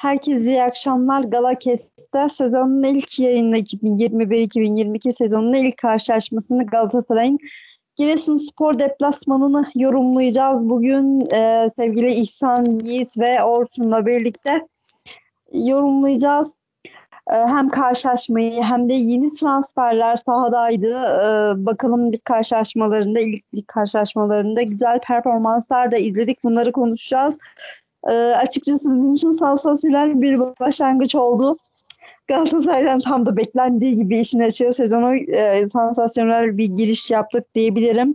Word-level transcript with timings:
Herkese 0.00 0.50
iyi 0.50 0.62
akşamlar. 0.62 1.20
Galakes'te 1.24 2.28
sezonun 2.28 2.82
ilk 2.82 3.18
yayını 3.18 3.58
2021-2022 3.58 5.12
sezonunun 5.12 5.54
ilk 5.54 5.76
karşılaşmasını 5.76 6.66
Galatasaray'ın 6.66 7.38
Giresunspor 7.96 8.78
deplasmanını 8.78 9.70
yorumlayacağız. 9.74 10.68
Bugün 10.68 11.34
e, 11.34 11.70
sevgili 11.70 12.12
İhsan 12.12 12.66
Yiğit 12.84 13.18
ve 13.18 13.44
Orçun'la 13.44 14.06
birlikte 14.06 14.66
yorumlayacağız. 15.52 16.56
E, 17.30 17.34
hem 17.34 17.68
karşılaşmayı 17.68 18.62
hem 18.62 18.88
de 18.88 18.94
yeni 18.94 19.30
transferler 19.40 20.16
sahadaydı. 20.16 20.90
E, 20.90 21.66
bakalım 21.66 22.12
ilk 22.12 22.24
karşılaşmalarında, 22.24 23.20
ilk, 23.20 23.44
ilk 23.52 23.68
karşılaşmalarında 23.68 24.62
güzel 24.62 25.00
performanslar 25.00 25.90
da 25.90 25.96
izledik. 25.96 26.44
Bunları 26.44 26.72
konuşacağız. 26.72 27.38
E, 28.08 28.12
açıkçası 28.12 28.92
bizim 28.92 29.14
için 29.14 29.30
sansasyonel 29.30 30.22
bir 30.22 30.40
başlangıç 30.40 31.14
oldu. 31.14 31.56
Galatasaray'dan 32.28 33.00
tam 33.00 33.26
da 33.26 33.36
beklendiği 33.36 33.96
gibi 33.96 34.20
işin 34.20 34.40
açığı 34.40 34.72
sezonu 34.72 35.16
e, 35.16 35.66
sansasyonel 35.66 36.58
bir 36.58 36.64
giriş 36.64 37.10
yaptık 37.10 37.54
diyebilirim. 37.54 38.14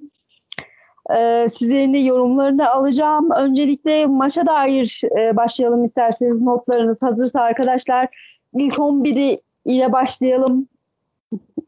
E, 1.18 1.50
sizlerin 1.50 1.94
de 1.94 1.98
yorumlarını 1.98 2.70
alacağım. 2.72 3.32
Öncelikle 3.32 4.06
maça 4.06 4.46
dair 4.46 5.02
e, 5.20 5.36
başlayalım 5.36 5.84
isterseniz 5.84 6.42
notlarınız 6.42 7.02
hazırsa 7.02 7.42
arkadaşlar. 7.42 8.08
İlk 8.54 8.74
11'i 8.74 9.42
ile 9.66 9.92
başlayalım. 9.92 10.68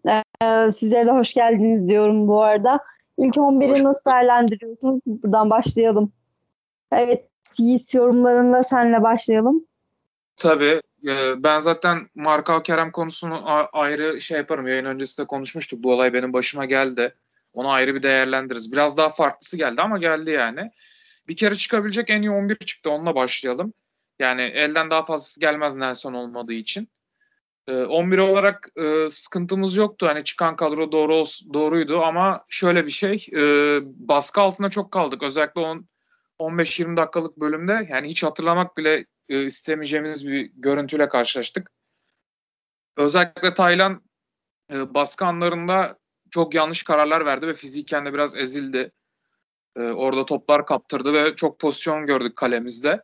E, 0.07 0.71
size 0.71 1.05
de 1.05 1.11
hoş 1.11 1.33
geldiniz 1.33 1.87
diyorum 1.87 2.27
bu 2.27 2.43
arada. 2.43 2.79
İlk 3.17 3.35
11'i 3.35 3.83
nasıl 3.83 4.05
değerlendiriyorsunuz? 4.05 5.01
Buradan 5.05 5.49
başlayalım. 5.49 6.11
Evet 6.91 7.29
Yiğit 7.59 7.93
yorumlarında 7.93 8.63
senle 8.63 9.03
başlayalım. 9.03 9.65
Tabii. 10.37 10.81
E, 11.07 11.43
ben 11.43 11.59
zaten 11.59 12.09
Marka 12.15 12.63
Kerem 12.63 12.91
konusunu 12.91 13.41
ayrı 13.73 14.21
şey 14.21 14.37
yaparım. 14.37 14.67
Yayın 14.67 14.85
öncesinde 14.85 15.27
konuşmuştuk. 15.27 15.83
Bu 15.83 15.93
olay 15.93 16.13
benim 16.13 16.33
başıma 16.33 16.65
geldi. 16.65 17.15
Onu 17.53 17.69
ayrı 17.69 17.95
bir 17.95 18.03
değerlendiririz. 18.03 18.71
Biraz 18.71 18.97
daha 18.97 19.09
farklısı 19.09 19.57
geldi 19.57 19.81
ama 19.81 19.97
geldi 19.97 20.31
yani. 20.31 20.71
Bir 21.27 21.35
kere 21.35 21.55
çıkabilecek 21.55 22.09
en 22.09 22.21
iyi 22.21 22.31
11 22.31 22.55
çıktı. 22.55 22.89
Onunla 22.89 23.15
başlayalım. 23.15 23.73
Yani 24.19 24.41
elden 24.41 24.89
daha 24.89 25.05
fazlası 25.05 25.39
gelmez 25.39 25.75
Nelson 25.75 26.13
olmadığı 26.13 26.53
için. 26.53 26.89
11 27.67 28.17
olarak 28.17 28.69
e, 28.75 29.09
sıkıntımız 29.09 29.75
yoktu. 29.75 30.07
Hani 30.07 30.23
çıkan 30.23 30.55
kadro 30.55 30.91
doğru 30.91 31.23
doğruydu 31.53 32.01
ama 32.01 32.45
şöyle 32.49 32.85
bir 32.85 32.91
şey. 32.91 33.27
E, 33.33 33.41
baskı 33.83 34.41
altında 34.41 34.69
çok 34.69 34.91
kaldık. 34.91 35.23
Özellikle 35.23 35.61
on 35.61 35.87
15-20 36.39 36.97
dakikalık 36.97 37.37
bölümde 37.37 37.87
yani 37.89 38.09
hiç 38.09 38.23
hatırlamak 38.23 38.77
bile 38.77 39.05
e, 39.29 39.45
istemeyeceğimiz 39.45 40.27
bir 40.27 40.51
görüntüyle 40.55 41.09
karşılaştık. 41.09 41.71
Özellikle 42.97 43.53
Taylan 43.53 44.03
e, 44.71 44.93
baskı 44.93 45.25
anlarında 45.25 45.99
çok 46.31 46.53
yanlış 46.53 46.83
kararlar 46.83 47.25
verdi 47.25 47.47
ve 47.47 47.53
fiziken 47.53 48.05
de 48.05 48.13
biraz 48.13 48.35
ezildi. 48.35 48.91
E, 49.75 49.81
orada 49.81 50.25
toplar 50.25 50.65
kaptırdı 50.65 51.13
ve 51.13 51.35
çok 51.35 51.59
pozisyon 51.59 52.05
gördük 52.05 52.35
kalemizde. 52.35 53.03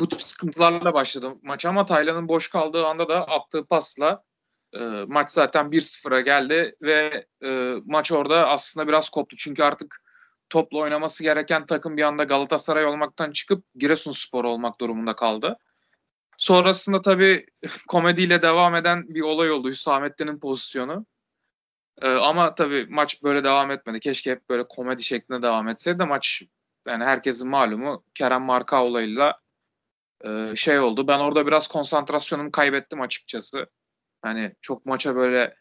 Bu 0.00 0.08
tip 0.08 0.22
sıkıntılarla 0.22 0.94
başladı 0.94 1.34
maç 1.42 1.66
ama 1.66 1.84
Taylan'ın 1.86 2.28
boş 2.28 2.50
kaldığı 2.50 2.86
anda 2.86 3.08
da 3.08 3.28
attığı 3.28 3.66
pasla 3.66 4.24
e, 4.72 4.78
maç 5.08 5.30
zaten 5.30 5.66
1-0'a 5.66 6.20
geldi 6.20 6.76
ve 6.82 7.26
e, 7.42 7.74
maç 7.84 8.12
orada 8.12 8.48
aslında 8.48 8.88
biraz 8.88 9.08
koptu. 9.08 9.36
Çünkü 9.36 9.62
artık 9.62 10.02
topla 10.50 10.78
oynaması 10.78 11.22
gereken 11.22 11.66
takım 11.66 11.96
bir 11.96 12.02
anda 12.02 12.24
Galatasaray 12.24 12.86
olmaktan 12.86 13.32
çıkıp 13.32 13.64
Giresunspor 13.74 14.44
olmak 14.44 14.80
durumunda 14.80 15.16
kaldı. 15.16 15.56
Sonrasında 16.38 17.02
tabii 17.02 17.46
komediyle 17.88 18.42
devam 18.42 18.74
eden 18.74 19.08
bir 19.08 19.20
olay 19.20 19.50
oldu 19.50 19.68
Hüsamettin'in 19.68 20.38
pozisyonu. 20.38 21.06
Ee, 22.02 22.08
ama 22.08 22.54
tabii 22.54 22.86
maç 22.90 23.22
böyle 23.22 23.44
devam 23.44 23.70
etmedi. 23.70 24.00
Keşke 24.00 24.30
hep 24.30 24.50
böyle 24.50 24.68
komedi 24.68 25.02
şeklinde 25.02 25.42
devam 25.42 25.68
etseydi 25.68 26.04
maç 26.04 26.42
yani 26.86 27.04
herkesin 27.04 27.50
malumu 27.50 28.04
Kerem 28.14 28.42
Marka 28.42 28.84
olayıyla 28.84 29.40
e, 30.24 30.56
şey 30.56 30.78
oldu. 30.80 31.08
Ben 31.08 31.18
orada 31.18 31.46
biraz 31.46 31.68
konsantrasyonumu 31.68 32.52
kaybettim 32.52 33.00
açıkçası. 33.00 33.66
Hani 34.22 34.54
çok 34.60 34.86
maça 34.86 35.16
böyle 35.16 35.56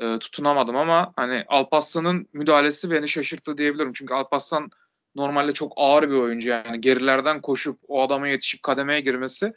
e, 0.00 0.18
tutunamadım 0.18 0.76
ama 0.76 1.12
hani 1.16 1.44
Alparslan'ın 1.48 2.28
müdahalesi 2.32 2.90
beni 2.90 3.08
şaşırttı 3.08 3.58
diyebilirim. 3.58 3.92
Çünkü 3.92 4.14
Alparslan 4.14 4.70
normalde 5.14 5.52
çok 5.52 5.72
ağır 5.76 6.10
bir 6.10 6.14
oyuncu 6.14 6.48
yani 6.48 6.80
gerilerden 6.80 7.40
koşup 7.40 7.78
o 7.88 8.02
adama 8.02 8.28
yetişip 8.28 8.62
kademeye 8.62 9.00
girmesi 9.00 9.52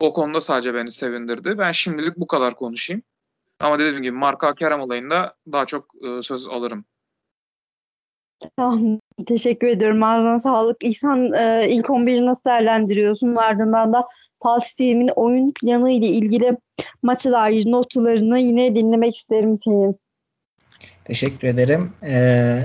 o 0.00 0.12
konuda 0.12 0.40
sadece 0.40 0.74
beni 0.74 0.90
sevindirdi. 0.90 1.58
Ben 1.58 1.72
şimdilik 1.72 2.16
bu 2.16 2.26
kadar 2.26 2.54
konuşayım. 2.54 3.02
Ama 3.60 3.78
dediğim 3.78 4.02
gibi 4.02 4.16
Marka 4.16 4.54
Kerem 4.54 4.80
olayında 4.80 5.36
daha 5.52 5.66
çok 5.66 5.94
e, 6.04 6.22
söz 6.22 6.46
alırım. 6.46 6.84
Tamam, 8.56 9.00
teşekkür 9.26 9.66
ediyorum. 9.66 10.02
Ağzına 10.02 10.38
sağlık. 10.38 10.76
İhsan 10.84 11.32
e, 11.32 11.66
ilk 11.68 11.86
11'i 11.86 12.26
nasıl 12.26 12.44
değerlendiriyorsun? 12.44 13.36
Ardından 13.36 13.92
da 13.92 14.08
Terim'in 14.78 15.10
oyun 15.16 15.52
planı 15.60 15.90
ile 15.90 16.06
ilgili 16.06 16.56
maça 17.02 17.32
dair 17.32 17.66
notlarını 17.66 18.38
yine 18.38 18.74
dinlemek 18.76 19.16
isterim 19.16 19.58
senin. 19.64 19.96
Teşekkür 21.04 21.48
ederim. 21.48 21.92
Ee, 22.02 22.62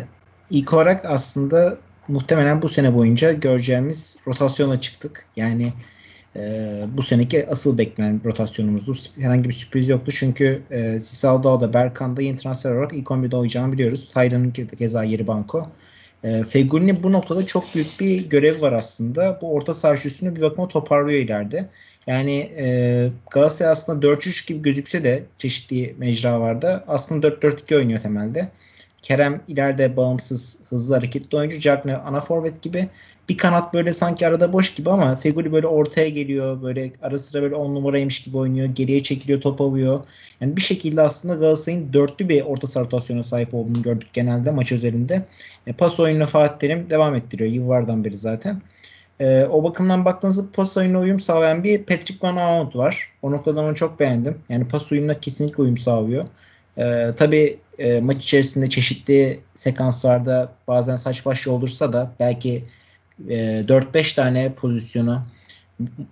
ilk 0.50 0.74
olarak 0.74 1.06
aslında 1.06 1.78
muhtemelen 2.08 2.62
bu 2.62 2.70
sene 2.70 2.96
boyunca 2.96 3.34
göreceğimiz 3.34 4.18
rotasyona 4.28 4.80
çıktık. 4.80 5.26
Yani 5.36 5.74
e, 6.36 6.84
bu 6.98 7.04
seneki 7.04 7.48
asıl 7.50 7.78
beklenen 7.78 8.22
rotasyonumuzdu. 8.26 8.94
Herhangi 9.20 9.50
bir 9.50 9.54
sürpriz 9.54 9.90
yoktu 9.90 10.12
çünkü 10.12 10.62
e, 10.72 11.00
Sisaldo 11.00 11.62
da 11.62 11.74
Berkan 11.74 12.18
da 12.18 12.22
yeni 12.22 12.38
transfer 12.38 12.72
olarak 12.72 12.94
ilk 12.94 13.08
11'de 13.08 13.36
oynayacağını 13.36 13.74
biliyoruz. 13.74 14.10
Taylan'ın 14.14 14.52
keza 14.52 15.04
yeri 15.04 15.28
banko. 15.28 15.68
E, 16.24 16.44
Fegüli'nin 16.44 17.04
bu 17.04 17.12
noktada 17.12 17.46
çok 17.46 17.76
büyük 17.76 18.00
bir 18.00 18.30
görevi 18.30 18.62
var 18.62 18.74
aslında. 18.74 19.40
Bu 19.42 19.54
orta 19.54 19.74
saha 19.74 19.94
üçlüsünü 19.94 20.36
bir 20.36 20.42
bakıma 20.42 20.68
toparlıyor 20.68 21.20
ileride. 21.20 21.70
Yani 22.08 22.52
e, 22.58 23.10
Galatasaray 23.32 23.72
aslında 23.72 24.08
4-3 24.08 24.48
gibi 24.48 24.62
gözükse 24.62 25.04
de 25.04 25.24
çeşitli 25.38 25.96
mecralarda 25.98 26.84
aslında 26.88 27.28
4-4-2 27.28 27.76
oynuyor 27.76 28.02
temelde. 28.02 28.52
Kerem 29.02 29.42
ileride 29.48 29.98
bağımsız, 29.98 30.58
hızlı 30.70 30.96
hareketli 30.96 31.38
oyuncu. 31.38 31.60
Cagney 31.60 31.96
ana 31.96 32.22
forvet 32.22 32.62
gibi. 32.62 32.90
Bir 33.30 33.38
kanat 33.38 33.74
böyle 33.74 33.94
sanki 33.94 34.28
arada 34.28 34.54
boş 34.54 34.74
gibi 34.74 34.90
ama 34.90 35.16
Feguli 35.16 35.52
böyle 35.52 35.68
ortaya 35.68 36.10
geliyor. 36.10 36.62
Böyle 36.62 36.92
ara 37.02 37.20
sıra 37.20 37.42
böyle 37.42 37.56
on 37.56 37.76
numaraymış 37.76 38.22
gibi 38.22 38.38
oynuyor. 38.38 38.68
Geriye 38.68 39.04
çekiliyor, 39.04 39.42
top 39.42 39.62
alıyor. 39.62 40.04
Yani 40.42 40.58
bir 40.58 40.62
şekilde 40.62 41.02
aslında 41.02 41.36
Galatasaray'ın 41.36 41.94
dörtlü 41.94 42.30
bir 42.30 42.42
orta 42.42 42.68
saha 42.68 42.84
rotasyona 42.84 43.24
sahip 43.24 43.54
olduğunu 43.54 43.82
gördük 43.82 44.08
genelde 44.14 44.52
maç 44.52 44.72
özelinde. 44.72 45.26
E, 45.68 45.74
pas 45.74 46.00
oyununa 46.00 46.26
Fatih 46.26 46.60
Terim 46.60 46.90
devam 46.90 47.16
ettiriyor 47.16 47.52
yıllardan 47.52 48.04
beri 48.04 48.18
zaten. 48.18 48.62
E, 49.20 49.46
o 49.46 49.64
bakımdan 49.64 50.06
baktığınızda 50.06 50.44
pas 50.54 50.78
oyununa 50.78 51.00
uyum 51.00 51.20
sağlayan 51.20 51.64
bir 51.64 51.84
Patrick 51.84 52.28
Van 52.28 52.36
Aanholt 52.36 52.76
var. 52.76 53.10
O 53.22 53.32
noktadan 53.32 53.66
onu 53.66 53.76
çok 53.76 54.00
beğendim. 54.00 54.38
Yani 54.50 54.68
pas 54.68 54.92
oyununa 54.92 55.20
kesinlikle 55.20 55.64
uyum 55.64 55.78
sağlıyor. 55.78 56.26
E, 56.78 57.12
tabii 57.18 57.60
e, 57.82 58.02
maç 58.02 58.24
içerisinde 58.24 58.70
çeşitli 58.70 59.40
sekanslarda 59.56 60.52
bazen 60.68 60.96
saç 60.96 61.26
baş 61.26 61.48
olursa 61.48 61.94
da 61.94 62.12
belki 62.20 62.64
e, 63.30 63.36
4-5 63.36 64.16
tane 64.16 64.54
pozisyonu 64.54 65.22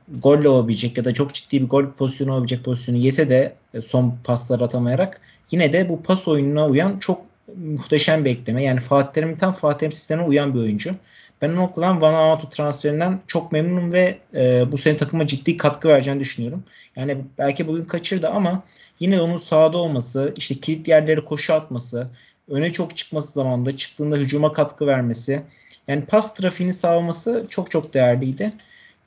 golle 0.07 0.49
olabilecek 0.49 0.97
ya 0.97 1.05
da 1.05 1.13
çok 1.13 1.33
ciddi 1.33 1.61
bir 1.61 1.67
gol 1.67 1.85
pozisyonu 1.97 2.31
olabilecek 2.31 2.63
pozisyonu 2.63 2.97
yese 2.97 3.29
de 3.29 3.53
e, 3.73 3.81
son 3.81 4.17
paslar 4.23 4.61
atamayarak 4.61 5.21
yine 5.51 5.73
de 5.73 5.89
bu 5.89 6.03
pas 6.03 6.27
oyununa 6.27 6.67
uyan 6.67 6.99
çok 6.99 7.21
muhteşem 7.55 8.25
bir 8.25 8.29
ekleme. 8.29 8.63
Yani 8.63 8.79
Fatih 8.79 9.13
Terim'in 9.13 9.35
tam 9.35 9.53
Fatih 9.53 9.79
Terim 9.79 9.91
sistemine 9.91 10.25
uyan 10.25 10.53
bir 10.53 10.59
oyuncu. 10.59 10.95
Ben 11.41 11.49
o 11.49 11.55
noktadan 11.55 12.01
Van 12.01 12.13
Aanholt 12.13 12.51
transferinden 12.51 13.19
çok 13.27 13.51
memnunum 13.51 13.93
ve 13.93 14.17
e, 14.35 14.71
bu 14.71 14.77
sene 14.77 14.97
takıma 14.97 15.27
ciddi 15.27 15.57
katkı 15.57 15.87
vereceğini 15.87 16.19
düşünüyorum. 16.19 16.63
Yani 16.95 17.17
belki 17.37 17.67
bugün 17.67 17.85
kaçırdı 17.85 18.29
ama 18.29 18.63
yine 18.99 19.21
onun 19.21 19.37
sahada 19.37 19.77
olması, 19.77 20.33
işte 20.37 20.55
kilit 20.55 20.87
yerleri 20.87 21.25
koşu 21.25 21.53
atması, 21.53 22.07
öne 22.49 22.69
çok 22.69 22.97
çıkması 22.97 23.31
zamanında 23.31 23.77
çıktığında 23.77 24.15
hücuma 24.17 24.53
katkı 24.53 24.87
vermesi, 24.87 25.41
yani 25.87 26.05
pas 26.05 26.33
trafiğini 26.33 26.73
sağlaması 26.73 27.45
çok 27.49 27.71
çok 27.71 27.93
değerliydi. 27.93 28.53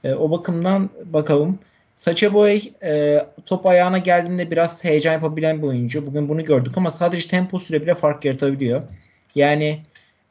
E, 0.04 0.14
o 0.14 0.30
bakımdan 0.30 0.90
bakalım. 1.04 1.58
Saça 1.96 2.34
Boy 2.34 2.60
e, 2.82 3.18
top 3.46 3.66
ayağına 3.66 3.98
geldiğinde 3.98 4.50
biraz 4.50 4.84
heyecan 4.84 5.12
yapabilen 5.12 5.62
bir 5.62 5.66
oyuncu. 5.66 6.06
Bugün 6.06 6.28
bunu 6.28 6.44
gördük 6.44 6.72
ama 6.76 6.90
sadece 6.90 7.28
tempo 7.28 7.58
süre 7.58 7.82
bile 7.82 7.94
fark 7.94 8.24
yaratabiliyor. 8.24 8.82
Yani 9.34 9.82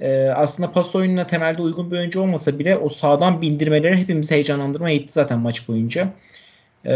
e, 0.02 0.30
aslında 0.30 0.72
pas 0.72 0.96
oyununa 0.96 1.28
temelde 1.28 1.62
uygun 1.62 1.92
bir 1.92 1.98
oyuncu 1.98 2.22
olmasa 2.22 2.60
bile 2.60 2.78
o 2.78 2.90
sağdan 2.90 3.42
bindirmeleri 3.42 3.98
hepimizi 3.98 4.32
heyecanlandırmaya 4.32 4.96
yetti 4.96 5.14
zaten 5.14 5.40
maç 5.40 5.68
boyunca. 5.68 6.14
E, 6.86 6.96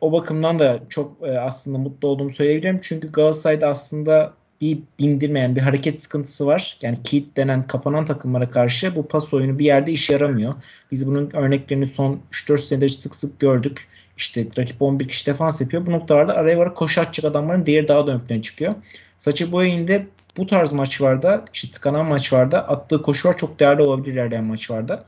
o 0.00 0.12
bakımdan 0.12 0.58
da 0.58 0.78
çok 0.88 1.16
e, 1.22 1.38
aslında 1.38 1.78
mutlu 1.78 2.08
olduğumu 2.08 2.30
söyleyebilirim. 2.30 2.80
Çünkü 2.82 3.12
Galatasaray'da 3.12 3.68
aslında 3.68 4.32
bir 4.60 4.78
bindirmeyen 4.98 5.56
bir 5.56 5.60
hareket 5.60 6.02
sıkıntısı 6.02 6.46
var. 6.46 6.78
Yani 6.82 6.98
kilit 7.04 7.36
denen 7.36 7.66
kapanan 7.66 8.04
takımlara 8.04 8.50
karşı 8.50 8.96
bu 8.96 9.08
pas 9.08 9.34
oyunu 9.34 9.58
bir 9.58 9.64
yerde 9.64 9.92
işe 9.92 10.12
yaramıyor. 10.12 10.54
Biz 10.92 11.06
bunun 11.06 11.30
örneklerini 11.32 11.86
son 11.86 12.20
3-4 12.32 12.58
senedir 12.58 12.88
sık 12.88 13.14
sık 13.14 13.40
gördük. 13.40 13.88
İşte 14.16 14.46
rakip 14.58 14.82
11 14.82 15.08
kişi 15.08 15.26
defans 15.26 15.60
yapıyor. 15.60 15.86
Bu 15.86 15.92
noktalarda 15.92 16.36
araya 16.36 16.58
var 16.58 16.74
koşu 16.74 17.00
atacak 17.00 17.30
adamların 17.30 17.66
değeri 17.66 17.88
daha 17.88 18.06
da 18.06 18.12
ön 18.12 18.20
plana 18.20 18.42
çıkıyor. 18.42 18.74
Saçı 19.18 19.52
Boya'nın 19.52 19.88
bu 20.38 20.46
tarz 20.46 20.72
maçlarda 20.72 21.44
işte 21.54 21.70
tıkanan 21.70 22.06
maçlarda 22.06 22.68
attığı 22.68 23.02
koşular 23.02 23.38
çok 23.38 23.60
değerli 23.60 23.82
olabilir 23.82 24.12
ilerleyen 24.12 24.44
maçlarda. 24.44 25.04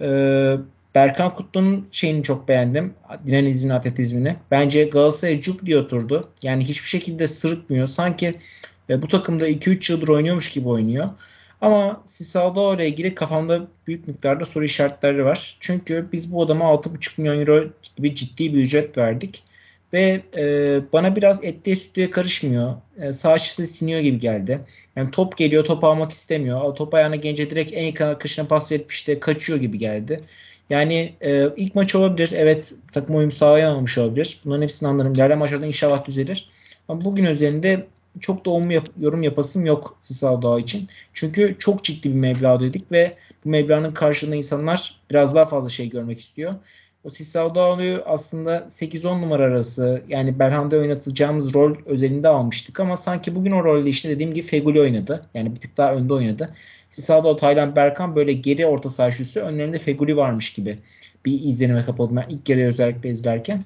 Ee, 0.00 0.56
Berkan 0.94 1.34
Kutlu'nun 1.34 1.88
şeyini 1.92 2.22
çok 2.22 2.48
beğendim. 2.48 2.94
Dinamizmini, 3.26 3.74
atletizmini. 3.74 4.36
Bence 4.50 4.84
Galatasaray 4.84 5.40
cuk 5.40 5.66
diye 5.66 5.78
oturdu. 5.78 6.28
Yani 6.42 6.64
hiçbir 6.64 6.88
şekilde 6.88 7.26
sırıtmıyor. 7.26 7.86
Sanki 7.86 8.34
e, 8.90 9.02
bu 9.02 9.08
takımda 9.08 9.48
2-3 9.48 9.92
yıldır 9.92 10.08
oynuyormuş 10.08 10.48
gibi 10.48 10.68
oynuyor. 10.68 11.08
Ama 11.60 12.02
Sisao 12.06 12.74
ile 12.74 12.88
ilgili 12.88 13.14
kafamda 13.14 13.66
büyük 13.86 14.08
miktarda 14.08 14.44
soru 14.44 14.64
işaretleri 14.64 15.24
var. 15.24 15.56
Çünkü 15.60 16.08
biz 16.12 16.32
bu 16.32 16.42
adama 16.42 16.64
6,5 16.64 17.20
milyon 17.20 17.40
euro 17.40 17.64
gibi 17.96 18.14
ciddi 18.14 18.54
bir 18.54 18.58
ücret 18.58 18.98
verdik. 18.98 19.42
Ve 19.92 20.22
e, 20.36 20.80
bana 20.92 21.16
biraz 21.16 21.44
etliye 21.44 21.76
sütlüye 21.76 22.10
karışmıyor. 22.10 22.74
E, 23.00 23.12
sağ 23.12 23.32
açısı 23.32 23.66
siniyor 23.66 24.00
gibi 24.00 24.18
geldi. 24.18 24.60
Yani 24.96 25.10
top 25.10 25.36
geliyor, 25.36 25.64
top 25.64 25.84
almak 25.84 26.12
istemiyor. 26.12 26.74
Top 26.74 26.94
ayağına 26.94 27.16
gelince 27.16 27.50
direkt 27.50 27.72
en 27.72 27.84
yakın 27.84 28.04
arkadaşına 28.04 28.46
pas 28.46 28.72
verip 28.72 28.92
işte 28.92 29.20
kaçıyor 29.20 29.58
gibi 29.60 29.78
geldi. 29.78 30.20
Yani 30.70 31.14
e, 31.20 31.48
ilk 31.56 31.74
maç 31.74 31.94
olabilir. 31.94 32.32
Evet 32.32 32.74
takım 32.92 33.16
uyum 33.16 33.30
sağlayamamış 33.30 33.98
olabilir. 33.98 34.40
Bunların 34.44 34.62
hepsini 34.62 34.88
anlarım. 34.88 35.12
İlerleyen 35.12 35.38
maçlarda 35.38 35.66
inşallah 35.66 36.04
düzelir. 36.04 36.50
Ama 36.88 37.04
bugün 37.04 37.24
üzerinde 37.24 37.86
çok 38.20 38.46
da 38.46 38.72
yap- 38.74 38.88
yorum 39.00 39.22
yapasım 39.22 39.66
yok 39.66 39.98
Sisal 40.00 40.42
Dağ 40.42 40.60
için. 40.60 40.88
Çünkü 41.14 41.56
çok 41.58 41.84
ciddi 41.84 42.08
bir 42.10 42.14
meblağ 42.14 42.60
dedik 42.60 42.92
ve 42.92 43.14
bu 43.44 43.48
meblağın 43.48 43.94
karşılığında 43.94 44.36
insanlar 44.36 45.00
biraz 45.10 45.34
daha 45.34 45.46
fazla 45.46 45.68
şey 45.68 45.88
görmek 45.90 46.20
istiyor. 46.20 46.54
O 47.04 47.10
Sisal 47.10 47.54
Dağlı'yı 47.54 48.02
aslında 48.06 48.56
8-10 48.58 49.20
numara 49.22 49.42
arası 49.42 50.02
yani 50.08 50.38
Belhanda'da 50.38 50.76
oynatacağımız 50.76 51.54
rol 51.54 51.76
özelinde 51.86 52.28
almıştık 52.28 52.80
ama 52.80 52.96
sanki 52.96 53.34
bugün 53.34 53.50
o 53.50 53.64
rolde 53.64 53.90
işte 53.90 54.08
dediğim 54.10 54.34
gibi 54.34 54.46
Feguli 54.46 54.80
oynadı. 54.80 55.26
Yani 55.34 55.50
bir 55.50 55.60
tık 55.60 55.76
daha 55.76 55.94
önde 55.94 56.14
oynadı. 56.14 56.54
Sisado, 56.90 57.36
Taylan, 57.36 57.76
Berkan 57.76 58.16
böyle 58.16 58.32
geri 58.32 58.66
orta 58.66 58.90
saha 58.90 59.40
önlerinde 59.40 59.78
Feguli 59.78 60.16
varmış 60.16 60.52
gibi 60.52 60.78
bir 61.24 61.40
izlenime 61.40 61.84
kapıldım 61.84 62.16
ben 62.16 62.26
ilk 62.28 62.46
kere 62.46 62.66
özellikle 62.66 63.10
izlerken. 63.10 63.64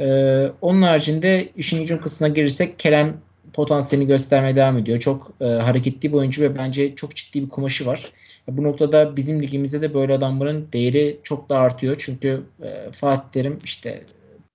Ee, 0.00 0.46
onun 0.60 0.82
haricinde 0.82 1.48
işin 1.56 1.80
gücün 1.80 1.98
kısmına 1.98 2.34
girirsek 2.34 2.78
Kerem 2.78 3.16
potansiyelini 3.52 4.08
göstermeye 4.08 4.56
devam 4.56 4.78
ediyor. 4.78 4.98
Çok 4.98 5.32
e, 5.40 5.44
hareketli 5.44 6.12
bir 6.12 6.16
oyuncu 6.16 6.42
ve 6.42 6.58
bence 6.58 6.96
çok 6.96 7.16
ciddi 7.16 7.42
bir 7.42 7.48
kumaşı 7.48 7.86
var. 7.86 8.12
Bu 8.48 8.62
noktada 8.62 9.16
bizim 9.16 9.42
ligimizde 9.42 9.80
de 9.80 9.94
böyle 9.94 10.12
adamların 10.12 10.68
değeri 10.72 11.20
çok 11.22 11.48
da 11.48 11.58
artıyor. 11.58 11.96
Çünkü 11.98 12.42
e, 12.62 12.92
Fatih 12.92 13.28
Terim 13.32 13.58
işte 13.64 14.04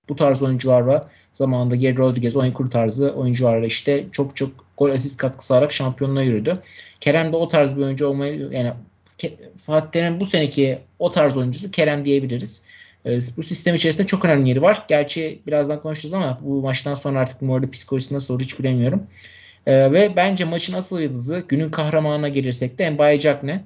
bu 0.08 0.16
tarz 0.16 0.42
oyuncular 0.42 0.80
var. 0.80 1.02
Zamanında 1.32 1.76
Geri 1.76 1.96
Rodriguez, 1.96 2.36
Onyekuru 2.36 2.70
tarzı 2.70 3.12
oyuncularla 3.12 3.66
işte 3.66 4.04
çok 4.12 4.36
çok 4.36 4.50
gol 4.78 4.90
asist 4.90 5.16
katkısı 5.16 5.54
alarak 5.54 5.72
şampiyonluğa 5.72 6.22
yürüdü. 6.22 6.58
Kerem 7.00 7.32
de 7.32 7.36
o 7.36 7.48
tarz 7.48 7.76
bir 7.76 7.82
oyuncu 7.82 8.06
olmayı 8.06 8.48
yani 8.52 8.72
Fatih 9.56 9.90
Terim 9.90 10.20
bu 10.20 10.26
seneki 10.26 10.78
o 10.98 11.10
tarz 11.10 11.36
oyuncusu 11.36 11.70
Kerem 11.70 12.04
diyebiliriz. 12.04 12.62
E, 13.06 13.18
bu 13.36 13.42
sistem 13.42 13.74
içerisinde 13.74 14.06
çok 14.06 14.24
önemli 14.24 14.48
yeri 14.48 14.62
var. 14.62 14.84
Gerçi 14.88 15.38
birazdan 15.46 15.80
konuşacağız 15.80 16.14
ama 16.14 16.38
bu 16.42 16.62
maçtan 16.62 16.94
sonra 16.94 17.20
artık 17.20 17.42
Morda 17.42 17.70
psikolojisi 17.70 18.14
nasıl 18.14 18.34
olur 18.34 18.42
hiç 18.42 18.58
bilemiyorum. 18.58 19.06
E, 19.66 19.92
ve 19.92 20.16
bence 20.16 20.44
maçın 20.44 20.72
asıl 20.72 21.00
yıldızı 21.00 21.44
günün 21.48 21.70
kahramanına 21.70 22.28
gelirsek 22.28 22.78
de 22.78 22.90
Mbaye 22.90 23.20
Jackne. 23.20 23.64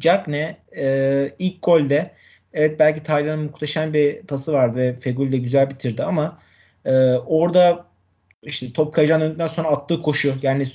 Jackne 0.00 0.56
e, 0.76 1.34
ilk 1.38 1.62
golde 1.62 2.14
evet 2.52 2.78
belki 2.78 3.02
Taylan'ın 3.02 3.44
muhteşem 3.44 3.92
bir 3.94 4.22
pası 4.22 4.52
vardı 4.52 4.78
ve 4.78 5.00
Fegül 5.00 5.32
de 5.32 5.38
güzel 5.38 5.70
bitirdi 5.70 6.02
ama 6.04 6.38
e, 6.84 6.92
orada 7.12 7.86
işte 8.42 8.72
top 8.72 8.94
kayacağını 8.94 9.24
döndükten 9.24 9.46
sonra 9.46 9.68
attığı 9.68 10.02
koşu 10.02 10.34
yani 10.42 10.66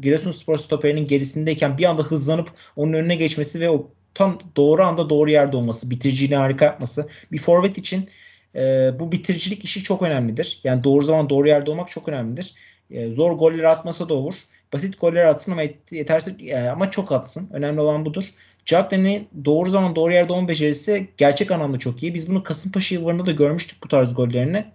Giresunspor 0.00 0.58
stoperinin 0.58 1.04
gerisindeyken 1.04 1.78
bir 1.78 1.84
anda 1.84 2.02
hızlanıp 2.02 2.52
onun 2.76 2.92
önüne 2.92 3.14
geçmesi 3.14 3.60
ve 3.60 3.70
o 3.70 3.90
tam 4.14 4.38
doğru 4.56 4.82
anda 4.82 5.10
doğru 5.10 5.30
yerde 5.30 5.56
olması, 5.56 5.90
bitiriciliğini 5.90 6.36
harika 6.36 6.64
yapması. 6.64 7.08
Bir 7.32 7.38
forvet 7.38 7.78
için 7.78 8.08
e, 8.54 8.90
bu 8.98 9.12
bitiricilik 9.12 9.64
işi 9.64 9.82
çok 9.82 10.02
önemlidir. 10.02 10.60
Yani 10.64 10.84
doğru 10.84 11.04
zaman 11.04 11.30
doğru 11.30 11.48
yerde 11.48 11.70
olmak 11.70 11.90
çok 11.90 12.08
önemlidir. 12.08 12.54
E, 12.90 13.10
zor 13.10 13.32
goller 13.32 13.64
atmasa 13.64 14.08
da 14.08 14.14
olur. 14.14 14.34
Basit 14.72 15.00
goller 15.00 15.24
atsın 15.24 15.52
ama 15.52 15.62
yetersiz 15.90 16.34
e, 16.48 16.70
ama 16.70 16.90
çok 16.90 17.12
atsın. 17.12 17.48
Önemli 17.52 17.80
olan 17.80 18.04
budur. 18.04 18.24
Jacklin'i 18.66 19.28
doğru 19.44 19.70
zaman 19.70 19.96
doğru 19.96 20.12
yerde 20.12 20.32
olma 20.32 20.48
becerisi 20.48 21.08
gerçek 21.16 21.50
anlamda 21.50 21.78
çok 21.78 22.02
iyi. 22.02 22.14
Biz 22.14 22.28
bunu 22.28 22.42
Kasımpaşa 22.42 22.94
yıllarında 22.94 23.26
da 23.26 23.30
görmüştük 23.30 23.82
bu 23.84 23.88
tarz 23.88 24.14
gollerini. 24.14 24.66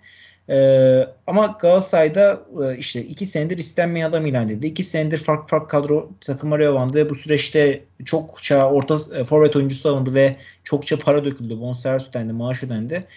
Ee, 0.50 1.08
ama 1.28 1.58
Galatasaray'da 1.62 2.42
e, 2.64 2.78
işte 2.78 3.02
iki 3.02 3.26
senedir 3.26 3.58
istenmeyen 3.58 4.10
adam 4.10 4.26
ilan 4.26 4.50
edildi. 4.50 4.68
İki 4.68 4.84
senedir 4.84 5.18
farklı 5.18 5.48
farklı 5.48 5.68
kadro 5.68 6.10
takımları 6.22 6.64
yalandı. 6.64 7.10
Bu 7.10 7.16
süreçte 7.16 7.84
çokça 8.06 8.70
orta 8.70 8.98
e, 9.16 9.24
forvet 9.24 9.56
oyuncusu 9.56 9.90
alındı 9.90 10.14
ve 10.14 10.36
çokça 10.64 11.00
para 11.00 11.26
döküldü. 11.26 11.60
Bonservis 11.60 12.10
ödendi, 12.10 12.34
maaş 12.34 12.64
ödendi. 12.64 13.08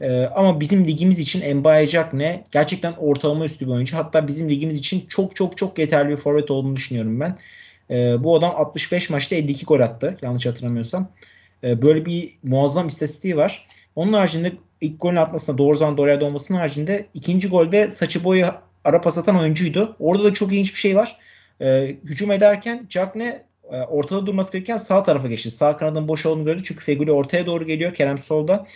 Ee, 0.00 0.22
ama 0.24 0.60
bizim 0.60 0.86
ligimiz 0.86 1.18
için 1.18 1.56
Mbaye 1.56 1.88
ne? 2.12 2.44
Gerçekten 2.50 2.92
ortalama 2.92 3.44
üstü 3.44 3.66
bir 3.66 3.72
oyuncu. 3.72 3.96
Hatta 3.96 4.28
bizim 4.28 4.50
ligimiz 4.50 4.76
için 4.76 5.06
çok 5.08 5.36
çok 5.36 5.56
çok 5.56 5.78
yeterli 5.78 6.10
bir 6.10 6.16
forvet 6.16 6.50
olduğunu 6.50 6.76
düşünüyorum 6.76 7.20
ben. 7.20 7.38
Ee, 7.90 8.24
bu 8.24 8.36
adam 8.36 8.52
65 8.56 9.10
maçta 9.10 9.36
52 9.36 9.66
gol 9.66 9.80
attı. 9.80 10.18
Yanlış 10.22 10.46
hatırlamıyorsam. 10.46 11.08
Ee, 11.64 11.82
böyle 11.82 12.06
bir 12.06 12.38
muazzam 12.42 12.86
istatistiği 12.86 13.36
var. 13.36 13.68
Onun 13.96 14.12
haricinde 14.12 14.52
ilk 14.80 15.00
golün 15.00 15.16
atmasına 15.16 15.58
doğru 15.58 15.76
zaman 15.76 15.96
doğru 15.96 16.10
yerde 16.10 16.54
haricinde 16.54 17.06
ikinci 17.14 17.48
golde 17.48 17.90
saçı 17.90 18.24
boyu 18.24 18.46
ara 18.84 19.00
pas 19.00 19.18
atan 19.18 19.38
oyuncuydu. 19.38 19.96
Orada 19.98 20.24
da 20.24 20.34
çok 20.34 20.52
ilginç 20.52 20.74
bir 20.74 20.78
şey 20.78 20.96
var. 20.96 21.16
Ee, 21.60 21.96
hücum 22.04 22.30
ederken 22.30 22.86
Cagne 22.90 23.42
e, 23.72 23.76
ortada 23.80 24.26
durması 24.26 24.52
gerekirken 24.52 24.76
sağ 24.76 25.02
tarafa 25.02 25.28
geçti. 25.28 25.50
Sağ 25.50 25.76
kanadın 25.76 26.08
boş 26.08 26.26
olduğunu 26.26 26.44
gördü 26.44 26.62
çünkü 26.64 26.84
Feguli 26.84 27.12
ortaya 27.12 27.46
doğru 27.46 27.66
geliyor. 27.66 27.94
Kerem 27.94 28.18
solda. 28.18 28.66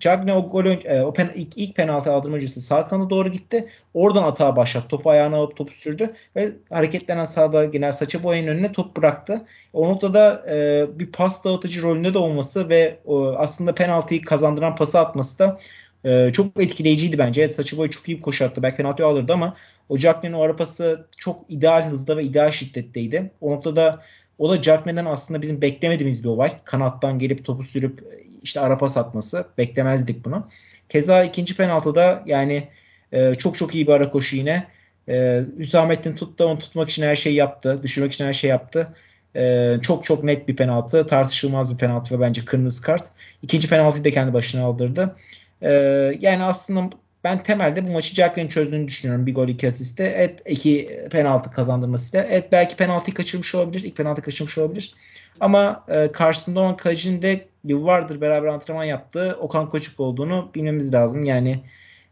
Cagne 0.00 0.34
o 0.34 0.50
gol 0.50 0.64
e, 0.64 1.02
o 1.02 1.12
pen, 1.12 1.32
ilk, 1.34 1.58
ilk 1.58 1.76
penaltı 1.76 2.12
aldırmacısı 2.12 2.60
sağ 2.60 2.86
kanada 2.86 3.10
doğru 3.10 3.28
gitti. 3.28 3.68
Oradan 3.94 4.22
atağa 4.22 4.56
başlattı. 4.56 4.88
Topu 4.88 5.10
ayağına 5.10 5.36
alıp 5.36 5.56
topu 5.56 5.74
sürdü 5.74 6.10
ve 6.36 6.52
hareketlenen 6.70 7.24
sağda 7.24 7.64
genel 7.64 7.92
saça 7.92 8.22
boyanın 8.22 8.48
önüne 8.48 8.72
top 8.72 8.96
bıraktı. 8.96 9.44
O 9.72 9.88
noktada 9.88 10.44
e, 10.50 10.86
bir 10.98 11.12
pas 11.12 11.44
dağıtıcı 11.44 11.82
rolünde 11.82 12.14
de 12.14 12.18
olması 12.18 12.68
ve 12.68 12.98
e, 13.08 13.14
aslında 13.36 13.74
penaltıyı 13.74 14.22
kazandıran 14.22 14.76
pası 14.76 14.98
atması 14.98 15.38
da 15.38 15.60
e, 16.04 16.32
çok 16.32 16.62
etkileyiciydi 16.62 17.18
bence. 17.18 17.42
Evet, 17.42 17.54
saçı 17.54 17.76
boyu 17.76 17.90
çok 17.90 18.08
iyi 18.08 18.16
bir 18.16 18.22
koşu 18.22 18.44
attı. 18.44 18.62
Belki 18.62 18.76
penaltıyı 18.76 19.08
alırdı 19.08 19.32
ama 19.32 19.56
o 19.88 19.96
Jackman'ın 19.96 20.34
o 20.34 20.42
arapası 20.42 21.06
çok 21.16 21.44
ideal 21.48 21.82
hızda 21.82 22.16
ve 22.16 22.24
ideal 22.24 22.50
şiddetteydi. 22.50 23.30
O 23.40 23.50
noktada 23.50 24.02
o 24.38 24.50
da 24.50 24.62
Jackman'den 24.62 25.04
aslında 25.04 25.42
bizim 25.42 25.62
beklemediğimiz 25.62 26.24
bir 26.24 26.28
olay. 26.28 26.52
Kanattan 26.64 27.18
gelip 27.18 27.44
topu 27.44 27.62
sürüp 27.62 28.21
işte 28.42 28.60
ara 28.60 28.78
pas 28.78 28.96
atması. 28.96 29.46
Beklemezdik 29.58 30.24
bunu. 30.24 30.48
Keza 30.88 31.24
ikinci 31.24 31.56
penaltıda 31.56 32.22
yani 32.26 32.68
e, 33.12 33.34
çok 33.34 33.56
çok 33.56 33.74
iyi 33.74 33.86
bir 33.86 33.92
ara 33.92 34.10
koşu 34.10 34.36
yine. 34.36 34.66
E, 35.08 35.42
Hüsamettin 35.58 36.14
tuttu 36.14 36.44
onu 36.44 36.58
tutmak 36.58 36.90
için 36.90 37.02
her 37.02 37.16
şeyi 37.16 37.36
yaptı. 37.36 37.82
Düşürmek 37.82 38.12
için 38.12 38.24
her 38.24 38.32
şeyi 38.32 38.50
yaptı. 38.50 38.94
E, 39.36 39.76
çok 39.82 40.04
çok 40.04 40.24
net 40.24 40.48
bir 40.48 40.56
penaltı. 40.56 41.06
Tartışılmaz 41.06 41.72
bir 41.72 41.78
penaltı 41.78 42.18
ve 42.18 42.20
bence 42.20 42.44
kırmızı 42.44 42.82
kart. 42.82 43.04
İkinci 43.42 43.68
penaltıyı 43.68 44.04
da 44.04 44.10
kendi 44.10 44.32
başına 44.32 44.64
aldırdı. 44.64 45.16
E, 45.62 45.72
yani 46.20 46.42
aslında 46.42 46.90
ben 47.24 47.42
temelde 47.42 47.88
bu 47.88 47.92
maçı 47.92 48.14
Jacklin'in 48.14 48.48
çözdüğünü 48.48 48.88
düşünüyorum. 48.88 49.26
Bir 49.26 49.34
gol 49.34 49.48
iki 49.48 49.68
asiste. 49.68 50.04
Evet 50.16 50.40
iki 50.46 51.00
penaltı 51.10 51.50
kazandırmasıyla. 51.50 52.26
Evet 52.30 52.52
belki 52.52 52.76
penaltıyı 52.76 53.14
kaçırmış 53.14 53.54
olabilir. 53.54 53.84
İlk 53.84 53.96
penaltı 53.96 54.22
kaçırmış 54.22 54.58
olabilir. 54.58 54.94
Ama 55.40 55.84
e, 55.88 56.12
karşısında 56.12 56.60
olan 56.60 56.76
kalecinin 56.76 57.22
de 57.22 57.46
yıllardır 57.64 58.20
beraber 58.20 58.48
antrenman 58.48 58.84
yaptığı 58.84 59.36
Okan 59.40 59.68
Koçuk 59.68 60.00
olduğunu 60.00 60.50
bilmemiz 60.54 60.94
lazım. 60.94 61.24
Yani 61.24 61.60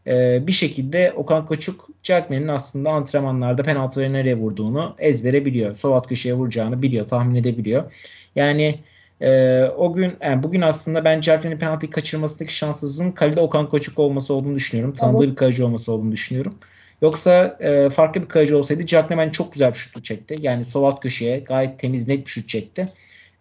e, 0.06 0.46
bir 0.46 0.52
şekilde 0.52 1.12
Okan 1.16 1.46
Koçuk 1.46 1.88
Jackman'in 2.02 2.48
aslında 2.48 2.90
antrenmanlarda 2.90 3.62
penaltıları 3.62 4.12
nereye 4.12 4.36
vurduğunu 4.36 4.94
ezbere 4.98 5.44
biliyor. 5.44 5.74
Sol 5.76 5.92
alt 5.92 6.06
köşeye 6.06 6.34
vuracağını 6.34 6.82
biliyor, 6.82 7.08
tahmin 7.08 7.34
edebiliyor. 7.34 7.92
Yani 8.36 8.80
e, 9.20 9.62
o 9.76 9.92
gün 9.92 10.12
yani 10.22 10.42
bugün 10.42 10.60
aslında 10.60 11.04
ben 11.04 11.20
Jackman'in 11.20 11.58
penaltıyı 11.58 11.90
kaçırmasındaki 11.90 12.56
şanssızlığın 12.56 13.12
kalede 13.12 13.40
Okan 13.40 13.68
Koçuk 13.68 13.98
olması 13.98 14.34
olduğunu 14.34 14.54
düşünüyorum. 14.54 14.94
Tanıdığı 14.94 15.30
bir 15.30 15.36
kaleci 15.36 15.64
olması 15.64 15.92
olduğunu 15.92 16.12
düşünüyorum. 16.12 16.54
Yoksa 17.02 17.58
e, 17.60 17.90
farklı 17.90 18.22
bir 18.22 18.28
kaleci 18.28 18.54
olsaydı 18.54 18.86
Jackman 18.86 19.30
çok 19.30 19.52
güzel 19.52 19.72
bir 19.72 19.78
şutlu 19.78 20.02
çekti. 20.02 20.36
Yani 20.40 20.64
sol 20.64 20.84
alt 20.84 21.00
köşeye 21.00 21.38
gayet 21.38 21.78
temiz 21.78 22.08
net 22.08 22.26
bir 22.26 22.30
şut 22.30 22.48
çekti. 22.48 22.88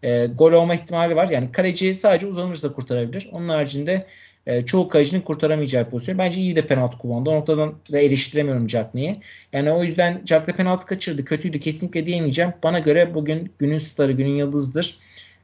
E, 0.04 0.26
gol 0.26 0.52
olma 0.52 0.76
ihtimali 0.76 1.16
var. 1.16 1.30
Yani 1.30 1.52
kaleci 1.52 1.96
sadece 1.96 2.28
uzanırsa 2.28 2.74
kurtarabilir. 2.74 3.30
Onun 3.32 3.50
haricinde 3.50 4.06
e, 4.46 4.66
çoğu 4.66 4.90
kalecinin 4.90 5.22
kurtaramayacağı 5.22 5.90
pozisyon. 5.90 6.18
Bence 6.18 6.42
iyi 6.42 6.56
de 6.56 6.68
penaltı 6.68 6.98
kullandı. 6.98 7.30
O 7.30 7.36
noktadan 7.36 7.76
da 7.92 8.00
eleştiremiyorum 8.00 8.68
Cagney'i. 8.68 9.22
Yani 9.54 9.72
o 9.72 9.84
yüzden 9.84 10.22
Cagney 10.26 10.56
penaltı 10.56 10.86
kaçırdı. 10.86 11.26
Kötüydü 11.26 11.60
kesinlikle 11.60 12.06
diyemeyeceğim. 12.06 12.54
Bana 12.64 12.80
göre 12.80 13.14
bugün 13.14 13.52
günün 13.60 13.78
starı, 13.78 14.12
günün 14.12 14.36
yıldızıdır. 14.36 15.00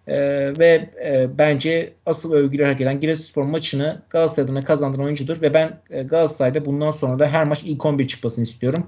E, 0.07 0.17
ve 0.59 0.89
e, 1.05 1.37
bence 1.37 1.93
asıl 2.05 2.33
övgüler 2.33 2.65
hak 2.65 2.81
eden 2.81 2.99
Giresunspor 2.99 3.43
maçını 3.43 4.01
Galatasaray 4.09 4.45
adına 4.45 4.63
kazandıran 4.63 5.05
oyuncudur. 5.05 5.41
Ve 5.41 5.53
ben 5.53 5.79
e, 5.89 6.03
Galatasaray'da 6.03 6.65
bundan 6.65 6.91
sonra 6.91 7.19
da 7.19 7.27
her 7.27 7.43
maç 7.43 7.63
ilk 7.63 7.85
11 7.85 8.07
çıkmasını 8.07 8.43
istiyorum. 8.43 8.87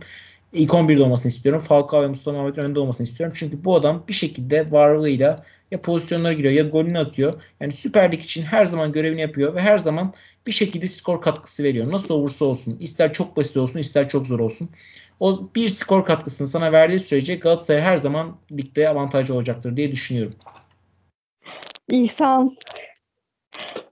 İlk 0.53 0.71
11'de 0.71 1.03
olmasını 1.03 1.31
istiyorum. 1.31 1.61
Falcao 1.61 2.03
ve 2.03 2.07
Mustafa 2.07 2.37
Muhammed'in 2.37 2.61
önünde 2.61 2.79
olmasını 2.79 3.07
istiyorum. 3.07 3.35
Çünkü 3.39 3.63
bu 3.63 3.75
adam 3.75 4.03
bir 4.07 4.13
şekilde 4.13 4.71
varlığıyla 4.71 5.45
ya 5.71 5.81
pozisyonlara 5.81 6.33
giriyor 6.33 6.53
ya 6.53 6.63
golünü 6.63 6.99
atıyor. 6.99 7.43
Yani 7.59 7.71
Süper 7.71 8.11
Lig 8.11 8.21
için 8.21 8.43
her 8.43 8.65
zaman 8.65 8.91
görevini 8.91 9.21
yapıyor 9.21 9.55
ve 9.55 9.61
her 9.61 9.77
zaman 9.77 10.13
bir 10.47 10.51
şekilde 10.51 10.87
skor 10.87 11.21
katkısı 11.21 11.63
veriyor. 11.63 11.91
Nasıl 11.91 12.13
olursa 12.13 12.45
olsun. 12.45 12.77
ister 12.79 13.13
çok 13.13 13.37
basit 13.37 13.57
olsun 13.57 13.79
ister 13.79 14.09
çok 14.09 14.27
zor 14.27 14.39
olsun. 14.39 14.69
O 15.19 15.49
bir 15.55 15.69
skor 15.69 16.05
katkısını 16.05 16.47
sana 16.47 16.71
verdiği 16.71 16.99
sürece 16.99 17.35
Galatasaray 17.35 17.81
her 17.81 17.97
zaman 17.97 18.37
ligde 18.51 18.89
avantajlı 18.89 19.33
olacaktır 19.33 19.77
diye 19.77 19.91
düşünüyorum. 19.91 20.35
İhsan 21.89 22.57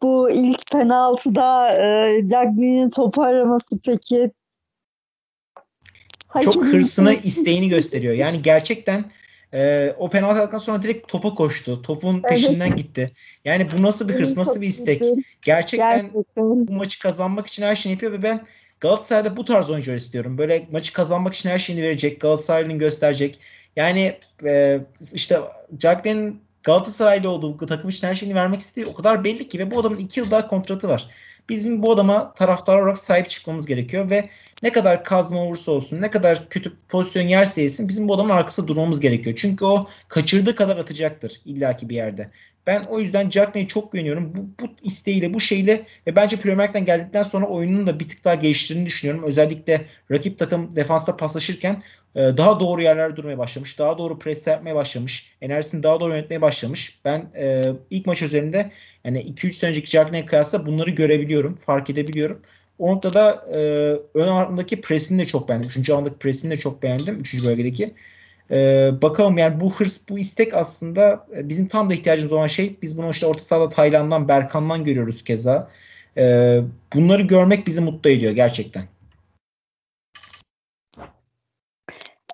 bu 0.01 0.29
ilk 0.31 0.71
penaltıda 0.71 1.77
e, 1.83 2.21
Cagney'in 2.29 2.89
topu 2.89 3.21
araması 3.23 3.79
peki 3.85 4.31
çok 6.43 6.65
hırsını, 6.65 7.13
isteğini 7.13 7.69
gösteriyor. 7.69 8.13
Yani 8.13 8.41
gerçekten 8.41 9.05
e, 9.55 9.93
o 9.97 10.09
penaltı 10.09 10.39
aldıktan 10.39 10.57
sonra 10.57 10.81
direkt 10.81 11.07
topa 11.07 11.35
koştu. 11.35 11.81
Topun 11.81 12.21
peşinden 12.21 12.75
gitti. 12.75 13.11
Yani 13.45 13.67
bu 13.71 13.83
nasıl 13.83 14.09
bir 14.09 14.13
hırs, 14.13 14.37
nasıl 14.37 14.61
bir 14.61 14.67
istek? 14.67 15.03
Gerçekten, 15.41 16.01
Gerçekten 16.01 16.67
bu 16.67 16.73
maçı 16.73 16.99
kazanmak 16.99 17.47
için 17.47 17.63
her 17.63 17.75
şeyi 17.75 17.91
yapıyor 17.91 18.11
ve 18.11 18.23
ben 18.23 18.45
Galatasaray'da 18.79 19.37
bu 19.37 19.45
tarz 19.45 19.69
oyuncu 19.69 19.91
istiyorum. 19.91 20.37
Böyle 20.37 20.67
maçı 20.71 20.93
kazanmak 20.93 21.33
için 21.33 21.49
her 21.49 21.59
şeyini 21.59 21.83
verecek. 21.83 22.21
Galatasaray'ın 22.21 22.79
gösterecek. 22.79 23.39
Yani 23.75 24.17
e, 24.45 24.79
işte 25.13 25.39
Cagney'in 25.77 26.41
Galatasaraylı 26.63 27.29
olduğu 27.29 27.57
takım 27.57 27.89
için 27.89 28.07
her 28.07 28.15
şeyini 28.15 28.35
vermek 28.35 28.59
istediği 28.59 28.85
o 28.85 28.95
kadar 28.95 29.23
belli 29.23 29.49
ki 29.49 29.59
ve 29.59 29.71
bu 29.71 29.79
adamın 29.79 29.97
2 29.97 30.19
yıl 30.19 30.31
daha 30.31 30.47
kontratı 30.47 30.89
var. 30.89 31.07
Bizim 31.49 31.83
bu 31.83 31.91
adama 31.91 32.33
taraftar 32.33 32.79
olarak 32.81 32.97
sahip 32.97 33.29
çıkmamız 33.29 33.65
gerekiyor 33.65 34.09
ve 34.09 34.29
ne 34.63 34.71
kadar 34.71 35.03
kazma 35.03 35.39
olursa 35.39 35.71
olsun, 35.71 36.01
ne 36.01 36.11
kadar 36.11 36.49
kötü 36.49 36.73
pozisyon 36.89 37.27
yerse 37.27 37.61
yesin 37.61 37.87
bizim 37.87 38.07
bu 38.07 38.15
adamın 38.15 38.29
arkasında 38.29 38.67
durmamız 38.67 38.99
gerekiyor. 38.99 39.35
Çünkü 39.39 39.65
o 39.65 39.87
kaçırdığı 40.07 40.55
kadar 40.55 40.77
atacaktır 40.77 41.41
illaki 41.45 41.89
bir 41.89 41.95
yerde. 41.95 42.31
Ben 42.67 42.83
o 42.83 42.99
yüzden 42.99 43.29
Jackney'e 43.29 43.67
çok 43.67 43.91
güveniyorum. 43.91 44.33
Bu, 44.35 44.63
bu 44.63 44.69
isteğiyle, 44.81 45.33
bu 45.33 45.39
şeyle 45.39 45.85
ve 46.07 46.15
bence 46.15 46.37
Premier 46.37 46.67
League'den 46.67 46.85
geldikten 46.85 47.23
sonra 47.23 47.45
oyunun 47.45 47.87
da 47.87 47.99
bir 47.99 48.09
tık 48.09 48.25
daha 48.25 48.35
geliştirdiğini 48.35 48.87
düşünüyorum. 48.87 49.23
Özellikle 49.27 49.85
rakip 50.11 50.39
takım 50.39 50.75
defansta 50.75 51.17
paslaşırken 51.17 51.83
e, 52.15 52.19
daha 52.19 52.59
doğru 52.59 52.81
yerlerde 52.81 53.15
durmaya 53.15 53.37
başlamış. 53.37 53.79
Daha 53.79 53.97
doğru 53.97 54.19
pres 54.19 54.47
yapmaya 54.47 54.75
başlamış. 54.75 55.35
Enerjisini 55.41 55.83
daha 55.83 55.99
doğru 55.99 56.13
yönetmeye 56.13 56.41
başlamış. 56.41 56.99
Ben 57.05 57.31
e, 57.35 57.65
ilk 57.89 58.05
maç 58.05 58.21
üzerinde 58.21 58.71
yani 59.03 59.19
2-3 59.19 59.53
sene 59.53 59.69
önceki 59.69 59.87
Jackney'e 59.87 60.25
kıyasla 60.25 60.65
bunları 60.65 60.89
görebiliyorum. 60.89 61.55
Fark 61.55 61.89
edebiliyorum. 61.89 62.41
O 62.79 62.91
noktada 62.91 63.45
e, 63.53 63.57
ön 64.13 64.27
ağırlığındaki 64.27 64.81
presini 64.81 65.21
de 65.21 65.25
çok 65.25 65.49
beğendim. 65.49 65.69
Üçüncü 65.69 65.93
alandaki 65.93 66.15
presini 66.15 66.51
de 66.51 66.57
çok 66.57 66.83
beğendim. 66.83 67.19
Üçüncü 67.19 67.45
bölgedeki. 67.45 67.93
E, 68.51 68.89
bakalım 69.01 69.37
yani 69.37 69.59
bu 69.59 69.73
hırs, 69.73 70.09
bu 70.09 70.19
istek 70.19 70.53
aslında 70.53 71.27
e, 71.37 71.49
bizim 71.49 71.67
tam 71.67 71.89
da 71.89 71.93
ihtiyacımız 71.93 72.33
olan 72.33 72.47
şey. 72.47 72.77
Biz 72.81 72.97
bunu 72.97 73.11
işte 73.11 73.25
orta 73.25 73.43
sahada 73.43 73.69
Tayland'dan, 73.69 74.27
Berkan'dan 74.27 74.83
görüyoruz 74.83 75.23
keza. 75.23 75.69
E, 76.17 76.57
bunları 76.93 77.21
görmek 77.21 77.67
bizi 77.67 77.81
mutlu 77.81 78.09
ediyor 78.09 78.31
gerçekten. 78.31 78.83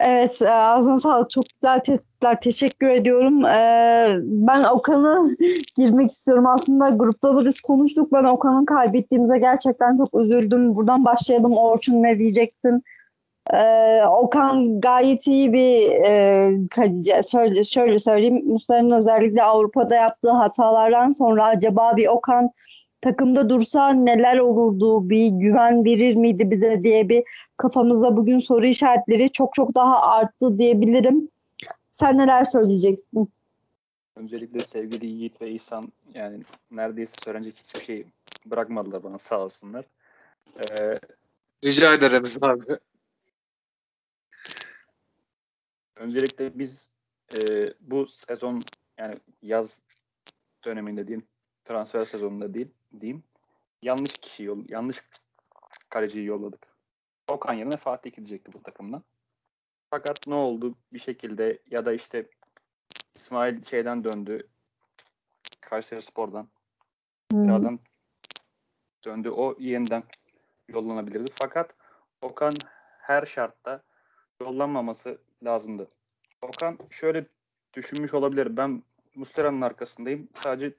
Evet, 0.03 0.41
e, 0.41 0.49
ağzına 0.49 0.97
sağlık. 0.97 1.29
Çok 1.29 1.43
güzel 1.53 1.79
tespitler. 1.79 2.41
Teşekkür 2.41 2.89
ediyorum. 2.89 3.45
E, 3.45 4.11
ben 4.23 4.63
Okan'ı 4.63 5.35
girmek 5.75 6.11
istiyorum. 6.11 6.47
Aslında 6.47 6.89
grupta 6.89 7.35
da 7.35 7.45
biz 7.45 7.61
konuştuk. 7.61 8.13
Ben 8.13 8.23
Okan'ın 8.23 8.65
kaybettiğimize 8.65 9.37
gerçekten 9.37 9.97
çok 9.97 10.21
üzüldüm. 10.21 10.75
Buradan 10.75 11.05
başlayalım. 11.05 11.57
Orçun 11.57 12.03
ne 12.03 12.19
diyeceksin? 12.19 12.83
Ee, 13.53 14.03
Okan 14.05 14.81
gayet 14.81 15.27
iyi 15.27 15.53
bir 15.53 15.91
e, 16.05 16.49
kaleci. 16.75 17.13
Şöyle, 17.31 17.63
şöyle 17.63 17.99
söyleyeyim. 17.99 18.45
Muslera'nın 18.45 18.91
özellikle 18.91 19.43
Avrupa'da 19.43 19.95
yaptığı 19.95 20.31
hatalardan 20.31 21.11
sonra 21.11 21.45
acaba 21.45 21.97
bir 21.97 22.07
Okan 22.07 22.49
takımda 23.01 23.49
dursa 23.49 23.89
neler 23.89 24.37
olurdu, 24.37 25.09
bir 25.09 25.27
güven 25.27 25.85
verir 25.85 26.15
miydi 26.15 26.51
bize 26.51 26.83
diye 26.83 27.09
bir 27.09 27.23
kafamızda 27.57 28.17
bugün 28.17 28.39
soru 28.39 28.65
işaretleri 28.65 29.31
çok 29.31 29.53
çok 29.53 29.75
daha 29.75 30.01
arttı 30.01 30.59
diyebilirim. 30.59 31.29
Sen 31.99 32.17
neler 32.17 32.43
söyleyeceksin? 32.43 33.31
Öncelikle 34.15 34.63
sevgili 34.63 35.05
Yiğit 35.05 35.41
ve 35.41 35.51
İhsan 35.51 35.91
yani 36.13 36.37
neredeyse 36.71 37.15
söylenecek 37.23 37.55
hiçbir 37.57 37.81
şey 37.81 38.05
bırakmadılar 38.45 39.03
bana 39.03 39.19
sağ 39.19 39.39
olsunlar. 39.39 39.85
Ee, 40.57 40.99
Rica 41.63 41.93
ederim 41.93 42.23
abi. 42.41 42.63
Öncelikle 46.01 46.59
biz 46.59 46.89
e, 47.33 47.73
bu 47.79 48.07
sezon 48.07 48.61
yani 48.97 49.19
yaz 49.41 49.81
döneminde 50.65 51.07
diyeyim 51.07 51.27
transfer 51.65 52.05
sezonunda 52.05 52.53
değil 52.53 52.67
diyeyim 52.99 53.23
yanlış 53.81 54.13
kişi 54.13 54.43
yol 54.43 54.63
yanlış 54.69 55.03
kaleciyi 55.89 56.25
yolladık. 56.25 56.67
Okan 57.27 57.53
yerine 57.53 57.77
Fatih 57.77 58.13
gidecekti 58.13 58.53
bu 58.53 58.63
takımdan. 58.63 59.03
Fakat 59.89 60.27
ne 60.27 60.35
oldu 60.35 60.75
bir 60.93 60.99
şekilde 60.99 61.59
ya 61.71 61.85
da 61.85 61.93
işte 61.93 62.25
İsmail 63.15 63.63
şeyden 63.63 64.03
döndü. 64.03 64.47
Kayseri 65.61 66.01
Spor'dan. 66.01 66.47
Hmm. 67.31 67.77
döndü. 69.05 69.29
O 69.29 69.55
yeniden 69.59 70.03
yollanabilirdi. 70.67 71.31
Fakat 71.41 71.75
Okan 72.21 72.53
her 72.99 73.25
şartta 73.25 73.83
yollanmaması 74.41 75.21
lazımdı. 75.43 75.87
Okan 76.41 76.77
şöyle 76.89 77.25
düşünmüş 77.73 78.13
olabilir. 78.13 78.57
Ben 78.57 78.83
Mustera'nın 79.15 79.61
arkasındayım. 79.61 80.29
Sadece 80.43 80.73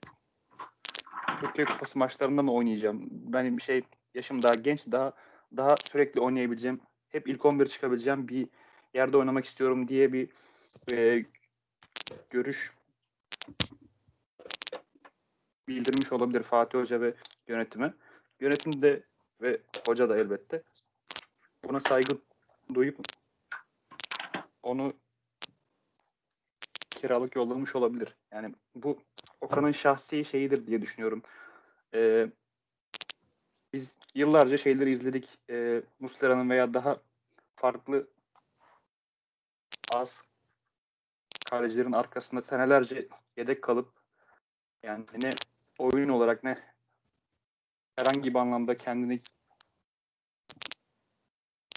Türkiye 1.40 1.66
Kupası 1.66 1.98
maçlarında 1.98 2.42
mı 2.42 2.52
oynayacağım? 2.52 3.08
Benim 3.10 3.60
şey 3.60 3.82
yaşım 4.14 4.42
daha 4.42 4.54
genç, 4.54 4.86
daha 4.92 5.12
daha 5.56 5.74
sürekli 5.92 6.20
oynayabileceğim, 6.20 6.80
hep 7.08 7.28
ilk 7.28 7.44
11 7.44 7.66
çıkabileceğim 7.66 8.28
bir 8.28 8.48
yerde 8.94 9.16
oynamak 9.16 9.44
istiyorum 9.44 9.88
diye 9.88 10.12
bir 10.12 10.28
e, 10.92 11.24
görüş 12.30 12.72
bildirmiş 15.68 16.12
olabilir 16.12 16.42
Fatih 16.42 16.78
Hoca 16.78 17.00
ve 17.00 17.14
yönetime. 17.48 17.94
Yönetim 18.40 18.82
de 18.82 19.02
ve 19.40 19.60
hoca 19.86 20.08
da 20.08 20.18
elbette 20.18 20.62
buna 21.64 21.80
saygı 21.80 22.18
duyup 22.74 22.96
onu 24.62 24.92
kiralık 26.90 27.36
yollamış 27.36 27.76
olabilir. 27.76 28.16
Yani 28.32 28.54
bu 28.74 28.98
Okan'ın 29.40 29.72
şahsi 29.72 30.24
şeyidir 30.24 30.66
diye 30.66 30.82
düşünüyorum. 30.82 31.22
Ee, 31.94 32.28
biz 33.72 33.98
yıllarca 34.14 34.58
şeyleri 34.58 34.90
izledik. 34.90 35.38
E, 35.50 35.82
Muslera'nın 36.00 36.50
veya 36.50 36.74
daha 36.74 37.00
farklı 37.56 38.08
az 39.94 40.24
kalecilerin 41.50 41.92
arkasında 41.92 42.42
senelerce 42.42 43.08
yedek 43.36 43.62
kalıp 43.62 43.92
yani 44.82 45.04
ne 45.22 45.30
oyun 45.78 46.08
olarak 46.08 46.44
ne 46.44 46.58
herhangi 47.96 48.34
bir 48.34 48.38
anlamda 48.38 48.76
kendini 48.76 49.20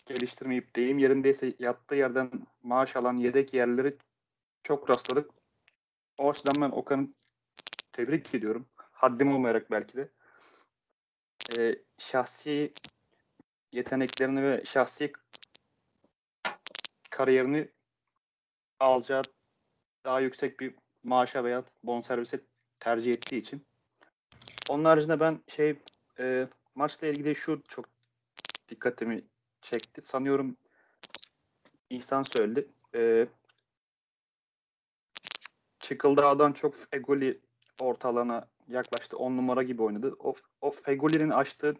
geliştirmeyip 0.05 0.75
deyim 0.75 0.97
yerindeyse 0.97 1.53
yattığı 1.59 1.95
yerden 1.95 2.31
maaş 2.63 2.95
alan 2.95 3.17
yedek 3.17 3.53
yerleri 3.53 3.97
çok 4.63 4.89
rastladık. 4.89 5.31
O 6.17 6.29
açıdan 6.29 6.61
ben 6.61 6.77
Okan'ı 6.77 7.07
tebrik 7.93 8.35
ediyorum. 8.35 8.65
Haddim 8.91 9.35
olmayarak 9.35 9.71
belki 9.71 9.97
de 9.97 10.09
e, 11.57 11.75
şahsi 11.97 12.73
yeteneklerini 13.71 14.43
ve 14.43 14.63
şahsi 14.65 15.13
kariyerini 17.09 17.69
alacağı 18.79 19.21
daha 20.05 20.19
yüksek 20.19 20.59
bir 20.59 20.75
maaşa 21.03 21.43
veya 21.43 21.63
bonservise 21.83 22.39
tercih 22.79 23.11
ettiği 23.11 23.37
için. 23.37 23.65
Onun 24.69 24.85
haricinde 24.85 25.19
ben 25.19 25.39
şey 25.47 25.79
e, 26.19 26.47
maçla 26.75 27.07
ilgili 27.07 27.35
şu 27.35 27.63
çok 27.67 27.85
dikkatimi 28.69 29.23
çekti. 29.65 30.01
Sanıyorum 30.01 30.57
İhsan 31.89 32.23
söyledi. 32.23 32.67
E, 32.95 33.27
Çıkıldağ'dan 35.79 36.53
çok 36.53 36.75
Egoli 36.91 37.41
ortalana 37.81 38.47
yaklaştı. 38.67 39.17
10 39.17 39.37
numara 39.37 39.63
gibi 39.63 39.83
oynadı. 39.83 40.15
O, 40.19 40.33
o 40.61 40.71
Fegoli'nin 40.71 41.29
açtığı 41.29 41.75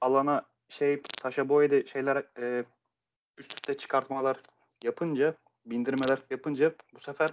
alana 0.00 0.46
şey 0.68 1.02
Sasha 1.22 1.48
Boye'de 1.48 1.86
şeyler 1.86 2.24
e, 2.38 2.64
üst 3.38 3.54
üste 3.54 3.76
çıkartmalar 3.76 4.40
yapınca 4.84 5.34
bindirmeler 5.66 6.18
yapınca 6.30 6.74
bu 6.94 7.00
sefer 7.00 7.30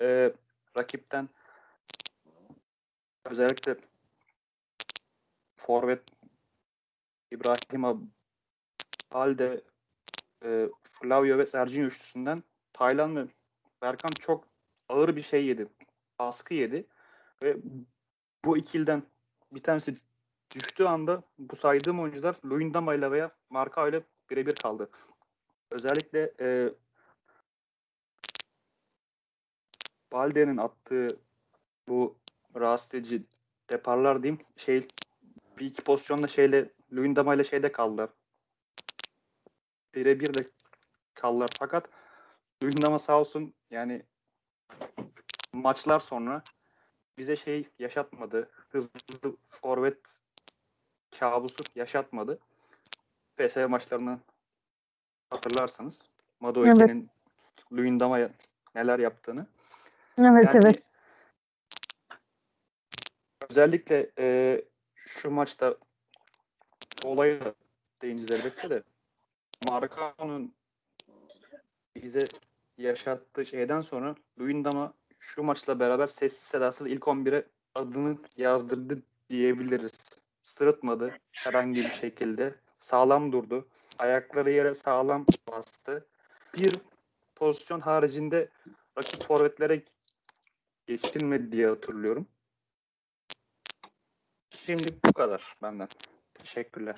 e, 0.00 0.32
rakipten 0.78 1.28
özellikle 3.24 3.76
forvet 5.56 6.02
İbrahim 7.30 8.12
Alde 9.10 9.60
e, 10.44 10.68
Flavio 10.92 11.38
ve 11.38 11.46
Sergio 11.46 11.82
üçlüsünden 11.82 12.42
Taylan 12.72 13.16
ve 13.16 13.26
Berkan 13.82 14.10
çok 14.20 14.44
ağır 14.88 15.16
bir 15.16 15.22
şey 15.22 15.46
yedi. 15.46 15.68
Baskı 16.18 16.54
yedi. 16.54 16.86
Ve 17.42 17.56
bu 18.44 18.56
ikilden 18.56 19.02
bir 19.52 19.62
tanesi 19.62 19.94
düştüğü 20.54 20.84
anda 20.84 21.22
bu 21.38 21.56
saydığım 21.56 22.00
oyuncular 22.00 22.36
Luyendama 22.44 22.94
ile 22.94 23.10
veya 23.10 23.30
Marka 23.50 23.88
ile 23.88 24.02
birebir 24.30 24.54
kaldı. 24.54 24.90
Özellikle 25.70 26.32
e, 26.40 26.74
Balde'nin 30.12 30.56
attığı 30.56 31.08
bu 31.88 32.18
rahatsız 32.56 32.94
edici 32.94 33.22
deparlar 33.70 34.22
diyeyim 34.22 34.40
şey 34.56 34.88
bir 35.58 35.66
iki 35.66 35.84
pozisyonda 35.84 36.26
şeyle 36.26 36.70
Luyendama 36.92 37.34
ile 37.34 37.44
şeyde 37.44 37.72
kaldılar. 37.72 38.10
Birebir 39.94 40.34
de 40.34 40.46
kaldılar. 41.14 41.50
Fakat 41.58 41.88
Luyendama 42.62 42.98
sağ 42.98 43.20
olsun 43.20 43.54
yani 43.70 44.02
maçlar 45.52 46.00
sonra 46.00 46.42
bize 47.18 47.36
şey 47.36 47.68
yaşatmadı. 47.78 48.50
Hızlı 48.68 49.36
forvet 49.46 49.98
kabusu 51.18 51.64
yaşatmadı. 51.74 52.38
PSV 53.36 53.68
maçlarını 53.68 54.18
hatırlarsanız 55.30 56.02
Madoike'nin 56.40 57.00
evet. 57.00 57.72
Luyendama'ya 57.72 58.30
neler 58.74 58.98
yaptığını. 58.98 59.46
Evet 60.18 60.54
yani, 60.54 60.64
evet. 60.64 60.90
Özellikle 63.50 64.10
e, 64.18 64.60
şu 64.94 65.30
maçta 65.30 65.76
olaya 67.04 67.44
da 67.44 67.54
değineceğiz 68.02 68.44
elbette 68.44 68.70
de 68.70 68.82
Marcao'nun 69.68 70.54
bize 71.96 72.24
yaşattığı 72.78 73.46
şeyden 73.46 73.80
sonra 73.80 74.14
Luyendama 74.38 74.94
şu 75.18 75.42
maçla 75.42 75.80
beraber 75.80 76.06
sessiz 76.06 76.42
sedasız 76.42 76.86
ilk 76.86 77.02
11'e 77.02 77.46
adını 77.74 78.18
yazdırdı 78.36 79.02
diyebiliriz. 79.30 79.98
Sırıtmadı 80.42 81.18
herhangi 81.32 81.80
bir 81.80 81.90
şekilde. 81.90 82.54
Sağlam 82.80 83.32
durdu. 83.32 83.68
Ayakları 83.98 84.50
yere 84.50 84.74
sağlam 84.74 85.26
bastı. 85.50 86.06
Bir 86.54 86.72
pozisyon 87.34 87.80
haricinde 87.80 88.48
rakip 88.98 89.22
forvetlere 89.22 89.82
geçilmedi 90.86 91.52
diye 91.52 91.68
hatırlıyorum. 91.68 92.26
Şimdi 94.50 94.88
bu 95.06 95.12
kadar 95.12 95.56
benden. 95.62 95.88
Teşekkürler. 96.34 96.96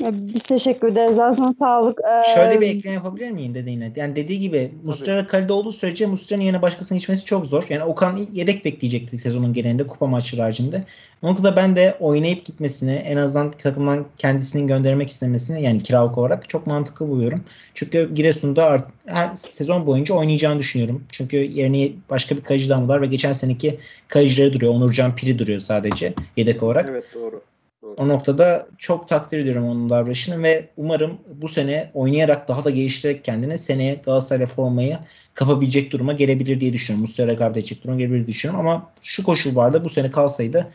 Biz 0.00 0.42
teşekkür 0.42 0.88
ederiz. 0.88 1.18
Aslında 1.18 1.52
sağlık. 1.52 2.00
Ee... 2.00 2.34
Şöyle 2.34 2.60
bir 2.60 2.66
ekleme 2.66 2.94
yapabilir 2.94 3.30
miyim 3.30 3.54
dediğine? 3.54 3.92
Yani 3.96 4.16
dediği 4.16 4.40
gibi 4.40 4.70
Muslera 4.84 5.26
kalede 5.26 5.52
olduğu 5.52 5.72
sürece 5.72 6.06
Muslera'nın 6.06 6.44
yerine 6.44 6.62
başkasının 6.62 6.98
geçmesi 6.98 7.24
çok 7.24 7.46
zor. 7.46 7.66
Yani 7.68 7.84
Okan 7.84 8.16
yedek 8.32 8.64
bekleyecektik 8.64 9.20
sezonun 9.20 9.52
genelinde 9.52 9.86
kupa 9.86 10.06
maçları 10.06 10.42
haricinde. 10.42 10.84
Onun 11.22 11.44
da 11.44 11.56
ben 11.56 11.76
de 11.76 11.96
oynayıp 12.00 12.44
gitmesini 12.44 12.92
en 12.92 13.16
azından 13.16 13.50
takımdan 13.50 14.06
kendisini 14.16 14.66
göndermek 14.66 15.10
istemesini 15.10 15.62
yani 15.62 15.82
kiralık 15.82 16.18
olarak 16.18 16.48
çok 16.48 16.66
mantıklı 16.66 17.08
buluyorum. 17.08 17.44
Çünkü 17.74 18.14
Giresun'da 18.14 18.64
art, 18.64 18.84
her 19.06 19.34
sezon 19.34 19.86
boyunca 19.86 20.14
oynayacağını 20.14 20.58
düşünüyorum. 20.58 21.04
Çünkü 21.12 21.36
yerine 21.36 21.92
başka 22.10 22.36
bir 22.36 22.42
kayıcı 22.42 22.70
var 22.70 23.02
ve 23.02 23.06
geçen 23.06 23.32
seneki 23.32 23.78
kayıcıları 24.08 24.52
duruyor. 24.52 24.74
Onurcan 24.74 25.14
Piri 25.14 25.38
duruyor 25.38 25.60
sadece 25.60 26.14
yedek 26.36 26.62
olarak. 26.62 26.88
Evet 26.90 27.04
doğru. 27.14 27.42
O 27.82 28.08
noktada 28.08 28.68
çok 28.78 29.08
takdir 29.08 29.38
ediyorum 29.38 29.68
onun 29.68 29.90
davranışını 29.90 30.42
ve 30.42 30.68
umarım 30.76 31.18
bu 31.34 31.48
sene 31.48 31.90
oynayarak 31.94 32.48
daha 32.48 32.64
da 32.64 32.70
geliştirerek 32.70 33.24
kendini 33.24 33.58
seneye 33.58 33.94
Galatasaray'la 33.94 34.46
formayı 34.46 34.98
kapabilecek 35.34 35.92
duruma 35.92 36.12
gelebilir 36.12 36.60
diye 36.60 36.72
düşünüyorum. 36.72 37.02
Muslera 37.02 37.46
edecek 37.46 37.84
duruma 37.84 37.98
gelebilir 37.98 38.18
diye 38.18 38.26
düşünüyorum 38.26 38.66
ama 38.66 38.90
şu 39.00 39.24
koşul 39.24 39.56
vardı 39.56 39.84
bu 39.84 39.88
sene 39.88 40.10
kalsaydı 40.10 40.70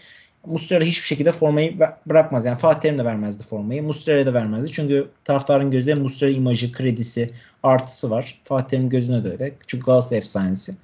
Muslera 0.46 0.84
hiçbir 0.84 1.08
şekilde 1.08 1.32
formayı 1.32 1.80
bırakmaz. 2.06 2.46
Yani 2.46 2.58
Fatih 2.58 2.82
Terim 2.82 2.98
de 2.98 3.06
vermezdi 3.06 3.44
formayı. 3.44 3.84
Muslera'ya 3.84 4.26
da 4.26 4.34
vermezdi. 4.34 4.72
Çünkü 4.72 5.08
taraftarın 5.26 5.72
gözünde 5.72 5.96
Muslera 5.96 6.32
imajı, 6.32 6.72
kredisi, 6.72 7.30
artısı 7.64 8.10
var. 8.10 8.42
Fatih 8.44 8.70
Terim'in 8.70 8.90
gözüne 8.90 9.24
de 9.24 9.32
öyle. 9.32 9.54
Çünkü 9.68 9.86
Galatasaray 9.86 10.20
efsanesi. 10.20 10.76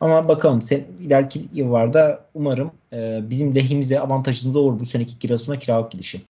Ama 0.00 0.28
bakalım 0.28 0.62
sen 0.62 0.80
ileriki 1.00 1.40
yıllarda 1.52 2.24
umarım 2.34 2.70
e, 2.92 3.20
bizim 3.30 3.54
lehimize 3.54 4.00
avantajımıza 4.00 4.58
olur 4.58 4.80
bu 4.80 4.84
seneki 4.84 5.18
kirasına 5.18 5.58
kiralık 5.58 5.90
gidişi. 5.90 6.20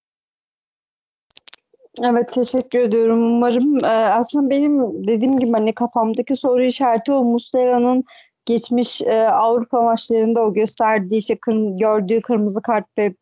Evet 2.03 2.33
teşekkür 2.33 2.79
ediyorum. 2.79 3.37
Umarım 3.37 3.85
e, 3.85 3.89
aslında 3.89 4.51
benim 4.51 5.07
dediğim 5.07 5.39
gibi 5.39 5.53
hani 5.53 5.75
kafamdaki 5.75 6.37
soru 6.37 6.65
işareti 6.65 7.13
o 7.13 7.25
Muslera'nın 7.25 8.05
geçmiş 8.47 9.03
e, 9.03 9.29
Avrupa 9.29 9.83
maçlarında 9.83 10.41
o 10.41 10.55
gösterdiği 10.55 11.19
işte 11.19 11.37
kır, 11.37 11.79
gördüğü 11.79 12.21
kırmızı 12.21 12.63
kart 12.63 12.87
ve 12.99 13.15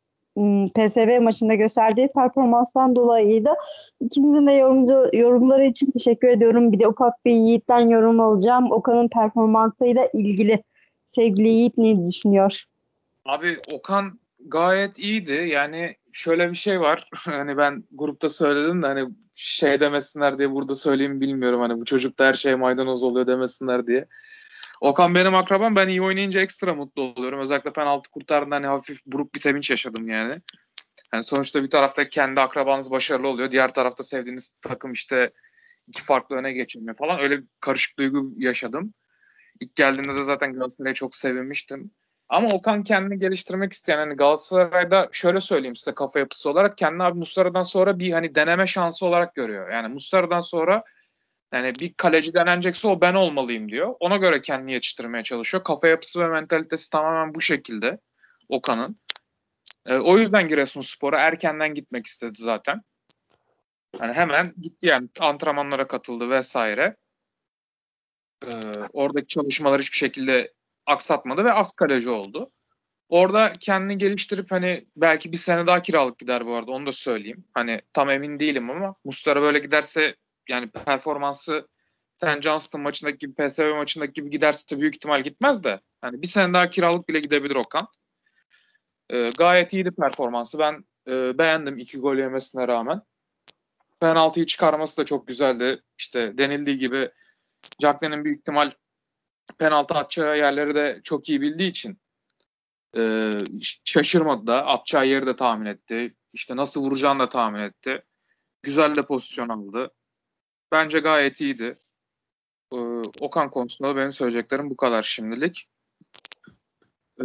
PSV 0.74 1.20
maçında 1.20 1.54
gösterdiği 1.54 2.08
performanstan 2.08 2.96
dolayıydı. 2.96 3.50
İkinizin 4.00 4.46
de 4.46 4.52
yorumcu, 4.52 5.10
yorumları 5.12 5.64
için 5.64 5.90
teşekkür 5.90 6.28
ediyorum. 6.28 6.72
Bir 6.72 6.80
de 6.80 6.88
ufak 6.88 7.24
bir 7.24 7.32
Yiğit'ten 7.32 7.88
yorum 7.88 8.20
alacağım. 8.20 8.72
Okan'ın 8.72 9.08
performansıyla 9.08 10.08
ilgili. 10.12 10.62
Sevgili 11.10 11.48
Yiğit 11.48 11.78
ne 11.78 12.08
düşünüyor? 12.08 12.62
Abi 13.24 13.56
Okan 13.72 14.18
gayet 14.46 14.98
iyiydi. 14.98 15.48
Yani 15.52 15.94
şöyle 16.12 16.50
bir 16.50 16.56
şey 16.56 16.80
var. 16.80 17.08
Hani 17.14 17.56
ben 17.56 17.84
grupta 17.92 18.28
söyledim 18.28 18.82
de 18.82 18.86
hani 18.86 19.08
şey 19.34 19.80
demesinler 19.80 20.38
diye 20.38 20.50
burada 20.50 20.74
söyleyeyim 20.74 21.20
bilmiyorum. 21.20 21.60
Hani 21.60 21.80
bu 21.80 21.84
çocukta 21.84 22.26
her 22.26 22.34
şey 22.34 22.54
maydanoz 22.54 23.02
oluyor 23.02 23.26
demesinler 23.26 23.86
diye. 23.86 24.06
Okan 24.80 25.14
benim 25.14 25.34
akrabam. 25.34 25.76
Ben 25.76 25.88
iyi 25.88 26.02
oynayınca 26.02 26.40
ekstra 26.40 26.74
mutlu 26.74 27.02
oluyorum. 27.02 27.40
Özellikle 27.40 27.72
penaltı 27.72 28.10
kurtardığında 28.10 28.54
hani 28.54 28.66
hafif 28.66 29.06
buruk 29.06 29.34
bir 29.34 29.38
sevinç 29.38 29.70
yaşadım 29.70 30.08
yani. 30.08 30.42
Yani 31.12 31.24
sonuçta 31.24 31.62
bir 31.62 31.70
tarafta 31.70 32.08
kendi 32.08 32.40
akrabanız 32.40 32.90
başarılı 32.90 33.28
oluyor. 33.28 33.50
Diğer 33.50 33.74
tarafta 33.74 34.04
sevdiğiniz 34.04 34.50
takım 34.62 34.92
işte 34.92 35.32
iki 35.88 36.02
farklı 36.02 36.36
öne 36.36 36.52
geçilmiyor 36.52 36.96
falan. 36.96 37.20
Öyle 37.20 37.38
bir 37.38 37.44
karışık 37.60 37.98
duygu 37.98 38.32
yaşadım. 38.36 38.94
İlk 39.60 39.76
geldiğinde 39.76 40.14
de 40.14 40.22
zaten 40.22 40.52
Galatasaray'a 40.52 40.94
çok 40.94 41.14
sevinmiştim. 41.14 41.90
Ama 42.28 42.48
Okan 42.48 42.82
kendini 42.82 43.18
geliştirmek 43.18 43.72
isteyen 43.72 43.98
hani 43.98 44.14
Galatasaray'da 44.14 45.08
şöyle 45.12 45.40
söyleyeyim 45.40 45.76
size 45.76 45.94
kafa 45.94 46.18
yapısı 46.18 46.50
olarak 46.50 46.78
kendini 46.78 47.02
abi 47.02 47.18
Muslera'dan 47.18 47.62
sonra 47.62 47.98
bir 47.98 48.12
hani 48.12 48.34
deneme 48.34 48.66
şansı 48.66 49.06
olarak 49.06 49.34
görüyor. 49.34 49.70
Yani 49.70 49.88
Muslera'dan 49.88 50.40
sonra 50.40 50.84
yani 51.52 51.72
bir 51.80 51.94
kaleci 51.94 52.34
denenecekse 52.34 52.88
o 52.88 53.00
ben 53.00 53.14
olmalıyım 53.14 53.68
diyor. 53.68 53.94
Ona 54.00 54.16
göre 54.16 54.40
kendini 54.40 54.72
yetiştirmeye 54.72 55.24
çalışıyor. 55.24 55.64
Kafa 55.64 55.88
yapısı 55.88 56.20
ve 56.20 56.28
mentalitesi 56.28 56.90
tamamen 56.90 57.34
bu 57.34 57.40
şekilde 57.40 57.98
Okan'ın. 58.48 59.00
E, 59.86 59.96
o 59.96 60.18
yüzden 60.18 60.48
Giresunspor'a 60.48 61.20
erkenden 61.20 61.74
gitmek 61.74 62.06
istedi 62.06 62.38
zaten. 62.38 62.80
Yani 64.00 64.12
hemen 64.12 64.54
gitti 64.62 64.86
yani 64.86 65.08
antrenmanlara 65.20 65.86
katıldı 65.88 66.30
vesaire. 66.30 66.96
E, 68.46 68.52
oradaki 68.92 69.26
çalışmalar 69.26 69.80
hiçbir 69.80 69.96
şekilde 69.96 70.52
aksatmadı 70.86 71.44
ve 71.44 71.52
az 71.52 71.72
kaleci 71.72 72.10
oldu. 72.10 72.50
Orada 73.08 73.52
kendini 73.60 73.98
geliştirip 73.98 74.50
hani 74.50 74.86
belki 74.96 75.32
bir 75.32 75.36
sene 75.36 75.66
daha 75.66 75.82
kiralık 75.82 76.18
gider 76.18 76.46
bu 76.46 76.54
arada 76.54 76.70
onu 76.70 76.86
da 76.86 76.92
söyleyeyim. 76.92 77.44
Hani 77.54 77.80
tam 77.92 78.10
emin 78.10 78.40
değilim 78.40 78.70
ama 78.70 78.94
Mustara 79.04 79.42
böyle 79.42 79.58
giderse 79.58 80.16
yani 80.48 80.70
performansı 80.70 81.68
Sen 82.20 82.40
Johnston 82.40 82.80
maçındaki 82.80 83.18
gibi 83.18 83.34
PSV 83.34 83.74
maçındaki 83.74 84.12
gibi 84.12 84.30
giderse 84.30 84.80
büyük 84.80 84.94
ihtimal 84.94 85.22
gitmez 85.22 85.64
de 85.64 85.80
hani 86.00 86.22
bir 86.22 86.26
sene 86.26 86.54
daha 86.54 86.70
kiralık 86.70 87.08
bile 87.08 87.20
gidebilir 87.20 87.56
Okan. 87.56 87.88
E, 89.10 89.30
gayet 89.38 89.72
iyiydi 89.72 89.90
performansı. 89.90 90.58
Ben 90.58 90.84
e, 91.08 91.38
beğendim 91.38 91.78
iki 91.78 91.98
gol 91.98 92.16
yemesine 92.16 92.68
rağmen. 92.68 93.02
Penaltıyı 94.00 94.46
çıkarması 94.46 94.98
da 94.98 95.04
çok 95.04 95.26
güzeldi. 95.28 95.82
İşte 95.98 96.38
denildiği 96.38 96.78
gibi 96.78 97.10
Cagney'in 97.80 98.24
büyük 98.24 98.40
ihtimal 98.40 98.72
penaltı 99.58 99.94
atacağı 99.94 100.38
yerleri 100.38 100.74
de 100.74 101.00
çok 101.04 101.28
iyi 101.28 101.40
bildiği 101.40 101.70
için 101.70 101.98
e, 102.96 103.32
şaşırmadı 103.84 104.46
da 104.46 104.66
atacağı 104.66 105.06
yeri 105.06 105.26
de 105.26 105.36
tahmin 105.36 105.66
etti. 105.66 106.14
İşte 106.32 106.56
nasıl 106.56 106.82
vuracağını 106.82 107.20
da 107.20 107.28
tahmin 107.28 107.60
etti. 107.60 108.04
Güzel 108.62 108.96
de 108.96 109.02
pozisyon 109.02 109.48
aldı. 109.48 109.95
Bence 110.72 110.98
gayet 110.98 111.40
iyiydi. 111.40 111.78
Ee, 112.72 112.76
Okan 113.20 113.50
konusunda 113.50 113.96
benim 113.96 114.12
söyleyeceklerim 114.12 114.70
bu 114.70 114.76
kadar 114.76 115.02
şimdilik. 115.02 115.68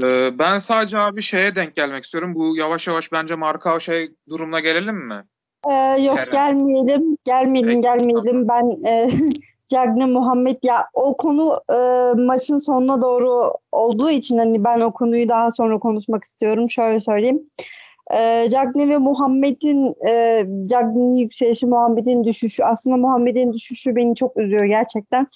Ee, 0.04 0.39
ben 0.39 0.60
sadece 0.60 0.97
abi 0.97 1.21
şeye 1.21 1.56
denk 1.56 1.75
gelmek 1.75 2.04
istiyorum. 2.04 2.36
Bu 2.36 2.58
yavaş 2.58 2.88
yavaş 2.88 3.12
bence 3.12 3.36
Markao 3.36 3.80
şey 3.80 4.15
durumuna 4.30 4.60
gelelim 4.60 5.08
mi? 5.08 5.23
Ee, 5.69 5.73
yok 6.04 6.17
Kerem. 6.17 6.32
gelmeyelim. 6.32 7.17
Gelmeyelim 7.25 7.82
Peki, 7.82 7.82
gelmeyelim. 7.82 8.47
Ben 8.47 8.86
e, 8.88 9.12
Cagne 9.69 10.06
Muhammed 10.06 10.58
ya 10.63 10.88
o 10.93 11.17
konu 11.17 11.62
e, 11.69 11.77
maçın 12.21 12.58
sonuna 12.58 13.01
doğru 13.01 13.54
olduğu 13.71 14.10
için 14.10 14.38
hani 14.38 14.63
ben 14.63 14.80
o 14.80 14.93
konuyu 14.93 15.30
daha 15.30 15.51
sonra 15.51 15.80
konuşmak 15.80 16.23
istiyorum. 16.23 16.71
Şöyle 16.71 16.99
söyleyeyim. 16.99 17.41
E, 18.17 18.50
Cagne 18.52 18.89
ve 18.89 18.97
Muhammed'in 18.97 19.95
e, 20.10 20.45
Cagne'nin 20.67 21.15
yükselişi 21.15 21.65
Muhammed'in 21.65 22.24
düşüşü 22.24 22.63
aslında 22.63 22.97
Muhammed'in 22.97 23.54
düşüşü 23.54 23.95
beni 23.95 24.15
çok 24.15 24.38
üzüyor 24.38 24.63
gerçekten. 24.63 25.28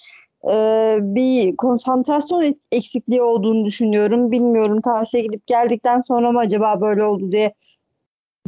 E, 0.44 0.54
bir 1.00 1.56
konsantrasyon 1.56 2.42
ek- 2.42 2.58
eksikliği 2.72 3.22
olduğunu 3.22 3.64
düşünüyorum. 3.64 4.32
Bilmiyorum 4.32 4.80
tahsiye 4.80 5.22
gidip 5.22 5.46
geldikten 5.46 6.02
sonra 6.08 6.32
mı 6.32 6.38
acaba 6.38 6.80
böyle 6.80 7.04
oldu 7.04 7.32
diye 7.32 7.52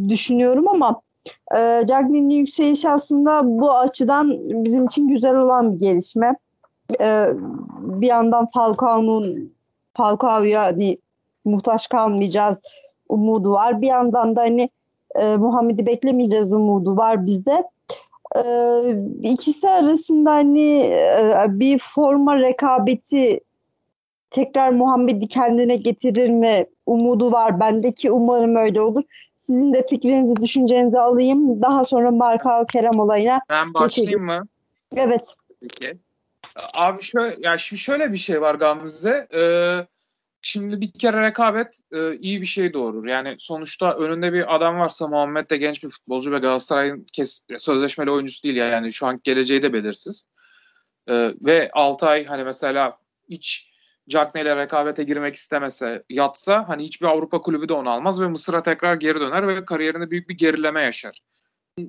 düşünüyorum 0.09 0.69
ama 0.69 1.01
e, 1.57 1.87
Cagney'in 1.89 2.31
yükselişi 2.31 2.89
aslında 2.89 3.41
bu 3.45 3.73
açıdan 3.73 4.31
bizim 4.65 4.87
için 4.87 5.09
güzel 5.09 5.37
olan 5.37 5.73
bir 5.75 5.81
gelişme. 5.81 6.37
E, 7.01 7.27
bir 7.81 8.07
yandan 8.07 8.49
Falcao'nun 8.55 9.53
Falcao'ya 9.97 10.63
hani 10.63 10.99
muhtaç 11.45 11.89
kalmayacağız 11.89 12.59
umudu 13.09 13.53
var. 13.53 13.81
Bir 13.83 13.87
yandan 13.87 14.37
da 14.37 14.41
hani 14.41 14.69
e, 15.15 15.37
Muhammed'i 15.37 15.87
beklemeyeceğiz 15.87 16.53
umudu 16.53 16.97
var 16.97 17.27
bizde. 17.27 17.65
E, 18.37 18.43
ikisi 19.23 19.69
arasında 19.69 20.31
hani 20.31 20.81
e, 20.81 21.47
bir 21.49 21.81
forma 21.95 22.37
rekabeti 22.37 23.41
tekrar 24.31 24.71
Muhammed'i 24.71 25.29
kendine 25.29 25.77
getirir 25.77 26.31
mi 26.31 26.67
umudu 26.87 27.33
var 27.33 27.61
bendeki 27.61 28.11
umarım 28.11 28.57
öyle 28.57 28.81
olur. 28.81 29.03
Sizin 29.37 29.73
de 29.73 29.87
fikrinizi, 29.87 30.37
düşüncenizi 30.37 30.99
alayım. 30.99 31.63
Daha 31.63 31.85
sonra 31.85 32.11
Marka 32.11 32.67
Kerem 32.67 33.01
olayına. 33.01 33.41
Ben 33.51 33.75
başlayayım 33.75 34.25
mı? 34.25 34.43
Evet. 34.97 35.35
Peki. 35.61 35.99
Abi 36.79 37.03
şöyle, 37.03 37.37
ya 37.49 37.59
şimdi 37.59 37.81
şöyle 37.81 38.13
bir 38.13 38.17
şey 38.17 38.41
var 38.41 38.55
Gamze. 38.55 39.29
Ee, 39.35 39.87
şimdi 40.43 40.81
bir 40.81 40.93
kere 40.93 41.23
rekabet 41.23 41.81
e, 41.93 42.17
iyi 42.17 42.41
bir 42.41 42.47
şey 42.47 42.73
doğurur. 42.73 43.07
Yani 43.07 43.37
sonuçta 43.39 43.97
önünde 43.97 44.33
bir 44.33 44.55
adam 44.55 44.79
varsa 44.79 45.09
Muhammed 45.09 45.51
de 45.51 45.57
genç 45.57 45.83
bir 45.83 45.89
futbolcu 45.89 46.33
ve 46.33 46.39
Galatasaray'ın 46.39 47.07
kes, 47.13 47.47
sözleşmeli 47.59 48.11
oyuncusu 48.11 48.43
değil 48.43 48.57
ya. 48.57 48.67
Yani 48.67 48.93
şu 48.93 49.07
an 49.07 49.21
geleceği 49.25 49.63
de 49.63 49.73
belirsiz. 49.73 50.29
Ee, 51.09 51.35
ve 51.41 51.71
Altay 51.73 52.25
hani 52.25 52.45
mesela 52.45 52.93
hiç 53.31 53.69
Cagney 54.09 54.43
ile 54.43 54.57
rekabete 54.57 55.05
girmek 55.05 55.35
istemese 55.35 56.05
yatsa 56.09 56.69
hani 56.69 56.85
hiçbir 56.85 57.07
Avrupa 57.07 57.41
kulübü 57.41 57.69
de 57.69 57.73
onu 57.73 57.91
almaz 57.91 58.21
ve 58.21 58.29
Mısır'a 58.29 58.63
tekrar 58.63 58.95
geri 58.95 59.21
döner 59.21 59.49
ve 59.49 59.65
kariyerinde 59.65 60.11
büyük 60.11 60.29
bir 60.29 60.39
gerileme 60.39 60.83
yaşar. 60.83 61.21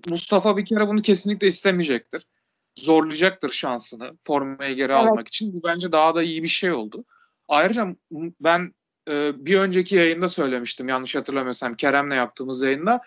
Mustafa 0.10 0.58
bir 0.58 0.66
kere 0.66 0.88
bunu 0.88 1.02
kesinlikle 1.02 1.48
istemeyecektir. 1.48 2.28
Zorlayacaktır 2.76 3.50
şansını 3.50 4.18
formayı 4.28 4.76
geri 4.76 4.92
Evet. 4.92 5.02
almak 5.02 5.28
için. 5.28 5.54
Bu 5.54 5.64
bence 5.64 5.92
daha 5.92 6.16
da 6.16 6.24
iyi 6.24 6.44
bir 6.44 6.48
şey 6.48 6.72
oldu. 6.72 7.06
Ayrıca 7.50 7.96
ben 8.42 8.74
e, 9.10 9.46
bir 9.46 9.60
önceki 9.60 9.96
yayında 9.96 10.28
söylemiştim 10.28 10.90
yanlış 10.90 11.16
hatırlamıyorsam 11.16 11.76
Kerem'le 11.76 12.12
yaptığımız 12.12 12.62
yayında. 12.62 13.02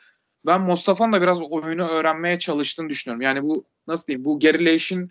Ben 0.46 0.60
Mustafa'nın 0.60 1.12
da 1.12 1.22
biraz 1.22 1.42
oyunu 1.42 1.88
öğrenmeye 1.88 2.38
çalıştığını 2.38 2.88
düşünüyorum. 2.88 3.22
Yani 3.22 3.42
bu 3.42 3.64
nasıl 3.86 4.06
diyeyim 4.06 4.24
bu 4.24 4.38
gerileyişin 4.38 5.10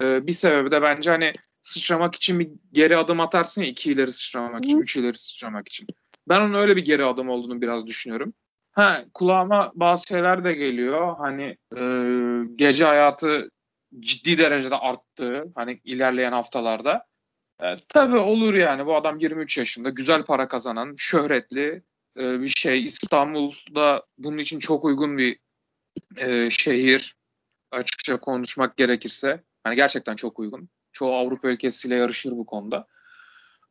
e, 0.00 0.26
bir 0.26 0.32
sebebi 0.32 0.70
de 0.70 0.82
bence 0.82 1.10
hani 1.10 1.32
sıçramak 1.62 2.14
için 2.14 2.38
bir 2.38 2.50
geri 2.72 2.96
adım 2.96 3.20
atarsın 3.20 3.62
ya 3.62 3.68
iki 3.68 3.92
ileri 3.92 4.12
sıçramak 4.12 4.64
için, 4.64 4.78
Hı. 4.78 4.82
üç 4.82 4.96
ileri 4.96 5.18
sıçramak 5.18 5.68
için. 5.68 5.86
Ben 6.28 6.40
onun 6.40 6.54
öyle 6.54 6.76
bir 6.76 6.84
geri 6.84 7.04
adım 7.04 7.28
olduğunu 7.28 7.60
biraz 7.60 7.86
düşünüyorum. 7.86 8.34
Ha 8.72 9.04
kulağıma 9.14 9.72
bazı 9.74 10.06
şeyler 10.06 10.44
de 10.44 10.52
geliyor. 10.52 11.16
Hani 11.18 11.56
e, 11.76 11.82
gece 12.56 12.84
hayatı 12.84 13.50
ciddi 14.00 14.38
derecede 14.38 14.76
arttı. 14.76 15.44
Hani 15.54 15.80
ilerleyen 15.84 16.32
haftalarda. 16.32 17.06
E, 17.60 17.76
tabii 17.88 18.16
olur 18.16 18.54
yani. 18.54 18.86
Bu 18.86 18.96
adam 18.96 19.18
23 19.18 19.58
yaşında. 19.58 19.90
Güzel 19.90 20.22
para 20.22 20.48
kazanan, 20.48 20.94
şöhretli 20.98 21.82
e, 22.18 22.40
bir 22.40 22.48
şey. 22.48 22.84
İstanbul'da 22.84 24.02
bunun 24.18 24.38
için 24.38 24.58
çok 24.58 24.84
uygun 24.84 25.18
bir 25.18 25.38
e, 26.16 26.50
şehir. 26.50 27.16
Açıkça 27.70 28.20
konuşmak 28.20 28.76
gerekirse. 28.76 29.44
Hani 29.64 29.76
gerçekten 29.76 30.16
çok 30.16 30.38
uygun. 30.38 30.68
Çoğu 30.92 31.14
Avrupa 31.14 31.48
ülkesiyle 31.48 31.94
yarışır 31.94 32.30
bu 32.30 32.46
konuda. 32.46 32.86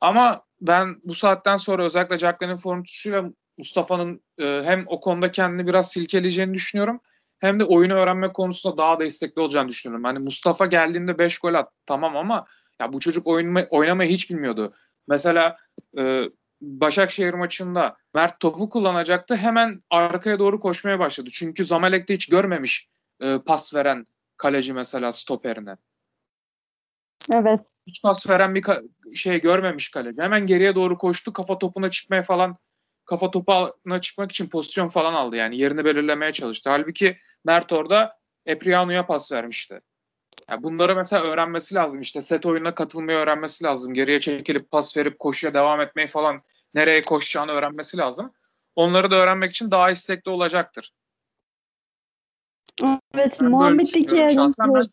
Ama 0.02 0.44
ben 0.62 1.02
bu 1.04 1.16
saatten 1.16 1.58
sonra 1.58 1.84
özellikle 1.84 2.20
Jack'lerin 2.20 2.56
formütüsüyle 2.56 3.24
Mustafa'nın 3.58 4.22
e, 4.40 4.62
hem 4.66 4.84
o 4.88 5.00
konuda 5.00 5.32
kendini 5.32 5.68
biraz 5.68 5.92
silkeleyeceğini 5.92 6.54
düşünüyorum. 6.54 7.02
Hem 7.40 7.60
de 7.60 7.66
oyunu 7.66 7.94
öğrenme 7.94 8.34
konusunda 8.34 8.78
daha 8.78 9.00
da 9.00 9.06
istekli 9.06 9.42
olacağını 9.42 9.70
düşünüyorum. 9.70 10.04
Hani 10.04 10.20
Mustafa 10.20 10.66
geldiğinde 10.66 11.18
5 11.18 11.40
gol 11.40 11.54
at 11.54 11.72
tamam 11.86 12.18
ama 12.18 12.46
ya 12.82 12.94
bu 12.94 13.00
çocuk 13.00 13.28
oynama, 13.28 13.68
oynamayı 13.70 14.10
hiç 14.10 14.30
bilmiyordu. 14.30 14.74
Mesela 15.08 15.58
e, 15.98 16.24
Başakşehir 16.62 17.34
maçında 17.34 17.98
Mert 18.14 18.40
topu 18.40 18.70
kullanacaktı. 18.70 19.36
Hemen 19.36 19.84
arkaya 19.90 20.40
doğru 20.40 20.60
koşmaya 20.60 21.00
başladı. 21.00 21.30
Çünkü 21.34 21.66
Zamalek'te 21.66 22.14
hiç 22.14 22.26
görmemiş 22.30 22.90
e, 23.22 23.38
pas 23.38 23.76
veren 23.76 24.06
kaleci 24.38 24.74
mesela 24.74 25.12
stoperine. 25.12 25.78
Evet. 27.34 27.60
Hiç 27.88 28.02
pas 28.02 28.30
veren 28.30 28.56
bir 28.56 28.64
şey 29.16 29.42
görmemiş 29.42 29.92
kaleci. 29.92 30.22
Hemen 30.22 30.46
geriye 30.46 30.76
doğru 30.76 30.98
koştu. 30.98 31.34
Kafa 31.34 31.58
topuna 31.58 31.92
çıkmaya 31.92 32.24
falan 32.24 32.58
kafa 33.06 33.32
topuna 33.32 34.02
çıkmak 34.02 34.32
için 34.32 34.50
pozisyon 34.50 34.90
falan 34.90 35.14
aldı. 35.14 35.36
Yani 35.36 35.58
yerini 35.58 35.86
belirlemeye 35.86 36.34
çalıştı. 36.34 36.70
Halbuki 36.70 37.18
Mert 37.46 37.74
orada 37.74 38.18
Epriano'ya 38.46 39.06
pas 39.06 39.32
vermişti. 39.32 39.82
Yani 40.50 40.64
bunları 40.64 40.96
mesela 40.96 41.24
öğrenmesi 41.24 41.76
lazım. 41.76 42.02
İşte 42.02 42.22
set 42.22 42.46
oyununa 42.46 42.76
katılmayı 42.76 43.18
öğrenmesi 43.18 43.64
lazım. 43.64 43.94
Geriye 43.94 44.20
çekilip 44.20 44.72
pas 44.72 44.98
verip 44.98 45.20
koşuya 45.20 45.54
devam 45.54 45.82
etmeyi 45.82 46.08
falan 46.08 46.42
nereye 46.74 47.02
koşacağını 47.02 47.52
öğrenmesi 47.52 47.98
lazım. 47.98 48.32
Onları 48.76 49.12
da 49.12 49.16
öğrenmek 49.16 49.52
için 49.52 49.72
daha 49.72 49.92
istekli 49.92 50.32
olacaktır. 50.32 50.92
Evet. 52.84 52.98
Ben 53.14 53.30
böyle 53.42 53.50
Muhammed'deki 53.50 54.18
ben- 54.18 54.84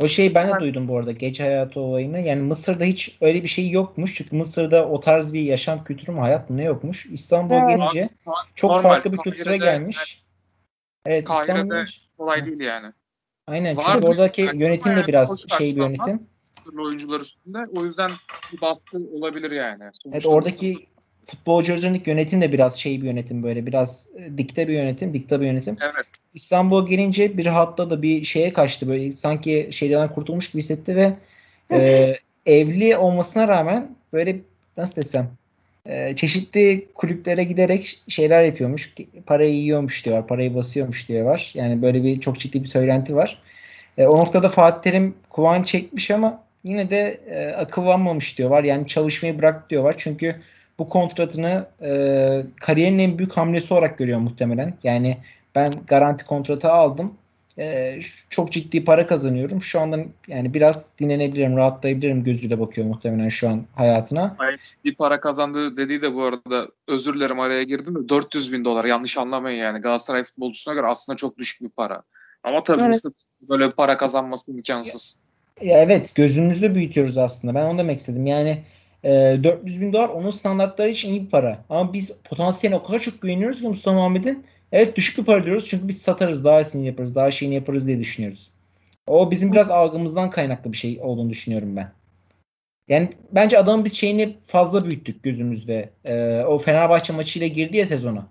O 0.00 0.06
şeyi 0.06 0.34
ben 0.34 0.48
de 0.48 0.52
Ben- 0.52 0.60
duydum 0.60 0.88
bu 0.88 0.98
arada 0.98 1.12
gece 1.12 1.42
hayatı 1.42 1.80
olayını. 1.80 2.20
Yani 2.20 2.42
Mısır'da 2.42 2.84
hiç 2.84 3.16
öyle 3.20 3.42
bir 3.42 3.48
şey 3.48 3.70
yokmuş. 3.70 4.14
Çünkü 4.14 4.36
Mısır'da 4.36 4.88
o 4.88 5.00
tarz 5.00 5.32
bir 5.34 5.40
yaşam 5.42 5.84
kültürü 5.84 6.12
mü 6.12 6.20
hayat 6.20 6.50
mı 6.50 6.56
ne 6.56 6.64
yokmuş. 6.64 7.06
İstanbul'a 7.06 7.58
Evet. 7.58 7.68
gelince 7.78 8.08
çok 8.54 8.70
Normal, 8.70 8.82
farklı 8.82 9.12
bir 9.12 9.18
kültüre 9.18 9.44
Kahire'de- 9.44 9.64
gelmiş. 9.64 10.24
Evet 11.06 11.24
Kahire'de 11.24 11.52
İstanbul'da 11.52 11.84
Kolay 12.16 12.46
değil 12.46 12.60
yani. 12.60 12.92
Aynen 13.50 13.76
Var 13.76 13.84
çünkü 13.86 14.00
mı? 14.00 14.06
oradaki 14.08 14.42
Yani 14.42 14.62
yönetim 14.62 14.92
de 14.92 14.96
yani 14.96 15.06
biraz 15.06 15.30
hoş 15.30 15.58
şey 15.58 15.76
bir 15.76 15.80
yönetim. 15.80 16.20
Mısırlı 16.56 16.82
oyuncular 16.82 17.20
üstünde. 17.20 17.58
O 17.76 17.84
yüzden 17.84 18.10
bir 18.52 18.60
baskı 18.60 18.96
olabilir 19.12 19.50
yani. 19.50 19.82
Evet 19.82 19.94
Sonuçta 20.02 20.28
oradaki 20.28 20.72
Mısır- 20.72 20.86
futbolcu 21.26 21.72
üzerindeki 21.72 22.10
yönetim 22.10 22.40
de 22.40 22.52
biraz 22.52 22.76
şey 22.76 23.02
bir 23.02 23.06
yönetim 23.06 23.42
böyle 23.42 23.66
biraz 23.66 24.08
e, 24.16 24.38
dikte 24.38 24.68
bir 24.68 24.72
yönetim, 24.72 25.14
dikta 25.14 25.40
bir 25.40 25.46
yönetim. 25.46 25.76
Evet. 25.80 26.06
İstanbul'a 26.34 26.88
gelince 26.88 27.38
bir 27.38 27.46
hatta 27.46 27.90
da 27.90 28.02
bir 28.02 28.24
şeye 28.24 28.52
kaçtı 28.52 28.88
böyle 28.88 29.12
sanki 29.12 29.68
şeylerden 29.72 30.14
kurtulmuş 30.14 30.50
gibi 30.50 30.62
hissetti 30.62 30.96
ve 30.96 31.16
e, 31.72 32.16
evli 32.46 32.96
olmasına 32.96 33.48
rağmen 33.48 33.96
böyle 34.12 34.40
nasıl 34.76 34.96
desem 34.96 35.30
e, 35.86 36.16
çeşitli 36.16 36.88
kulüplere 36.94 37.44
giderek 37.44 38.02
şeyler 38.08 38.44
yapıyormuş. 38.44 38.94
Parayı 39.26 39.54
yiyormuş 39.54 40.04
diyorlar. 40.04 40.26
Parayı 40.26 40.54
basıyormuş 40.54 41.08
diyorlar. 41.08 41.50
Yani 41.54 41.82
böyle 41.82 42.04
bir 42.04 42.20
çok 42.20 42.38
ciddi 42.38 42.62
bir 42.62 42.68
söylenti 42.68 43.16
var. 43.16 43.42
E, 43.98 44.06
o 44.06 44.16
noktada 44.20 44.48
Fatih 44.48 44.82
Terim 44.82 45.14
kuvan 45.30 45.62
çekmiş 45.62 46.10
ama 46.10 46.42
yine 46.64 46.90
de 46.90 47.20
e, 47.30 47.48
akıllanmamış 47.48 48.38
diyorlar. 48.38 48.64
Yani 48.64 48.86
çalışmayı 48.86 49.38
bırak 49.38 49.70
diyorlar. 49.70 49.94
Çünkü 49.98 50.36
bu 50.78 50.88
kontratını 50.88 51.66
e, 51.82 51.90
kariyerinin 52.60 52.98
en 52.98 53.18
büyük 53.18 53.32
hamlesi 53.36 53.74
olarak 53.74 53.98
görüyor 53.98 54.18
muhtemelen. 54.18 54.74
Yani 54.82 55.16
ben 55.54 55.72
garanti 55.86 56.24
kontratı 56.24 56.72
aldım. 56.72 57.14
E, 57.60 57.98
şu- 58.00 58.28
çok 58.30 58.52
ciddi 58.52 58.84
para 58.84 59.06
kazanıyorum. 59.06 59.62
Şu 59.62 59.80
anda 59.80 59.98
yani 60.28 60.54
biraz 60.54 60.86
dinlenebilirim, 60.98 61.56
rahatlayabilirim 61.56 62.24
gözüyle 62.24 62.60
bakıyor 62.60 62.86
muhtemelen 62.86 63.28
şu 63.28 63.48
an 63.48 63.64
hayatına. 63.74 64.36
Gayet 64.38 64.60
ciddi 64.62 64.94
para 64.94 65.20
kazandığı 65.20 65.76
dediği 65.76 66.02
de 66.02 66.14
bu 66.14 66.22
arada 66.22 66.68
özür 66.88 67.14
dilerim 67.14 67.40
araya 67.40 67.62
girdim 67.62 67.94
de 67.94 68.08
400 68.08 68.52
bin 68.52 68.64
dolar 68.64 68.84
yanlış 68.84 69.18
anlamayın 69.18 69.58
yani 69.58 69.80
Galatasaray 69.80 70.24
futbolcusuna 70.24 70.74
göre 70.74 70.86
aslında 70.86 71.16
çok 71.16 71.38
düşük 71.38 71.62
bir 71.62 71.68
para. 71.68 72.02
Ama 72.44 72.62
tabii 72.62 72.84
Evet. 72.84 73.02
Böyle 73.48 73.66
bir 73.66 73.70
para 73.70 73.96
kazanması 73.96 74.50
imkansız. 74.52 75.20
Ya 75.60 75.78
evet 75.78 76.14
gözümüzde 76.14 76.74
büyütüyoruz 76.74 77.18
aslında. 77.18 77.54
Ben 77.54 77.64
onu 77.64 77.78
demek 77.78 78.00
istedim. 78.00 78.26
Yani 78.26 78.62
e, 79.04 79.10
400 79.44 79.80
bin 79.80 79.92
dolar 79.92 80.08
onun 80.08 80.30
standartları 80.30 80.88
için 80.90 81.10
iyi 81.10 81.24
bir 81.24 81.30
para. 81.30 81.64
Ama 81.68 81.92
biz 81.92 82.12
potansiyeline 82.24 82.78
o 82.80 82.82
kadar 82.82 82.98
çok 82.98 83.20
güveniyoruz 83.22 83.60
ki 83.60 83.68
Mustafa 83.68 83.96
Muhammed'in. 83.96 84.46
Evet 84.72 84.96
düşük 84.96 85.18
bir 85.18 85.24
para 85.24 85.44
diyoruz 85.44 85.68
çünkü 85.68 85.88
biz 85.88 86.02
satarız, 86.02 86.44
daha 86.44 86.60
iyisini 86.60 86.86
yaparız, 86.86 87.14
daha 87.14 87.30
şeyini 87.30 87.54
yaparız 87.54 87.86
diye 87.86 87.98
düşünüyoruz. 87.98 88.50
O 89.06 89.30
bizim 89.30 89.52
biraz 89.52 89.70
algımızdan 89.70 90.30
kaynaklı 90.30 90.72
bir 90.72 90.76
şey 90.76 90.98
olduğunu 91.02 91.30
düşünüyorum 91.30 91.76
ben. 91.76 91.88
Yani 92.88 93.08
bence 93.32 93.58
adamın 93.58 93.84
biz 93.84 93.92
şeyini 93.92 94.36
fazla 94.46 94.84
büyüttük 94.84 95.22
gözümüzde. 95.22 95.90
Ee, 96.04 96.44
o 96.46 96.58
Fenerbahçe 96.58 97.12
maçıyla 97.12 97.46
girdi 97.46 97.76
ya 97.76 97.86
sezona. 97.86 98.26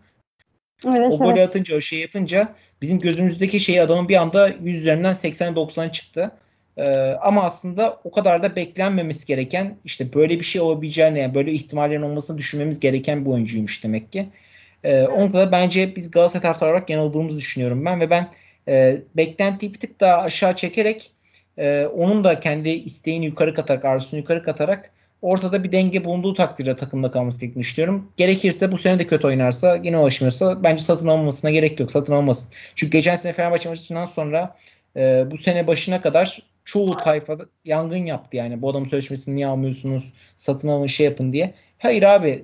Evet, 0.86 1.14
o 1.14 1.18
golü 1.18 1.40
evet. 1.40 1.50
atınca 1.50 1.78
o 1.78 1.82
şey 1.82 2.00
yapınca 2.00 2.56
bizim 2.82 3.00
gözümüzdeki 3.00 3.60
şeyi 3.60 3.82
adamın 3.82 4.10
bir 4.10 4.16
anda 4.16 4.48
100 4.48 4.78
üzerinden 4.78 5.14
80-90 5.14 5.92
çıktı. 5.92 6.32
Ee, 6.78 6.92
ama 7.22 7.44
aslında 7.44 8.00
o 8.04 8.12
kadar 8.12 8.44
da 8.44 8.56
beklenmemesi 8.56 9.28
gereken 9.28 9.78
işte 9.86 10.14
böyle 10.14 10.40
bir 10.40 10.46
şey 10.46 10.62
olabileceğini 10.62 11.20
yani 11.20 11.34
böyle 11.34 11.52
ihtimallerin 11.52 12.02
olmasını 12.02 12.38
düşünmemiz 12.38 12.80
gereken 12.80 13.26
bir 13.26 13.30
oyuncuymuş 13.30 13.84
demek 13.84 14.12
ki. 14.12 14.30
Ee, 14.84 15.04
onda 15.04 15.40
da 15.40 15.52
bence 15.52 15.96
biz 15.96 16.12
Galatasaray 16.12 16.42
taraftarı 16.42 16.70
olarak 16.70 16.90
yanıldığımızı 16.90 17.38
düşünüyorum 17.38 17.86
ben 17.86 18.00
ve 18.00 18.10
ben 18.10 18.30
e, 18.68 19.02
beklentiyi 19.18 19.74
bir 19.74 19.80
tık 19.80 20.00
daha 20.00 20.22
aşağı 20.22 20.56
çekerek 20.56 21.12
e, 21.58 21.86
onun 21.86 22.24
da 22.24 22.40
kendi 22.40 22.70
isteğini 22.70 23.26
yukarı 23.26 23.54
katarak, 23.54 23.86
arzusunu 23.86 24.20
yukarı 24.20 24.44
katarak 24.44 24.92
ortada 25.22 25.64
bir 25.64 25.72
denge 25.72 26.06
bulunduğu 26.06 26.34
takdirde 26.34 26.76
takımda 26.76 27.12
kalması 27.12 27.40
gerektiğini 27.40 27.62
düşünüyorum. 27.62 28.12
Gerekirse 28.18 28.72
bu 28.72 28.78
sene 28.78 29.00
de 29.00 29.08
kötü 29.08 29.28
oynarsa 29.28 29.76
yine 29.76 29.98
ulaşmıyorsa 29.98 30.64
bence 30.64 30.84
satın 30.84 31.08
almamasına 31.08 31.52
gerek 31.52 31.80
yok. 31.80 31.92
Satın 31.92 32.14
almasın. 32.14 32.50
Çünkü 32.76 32.92
geçen 32.92 33.16
sene 33.16 33.34
Fenerbahçe 33.34 33.70
maçından 33.70 34.06
sonra 34.06 34.56
e, 34.96 35.32
bu 35.32 35.38
sene 35.38 35.68
başına 35.68 36.02
kadar 36.02 36.40
çoğu 36.66 36.92
tayfa 36.92 37.38
yangın 37.66 38.06
yaptı 38.06 38.38
yani. 38.38 38.62
Bu 38.62 38.70
adam 38.70 38.86
sözleşmesini 38.86 39.36
niye 39.36 39.48
almıyorsunuz? 39.48 40.14
Satın 40.38 40.68
alın 40.68 40.88
şey 40.88 41.06
yapın 41.06 41.34
diye. 41.34 41.54
Hayır 41.80 42.04
abi 42.04 42.44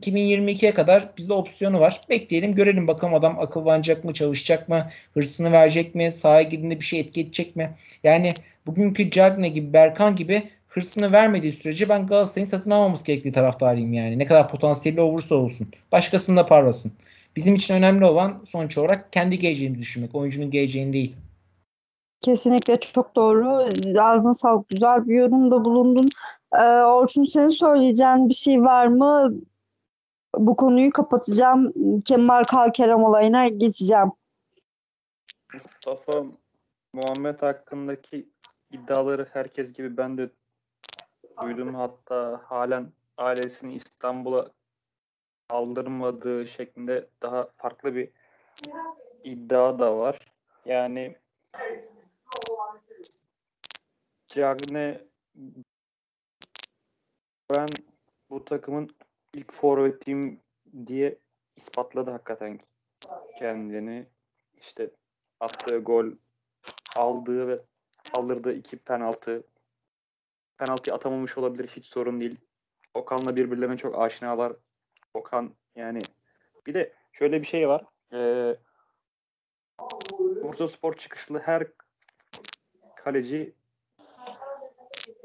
2022'ye 0.00 0.74
kadar 0.74 1.08
bizde 1.16 1.32
opsiyonu 1.32 1.80
var. 1.80 2.00
Bekleyelim 2.10 2.54
görelim 2.54 2.86
bakalım 2.86 3.14
adam 3.14 3.38
akıllanacak 3.38 4.04
mı, 4.04 4.14
çalışacak 4.14 4.68
mı, 4.68 4.90
hırsını 5.14 5.52
verecek 5.52 5.94
mi, 5.94 6.12
sahaya 6.12 6.42
girdiğinde 6.42 6.80
bir 6.80 6.84
şey 6.84 7.00
etki 7.00 7.20
edecek 7.20 7.56
mi? 7.56 7.70
Yani 8.04 8.34
bugünkü 8.66 9.10
Cagne 9.10 9.48
gibi, 9.48 9.72
Berkan 9.72 10.16
gibi 10.16 10.50
hırsını 10.68 11.12
vermediği 11.12 11.52
sürece 11.52 11.88
ben 11.88 12.06
Galatasaray'ın 12.06 12.48
satın 12.48 12.70
almaması 12.70 13.04
gerektiği 13.04 13.32
taraftarıyım 13.32 13.92
yani. 13.92 14.18
Ne 14.18 14.26
kadar 14.26 14.48
potansiyeli 14.48 15.00
olursa 15.00 15.34
olsun. 15.34 15.68
Başkasında 15.92 16.46
parlasın. 16.46 16.92
Bizim 17.36 17.54
için 17.54 17.74
önemli 17.74 18.04
olan 18.04 18.42
sonuç 18.46 18.78
olarak 18.78 19.12
kendi 19.12 19.38
geleceğimizi 19.38 19.82
düşünmek. 19.82 20.14
Oyuncunun 20.14 20.50
geleceğini 20.50 20.92
değil. 20.92 21.16
Kesinlikle 22.20 22.80
çok 22.80 23.16
doğru. 23.16 23.70
Ağzına 24.00 24.34
sağlık. 24.34 24.68
Güzel 24.68 25.08
bir 25.08 25.14
yorumda 25.14 25.64
bulundun. 25.64 26.08
Ee, 26.52 26.62
Orçun 26.64 27.24
senin 27.24 27.50
söyleyeceğin 27.50 28.28
bir 28.28 28.34
şey 28.34 28.62
var 28.62 28.86
mı? 28.86 29.34
Bu 30.36 30.56
konuyu 30.56 30.92
kapatacağım. 30.92 31.72
Kemal 32.00 32.44
Kalkerem 32.44 33.04
olayına 33.04 33.48
geçeceğim. 33.48 34.12
Mustafa 35.54 36.24
Muhammed 36.92 37.42
hakkındaki 37.42 38.28
iddiaları 38.70 39.26
herkes 39.32 39.72
gibi 39.72 39.96
ben 39.96 40.18
de 40.18 40.30
duydum. 41.42 41.74
Hatta 41.74 42.40
halen 42.44 42.92
ailesini 43.16 43.74
İstanbul'a 43.74 44.50
aldırmadığı 45.50 46.48
şeklinde 46.48 47.08
daha 47.22 47.48
farklı 47.56 47.94
bir 47.94 48.10
iddia 49.24 49.78
da 49.78 49.98
var. 49.98 50.18
Yani 50.64 51.16
Cagne 54.28 55.07
ben 57.50 57.68
bu 58.30 58.44
takımın 58.44 58.90
ilk 59.34 59.52
forvetiyim 59.52 60.40
diye 60.86 61.18
ispatladı 61.56 62.10
hakikaten 62.10 62.60
kendini. 63.38 64.06
İşte 64.56 64.90
attığı 65.40 65.78
gol, 65.78 66.06
aldığı 66.96 67.48
ve 67.48 67.60
aldırdığı 68.12 68.52
iki 68.52 68.76
penaltı. 68.78 69.42
Penaltı 70.58 70.94
atamamış 70.94 71.38
olabilir 71.38 71.68
hiç 71.76 71.86
sorun 71.86 72.20
değil. 72.20 72.36
Okan'la 72.94 73.36
birbirlerine 73.36 73.76
çok 73.76 73.98
aşinalar. 73.98 74.52
Okan 75.14 75.54
yani 75.76 75.98
bir 76.66 76.74
de 76.74 76.92
şöyle 77.12 77.40
bir 77.40 77.46
şey 77.46 77.68
var. 77.68 77.84
Ee, 78.12 78.56
Bursa 80.18 80.68
Spor 80.68 80.94
çıkışlı 80.94 81.38
her 81.38 81.66
kaleci 82.96 83.54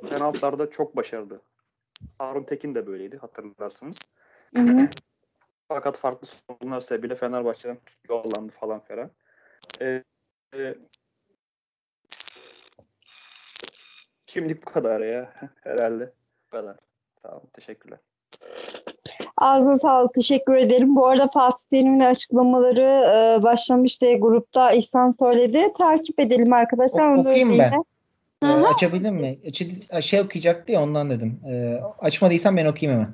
penaltılarda 0.09 0.69
çok 0.69 0.95
başarılı. 0.95 1.41
Harun 2.17 2.43
Tekin 2.43 2.75
de 2.75 2.87
böyleydi 2.87 3.17
hatırlarsınız. 3.17 3.97
Hı 4.55 4.61
hı. 4.61 4.87
Fakat 5.67 5.97
farklı 5.97 6.27
sorunlar 6.27 6.81
sebebiyle 6.81 7.15
Fenerbahçe'den 7.15 7.77
yollandı 8.09 8.51
falan 8.59 8.79
filan. 8.79 9.11
Ee, 9.81 10.03
e, 10.55 10.75
şimdi 14.25 14.61
bu 14.61 14.65
kadar 14.65 15.01
ya 15.01 15.33
herhalde. 15.63 16.13
Bu 16.45 16.49
kadar. 16.51 16.77
Tamam 17.23 17.41
teşekkürler. 17.53 17.99
Ağzına 19.37 19.79
sağlık. 19.79 20.13
Teşekkür 20.13 20.55
ederim. 20.55 20.95
Bu 20.95 21.07
arada 21.07 21.27
Fatih 21.33 21.69
Terim'in 21.69 21.99
açıklamaları 21.99 22.81
e, 23.39 23.43
başlamıştı 23.43 24.13
grupta. 24.19 24.71
İhsan 24.71 25.15
söyledi. 25.19 25.73
Takip 25.77 26.19
edelim 26.19 26.53
arkadaşlar. 26.53 27.15
O, 27.15 27.19
okuyayım 27.19 27.59
ben. 27.59 27.83
Ee, 28.43 28.47
açabildin 28.47 29.13
mi? 29.13 29.37
Şey 30.01 30.21
okuyacaktı 30.21 30.71
ya 30.71 30.83
ondan 30.83 31.09
dedim. 31.09 31.39
Ee, 31.49 31.79
açmadıysan 31.99 32.57
ben 32.57 32.65
okuyayım 32.65 33.01
hemen. 33.01 33.13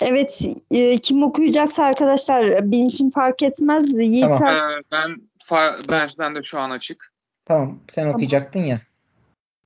Evet, 0.00 0.42
e, 0.70 0.98
kim 0.98 1.22
okuyacaksa 1.22 1.84
arkadaşlar 1.84 2.70
benim 2.72 2.86
için 2.86 3.10
fark 3.10 3.42
etmez. 3.42 3.98
Yiğit 3.98 4.22
tamam. 4.22 4.54
Ee, 4.54 4.82
ben 4.92 5.16
ben 5.88 6.10
ben 6.18 6.34
de 6.34 6.42
şu 6.42 6.58
an 6.58 6.70
açık. 6.70 7.12
Tamam, 7.44 7.80
sen 7.88 8.02
tamam. 8.02 8.14
okuyacaktın 8.14 8.60
ya. 8.60 8.80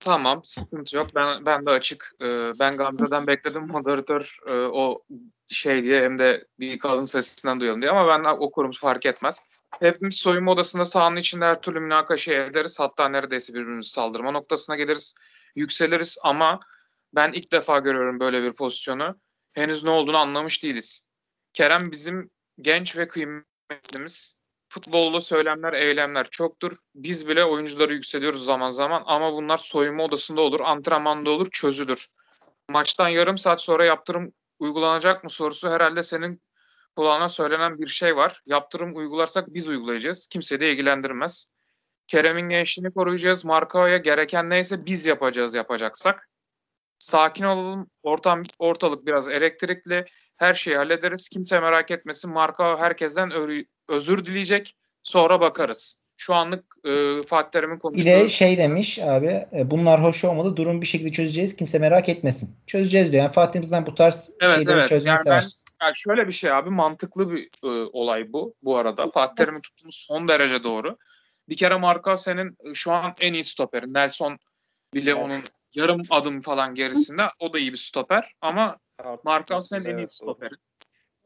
Tamam, 0.01 0.41
sıkıntı 0.45 0.97
yok. 0.97 1.07
Ben 1.15 1.47
ben 1.47 1.67
de 1.67 1.71
açık. 1.71 2.13
Ee, 2.23 2.53
ben 2.61 2.77
Gamze'den 2.77 3.27
bekledim 3.27 3.67
moderatör 3.67 4.37
e, 4.49 4.53
o 4.53 5.03
şey 5.49 5.83
diye 5.83 6.03
hem 6.03 6.19
de 6.19 6.45
bir 6.61 6.79
kadın 6.79 7.05
sesinden 7.05 7.61
duyalım 7.61 7.83
diye 7.83 7.91
ama 7.91 8.09
ben 8.09 8.25
okurum 8.25 8.73
fark 8.73 9.07
etmez. 9.07 9.43
Hepimiz 9.81 10.17
soyunma 10.17 10.53
odasında 10.53 10.85
sahanın 10.85 11.17
içinde 11.17 11.45
her 11.45 11.61
türlü 11.61 11.81
münakaşa 11.81 12.33
ederiz. 12.33 12.81
Hatta 12.81 13.09
neredeyse 13.09 13.55
birbirimizi 13.55 13.91
saldırma 13.91 14.31
noktasına 14.31 14.77
geliriz. 14.77 15.15
Yükseliriz 15.57 16.19
ama 16.23 16.61
ben 17.15 17.33
ilk 17.33 17.53
defa 17.53 17.79
görüyorum 17.79 18.21
böyle 18.21 18.43
bir 18.43 18.53
pozisyonu. 18.53 19.21
Henüz 19.53 19.85
ne 19.85 19.91
olduğunu 19.91 20.17
anlamış 20.17 20.63
değiliz. 20.63 21.07
Kerem 21.53 21.91
bizim 21.91 22.31
genç 22.61 22.97
ve 22.97 23.09
kıymetlimiz. 23.09 24.39
Futbolda 24.69 25.21
söylemler, 25.21 25.73
eylemler 25.73 26.31
çoktur. 26.31 26.77
Biz 26.95 27.29
bile 27.29 27.45
oyuncuları 27.45 27.95
yükseliyoruz 27.95 28.45
zaman 28.45 28.71
zaman 28.71 29.03
ama 29.07 29.33
bunlar 29.33 29.57
soyunma 29.57 30.05
odasında 30.05 30.41
olur, 30.41 30.61
antrenmanda 30.61 31.31
olur, 31.31 31.49
çözülür. 31.51 32.09
Maçtan 32.69 33.09
yarım 33.09 33.39
saat 33.39 33.63
sonra 33.63 33.85
yaptırım 33.85 34.33
uygulanacak 34.59 35.25
mı 35.25 35.31
sorusu 35.31 35.71
herhalde 35.71 36.03
senin 36.03 36.43
kulağına 36.97 37.29
söylenen 37.29 37.79
bir 37.79 37.87
şey 37.87 38.17
var. 38.17 38.43
Yaptırım 38.47 38.97
uygularsak 38.97 39.55
biz 39.55 39.69
uygulayacağız. 39.69 40.27
Kimse 40.27 40.61
de 40.61 40.73
ilgilendirmez. 40.73 41.47
Kerem'in 42.07 42.49
gençliğini 42.49 42.93
koruyacağız. 42.93 43.45
Markao'ya 43.45 43.97
gereken 43.97 44.51
neyse 44.51 44.87
biz 44.87 45.07
yapacağız 45.07 45.55
yapacaksak. 45.55 46.29
Sakin 46.99 47.45
olalım. 47.45 47.91
Ortam, 48.03 48.43
ortalık 48.59 49.07
biraz 49.07 49.29
elektrikli. 49.29 50.05
Her 50.37 50.55
şeyi 50.55 50.77
hallederiz. 50.77 51.29
Kimse 51.29 51.61
merak 51.61 51.91
etmesin. 51.91 52.31
Markao 52.33 52.79
herkesten 52.79 53.33
özür 53.89 54.25
dileyecek. 54.25 54.77
Sonra 55.03 55.41
bakarız. 55.41 56.03
Şu 56.17 56.35
anlık 56.35 56.65
e, 56.85 57.21
Fatih 57.27 57.51
Terim'in 57.51 57.79
konuştuğu... 57.79 58.09
Bir 58.09 58.13
de 58.13 58.29
şey 58.29 58.59
demiş 58.59 58.99
abi 58.99 59.47
e, 59.53 59.71
bunlar 59.71 60.03
hoş 60.03 60.25
olmadı. 60.25 60.57
Durum 60.57 60.81
bir 60.81 60.87
şekilde 60.87 61.13
çözeceğiz. 61.13 61.57
Kimse 61.57 61.79
merak 61.79 62.09
etmesin. 62.09 62.57
Çözeceğiz 62.67 63.13
diyor. 63.13 63.23
Yani 63.23 63.33
Fatih'imizden 63.33 63.87
bu 63.87 63.95
tarz 63.95 64.31
evet, 64.41 64.55
şeyleri 64.55 64.79
evet. 64.79 64.89
çözmesi 64.89 65.29
yani 65.29 65.43
ben, 65.43 65.49
yani 65.83 65.97
şöyle 65.97 66.27
bir 66.27 66.33
şey 66.33 66.53
abi 66.53 66.71
mantıklı 66.71 67.31
bir 67.31 67.51
e, 67.65 67.91
olay 67.93 68.33
bu 68.33 68.55
bu 68.63 68.77
arada. 68.77 69.11
Fatih 69.11 69.35
Terim'in 69.35 69.63
tuttuğumuz 69.63 70.05
son 70.09 70.29
derece 70.29 70.65
doğru. 70.65 70.97
Bir 71.49 71.57
kere 71.57 71.77
Marka 71.77 72.17
senin 72.17 72.57
e, 72.65 72.75
şu 72.75 72.93
an 72.93 73.15
en 73.21 73.33
iyi 73.33 73.45
stoperin. 73.45 73.95
Nelson 73.95 74.39
bile 74.95 75.11
evet. 75.11 75.23
onun 75.23 75.43
yarım 75.75 76.03
adım 76.11 76.41
falan 76.41 76.75
gerisinde. 76.75 77.23
O 77.39 77.53
da 77.53 77.59
iyi 77.59 77.73
bir 77.73 77.79
stoper 77.79 78.35
ama 78.41 78.79
Marka 79.25 79.63
senin 79.63 79.85
en 79.85 79.97
iyi 79.97 80.09
stoperin. 80.09 80.59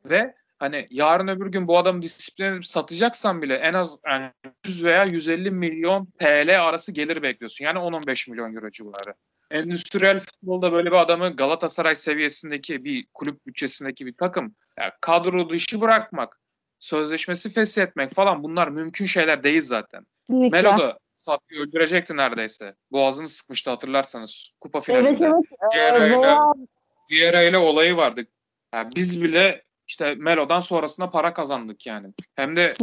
Ve 0.04 0.34
hani 0.58 0.86
yarın 0.90 1.28
öbür 1.28 1.46
gün 1.46 1.68
bu 1.68 1.78
adamı 1.78 2.02
disipline 2.02 2.62
satacaksan 2.62 3.42
bile 3.42 3.54
en 3.54 3.74
az 3.74 3.98
yani 4.06 4.32
100 4.66 4.84
veya 4.84 5.04
150 5.04 5.50
milyon 5.50 6.06
TL 6.18 6.62
arası 6.68 6.92
gelir 6.92 7.22
bekliyorsun. 7.22 7.64
Yani 7.64 7.78
10-15 7.78 8.30
milyon 8.30 8.54
euro 8.54 8.70
civarı 8.70 9.14
endüstriyel 9.50 10.20
futbolda 10.20 10.72
böyle 10.72 10.90
bir 10.90 10.96
adamı 10.96 11.36
Galatasaray 11.36 11.94
seviyesindeki 11.94 12.84
bir 12.84 13.06
kulüp 13.14 13.46
bütçesindeki 13.46 14.06
bir 14.06 14.14
takım 14.14 14.54
yani 14.78 14.92
kadro 15.00 15.50
dışı 15.50 15.80
bırakmak, 15.80 16.40
sözleşmesi 16.78 17.50
feshetmek 17.50 18.14
falan 18.14 18.42
bunlar 18.42 18.68
mümkün 18.68 19.06
şeyler 19.06 19.42
değil 19.42 19.62
zaten. 19.62 20.06
Kesinlikle. 20.26 20.62
Melo 20.62 20.78
da 20.78 20.98
Safi'yi 21.14 21.60
öldürecekti 21.60 22.16
neredeyse. 22.16 22.74
Boğazını 22.92 23.28
sıkmıştı 23.28 23.70
hatırlarsanız 23.70 24.52
kupa 24.60 24.80
finalinde. 24.80 25.32
Evet 25.74 26.02
evet. 26.02 27.48
İle 27.48 27.58
olayı 27.58 27.96
vardı. 27.96 28.26
Yani 28.74 28.92
biz 28.96 29.22
bile 29.22 29.64
işte 29.88 30.14
Melo'dan 30.14 30.60
sonrasında 30.60 31.10
para 31.10 31.34
kazandık 31.34 31.86
yani. 31.86 32.06
Hem 32.36 32.56
de 32.56 32.74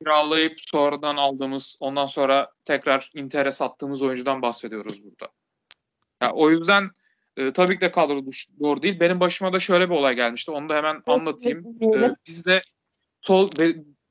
kiralayıp 0.00 0.54
sonradan 0.60 1.16
aldığımız 1.16 1.76
ondan 1.80 2.06
sonra 2.06 2.50
tekrar 2.64 3.10
Inter'e 3.14 3.52
sattığımız 3.52 4.02
oyuncudan 4.02 4.42
bahsediyoruz 4.42 5.04
burada. 5.04 5.32
Ya, 6.22 6.32
o 6.32 6.50
yüzden 6.50 6.90
e, 7.36 7.52
tabii 7.52 7.74
ki 7.74 7.80
de 7.80 7.90
kadro 7.90 8.22
doğru 8.60 8.82
değil. 8.82 9.00
Benim 9.00 9.20
başıma 9.20 9.52
da 9.52 9.58
şöyle 9.58 9.90
bir 9.90 9.94
olay 9.94 10.14
gelmişti. 10.14 10.50
Onu 10.50 10.68
da 10.68 10.76
hemen 10.76 11.02
anlatayım. 11.06 11.66
E, 11.94 12.14
bizde 12.26 12.60
sol 13.22 13.50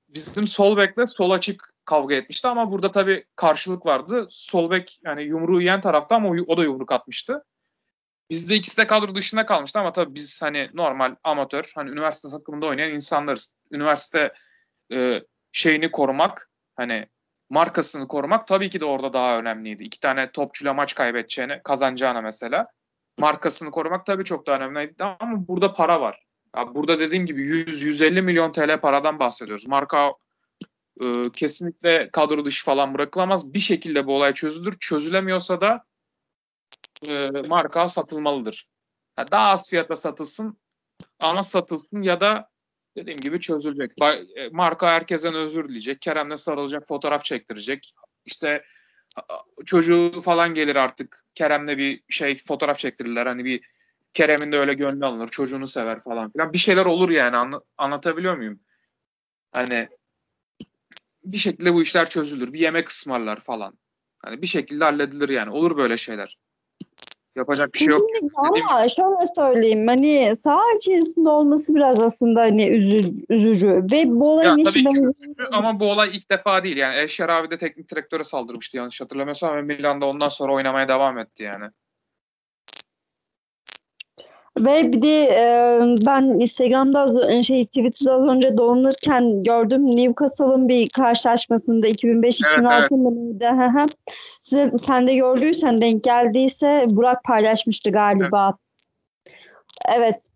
bizim 0.10 0.48
sol 0.48 0.78
bekle 0.78 1.08
sol 1.08 1.32
açık 1.32 1.74
kavga 1.86 2.16
etmişti 2.16 2.48
ama 2.48 2.72
burada 2.72 2.92
tabii 2.92 3.26
karşılık 3.36 3.86
vardı. 3.86 4.28
Sol 4.30 4.72
bek 4.72 5.00
yani 5.06 5.24
yumruğu 5.24 5.62
yiyen 5.62 5.82
tarafta 5.82 6.16
ama 6.16 6.30
o 6.48 6.58
da 6.58 6.64
yumruk 6.64 6.92
atmıştı. 6.92 7.44
Bizde 8.30 8.56
ikisi 8.56 8.78
de 8.78 8.88
kadro 8.88 9.16
dışında 9.16 9.46
kalmıştı 9.46 9.80
ama 9.80 9.92
tabii 9.92 10.16
biz 10.16 10.42
hani 10.42 10.70
normal 10.74 11.16
amatör 11.24 11.72
hani 11.76 11.90
üniversite 11.90 12.38
takımında 12.38 12.66
oynayan 12.66 12.94
insanlarız. 12.94 13.58
Üniversite 13.72 14.34
e, 14.94 15.22
şeyini 15.52 15.92
korumak 15.92 16.52
hani 16.76 17.08
markasını 17.50 18.08
korumak 18.08 18.48
tabii 18.48 18.70
ki 18.70 18.80
de 18.80 18.86
orada 18.86 19.14
daha 19.14 19.38
önemliydi. 19.38 19.84
İki 19.84 20.00
tane 20.00 20.32
topçuyla 20.32 20.74
maç 20.74 20.96
kaybedeceğine 20.96 21.62
kazanacağına 21.64 22.22
mesela 22.22 22.68
markasını 23.20 23.72
korumak 23.72 24.06
tabii 24.06 24.24
çok 24.24 24.48
daha 24.48 24.56
önemliydi 24.56 25.04
ama 25.04 25.48
burada 25.48 25.74
para 25.74 26.02
var. 26.02 26.20
Ya 26.58 26.76
burada 26.76 27.00
dediğim 27.00 27.26
gibi 27.26 27.42
100-150 27.42 28.22
milyon 28.22 28.52
TL 28.52 28.82
paradan 28.82 29.20
bahsediyoruz. 29.20 29.68
Marka 29.68 30.14
e, 31.06 31.32
kesinlikle 31.34 32.10
kadro 32.12 32.46
dışı 32.46 32.66
falan 32.66 32.94
bırakılamaz. 32.94 33.54
Bir 33.54 33.60
şekilde 33.60 34.08
bu 34.08 34.16
olay 34.16 34.34
çözülür. 34.34 34.78
Çözülemiyorsa 34.80 35.62
da 35.62 35.84
e, 37.08 37.30
marka 37.30 37.90
satılmalıdır. 37.90 38.68
Yani 39.18 39.32
daha 39.32 39.50
az 39.50 39.70
fiyata 39.70 39.96
satılsın 39.96 40.58
ama 41.20 41.44
satılsın 41.44 42.02
ya 42.02 42.22
da 42.22 42.50
dediğim 42.98 43.20
gibi 43.20 43.40
çözülecek. 43.40 43.92
E, 44.36 44.50
marka 44.52 44.88
herkesten 44.88 45.34
özür 45.34 45.70
dileyecek. 45.70 46.02
Kerem'le 46.02 46.36
sarılacak, 46.36 46.88
fotoğraf 46.88 47.26
çektirecek. 47.26 47.94
İşte 48.26 48.64
çocuğu 49.66 50.12
falan 50.24 50.54
gelir 50.54 50.76
artık. 50.76 51.26
Kerem'le 51.36 51.78
bir 51.78 52.04
şey 52.10 52.38
fotoğraf 52.38 52.80
çektirirler. 52.80 53.26
Hani 53.26 53.46
bir 53.46 53.62
Kerem'in 54.14 54.52
de 54.52 54.58
öyle 54.58 54.74
gönlü 54.74 55.06
alınır. 55.06 55.28
Çocuğunu 55.28 55.68
sever 55.68 56.00
falan 56.00 56.32
filan. 56.32 56.54
Bir 56.54 56.58
şeyler 56.58 56.86
olur 56.86 57.10
yani. 57.10 57.38
Anla, 57.38 57.62
anlatabiliyor 57.78 58.38
muyum? 58.38 58.60
Hani 59.52 59.90
bir 61.24 61.38
şekilde 61.38 61.74
bu 61.74 61.82
işler 61.82 62.10
çözülür. 62.10 62.54
Bir 62.54 62.60
yemek 62.60 62.90
ısmarlar 62.90 63.40
falan. 63.40 63.78
Hani 64.20 64.42
bir 64.42 64.48
şekilde 64.48 64.84
halledilir 64.84 65.30
yani. 65.30 65.52
Olur 65.52 65.78
böyle 65.78 65.98
şeyler. 65.98 66.38
Yapacak 67.38 67.74
bir 67.74 67.80
şey 67.80 67.88
yok. 67.88 68.02
Ama 68.36 68.90
şöyle 68.90 69.26
söyleyeyim 69.36 69.88
hani 69.88 70.36
saha 70.36 70.74
içerisinde 70.78 71.30
olması 71.30 71.76
biraz 71.76 72.02
aslında 72.02 72.42
hani 72.42 72.68
üzü, 72.68 73.14
üzücü 73.30 73.68
ve 73.68 74.04
bu 74.06 74.34
olayın 74.34 74.58
ya, 74.58 74.64
tabii 74.64 74.84
ki 74.84 75.00
üzücü 75.00 75.44
ama 75.52 75.80
bu 75.80 75.92
olay 75.92 76.10
ilk 76.18 76.32
defa 76.32 76.64
değil 76.64 76.78
yani 76.78 77.00
Eşer 77.00 77.30
abi 77.30 77.50
de 77.50 77.58
teknik 77.58 77.92
direktöre 77.92 78.24
saldırmıştı 78.24 78.78
yanlış 78.78 79.02
hatırlamıyorsam 79.02 79.56
ve 79.56 79.62
Milan'da 79.62 80.06
ondan 80.06 80.30
sonra 80.30 80.54
oynamaya 80.54 80.88
devam 80.88 81.18
etti 81.18 81.44
yani. 81.44 81.66
Ve 84.60 84.92
bir 84.92 85.02
de 85.02 85.24
e, 85.24 85.80
ben 86.06 86.24
Instagram'da 86.24 87.00
az, 87.00 87.44
şey 87.44 87.66
Twitter'da 87.66 88.14
az 88.14 88.28
önce 88.28 88.58
dolanırken 88.58 89.44
gördüm 89.44 89.96
Newcastle'ın 89.96 90.68
bir 90.68 90.90
karşılaşmasında 90.90 91.88
2005-2006 91.88 92.78
evet, 92.80 92.92
evet. 93.76 93.90
Size, 94.42 94.72
sen 94.80 95.08
de 95.08 95.16
gördüysen 95.16 95.82
denk 95.82 96.04
geldiyse 96.04 96.86
Burak 96.88 97.24
paylaşmıştı 97.24 97.92
galiba. 97.92 98.58
Evet. 99.86 99.98
evet 99.98 100.28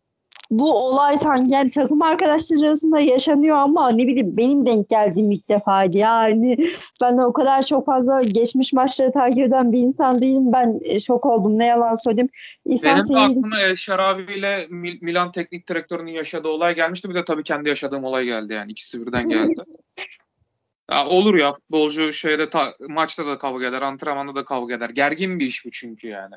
bu 0.52 0.74
olay 0.74 1.18
sanki 1.18 1.54
yani 1.54 1.70
takım 1.70 2.02
arkadaşları 2.02 2.66
arasında 2.66 3.00
yaşanıyor 3.00 3.58
ama 3.58 3.90
ne 3.92 4.08
bileyim 4.08 4.38
benim 4.38 4.66
denk 4.66 4.90
geldiğim 4.90 5.32
ilk 5.32 5.50
defaydı. 5.50 5.98
Yani 5.98 6.58
ben 7.02 7.18
de 7.18 7.22
o 7.22 7.34
kadar 7.34 7.64
çok 7.64 7.86
fazla 7.86 8.22
geçmiş 8.22 8.74
maçları 8.74 9.12
takip 9.12 9.40
eden 9.40 9.72
bir 9.72 9.80
insan 9.80 10.22
değilim. 10.22 10.54
Ben 10.54 10.80
e, 10.84 11.02
şok 11.02 11.26
oldum 11.26 11.60
ne 11.60 11.66
yalan 11.66 11.98
söyleyeyim. 12.04 12.30
İhsan 12.66 12.96
benim 12.96 13.16
de 13.16 13.20
aklıma 13.20 13.62
El 13.62 13.76
Şarabi 13.76 14.34
ile 14.34 14.68
Milan 15.02 15.32
teknik 15.32 15.70
direktörünün 15.70 16.12
yaşadığı 16.12 16.48
olay 16.48 16.76
gelmişti. 16.76 17.10
Bir 17.10 17.16
de 17.16 17.26
tabii 17.26 17.44
kendi 17.44 17.70
yaşadığım 17.70 18.04
olay 18.04 18.26
geldi 18.26 18.54
yani. 18.54 18.72
ikisi 18.72 19.06
birden 19.06 19.30
geldi. 19.30 19.54
ya 20.92 21.06
olur 21.06 21.36
ya 21.36 21.54
futbolcu 21.54 22.14
şeyde 22.14 22.50
ta, 22.50 22.74
maçta 22.90 23.28
da 23.28 23.38
kavga 23.38 23.66
eder, 23.66 23.82
antrenmanda 23.82 24.36
da 24.36 24.44
kavga 24.44 24.76
eder. 24.76 24.90
Gergin 24.90 25.40
bir 25.40 25.46
iş 25.46 25.66
bu 25.66 25.72
çünkü 25.72 26.08
yani. 26.08 26.36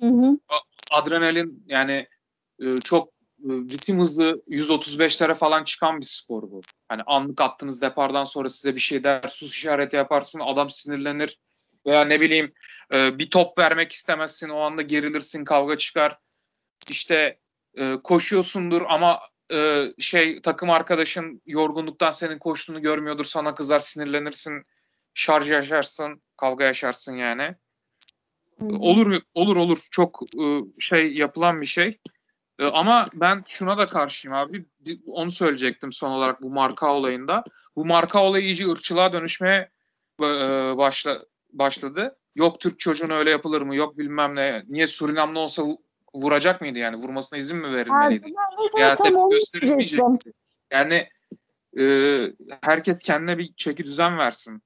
Hı 0.00 0.06
hı. 0.06 0.38
Adrenalin 0.92 1.64
yani 1.66 2.06
e, 2.60 2.76
çok 2.84 3.13
ritim 3.44 4.00
hızı 4.00 4.42
135'lere 4.48 5.34
falan 5.34 5.64
çıkan 5.64 6.00
bir 6.00 6.06
spor 6.06 6.42
bu. 6.42 6.60
Hani 6.88 7.02
anlık 7.06 7.40
attığınız 7.40 7.82
depardan 7.82 8.24
sonra 8.24 8.48
size 8.48 8.74
bir 8.74 8.80
şey 8.80 9.04
der, 9.04 9.28
sus 9.28 9.50
işareti 9.50 9.96
yaparsın, 9.96 10.40
adam 10.40 10.70
sinirlenir 10.70 11.38
veya 11.86 12.04
ne 12.04 12.20
bileyim 12.20 12.52
e, 12.94 13.18
bir 13.18 13.30
top 13.30 13.58
vermek 13.58 13.92
istemezsin, 13.92 14.48
o 14.48 14.58
anda 14.58 14.82
gerilirsin, 14.82 15.44
kavga 15.44 15.78
çıkar. 15.78 16.18
İşte 16.88 17.38
e, 17.74 17.96
koşuyorsundur 18.04 18.82
ama 18.88 19.20
şey 19.98 20.42
takım 20.42 20.70
arkadaşın 20.70 21.42
yorgunluktan 21.46 22.10
senin 22.10 22.38
koştuğunu 22.38 22.82
görmüyordur, 22.82 23.24
sana 23.24 23.54
kızar, 23.54 23.78
sinirlenirsin, 23.78 24.62
şarj 25.14 25.50
yaşarsın, 25.50 26.22
kavga 26.36 26.64
yaşarsın 26.64 27.16
yani. 27.16 27.54
Olur 28.60 29.22
olur 29.34 29.56
olur 29.56 29.78
çok 29.90 30.22
şey 30.78 31.14
yapılan 31.14 31.60
bir 31.60 31.66
şey. 31.66 32.00
Ee, 32.58 32.66
ama 32.66 33.06
ben 33.14 33.44
şuna 33.48 33.78
da 33.78 33.86
karşıyım 33.86 34.36
abi. 34.36 34.64
Onu 35.06 35.30
söyleyecektim 35.30 35.92
son 35.92 36.10
olarak 36.10 36.42
bu 36.42 36.50
marka 36.50 36.94
olayında. 36.94 37.44
Bu 37.76 37.86
marka 37.86 38.24
olayı 38.24 38.44
iyice 38.44 38.70
ırkçılığa 38.70 39.12
dönüşmeye 39.12 39.70
e, 40.20 40.26
başla, 40.76 41.18
başladı. 41.52 42.16
Yok 42.34 42.60
Türk 42.60 42.80
çocuğuna 42.80 43.14
öyle 43.14 43.30
yapılır 43.30 43.62
mı? 43.62 43.76
Yok 43.76 43.98
bilmem 43.98 44.34
ne. 44.34 44.64
Niye 44.68 44.86
Surinamlı 44.86 45.38
olsa 45.38 45.62
vuracak 46.14 46.60
mıydı 46.60 46.78
yani? 46.78 46.96
Vurmasına 46.96 47.38
izin 47.38 47.58
mi 47.58 47.72
verilmeliydi? 47.72 48.32
Yani 48.78 48.96
tepki 48.96 49.20
gösterilmeyecek. 49.30 50.00
Yani 50.70 51.08
e, 51.78 51.84
herkes 52.62 53.02
kendine 53.02 53.38
bir 53.38 53.54
çeki 53.56 53.84
düzen 53.84 54.18
versin. 54.18 54.62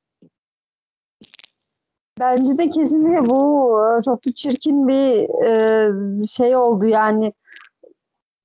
Bence 2.20 2.58
de 2.58 2.70
kesinlikle 2.70 3.30
bu 3.30 3.72
e, 3.98 4.02
çok 4.02 4.24
bir 4.24 4.32
çirkin 4.32 4.88
bir 4.88 5.28
e, 5.44 6.26
şey 6.26 6.56
oldu 6.56 6.86
yani 6.86 7.32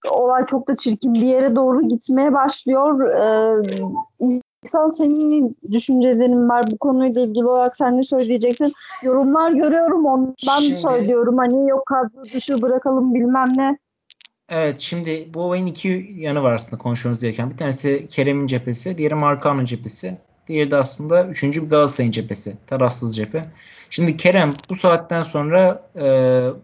olay 0.09 0.45
çok 0.45 0.67
da 0.67 0.75
çirkin 0.75 1.13
bir 1.13 1.27
yere 1.27 1.55
doğru 1.55 1.87
gitmeye 1.87 2.33
başlıyor. 2.33 3.09
Ee, 3.09 4.33
İnsan 4.63 4.89
senin 4.89 5.57
düşüncelerin 5.71 6.49
var 6.49 6.71
bu 6.71 6.77
konuyla 6.77 7.21
ilgili 7.21 7.45
olarak 7.45 7.77
sen 7.77 7.97
ne 7.97 8.03
söyleyeceksin? 8.03 8.73
Yorumlar 9.01 9.51
görüyorum 9.51 10.05
ondan 10.05 10.59
şimdi, 10.59 10.81
söylüyorum. 10.81 11.37
Hani 11.37 11.69
yok 11.69 11.85
kadro 11.85 12.23
dışı 12.23 12.61
bırakalım 12.61 13.13
bilmem 13.13 13.57
ne. 13.57 13.77
Evet 14.49 14.79
şimdi 14.79 15.29
bu 15.33 15.41
olayın 15.41 15.65
iki 15.65 16.07
yanı 16.15 16.43
var 16.43 16.53
aslında 16.53 16.81
konuşmamız 16.81 17.21
gereken. 17.21 17.49
Bir 17.49 17.57
tanesi 17.57 18.07
Kerem'in 18.09 18.47
cephesi, 18.47 18.97
diğeri 18.97 19.15
Markan'ın 19.15 19.65
cephesi. 19.65 20.17
Diğeri 20.47 20.71
de 20.71 20.75
aslında 20.75 21.25
üçüncü 21.25 21.63
bir 21.63 21.69
Galatasaray'ın 21.69 22.11
cephesi. 22.11 22.53
Tarafsız 22.67 23.15
cephe. 23.15 23.41
Şimdi 23.89 24.17
Kerem 24.17 24.53
bu 24.69 24.75
saatten 24.75 25.23
sonra 25.23 25.89
e, 26.01 26.05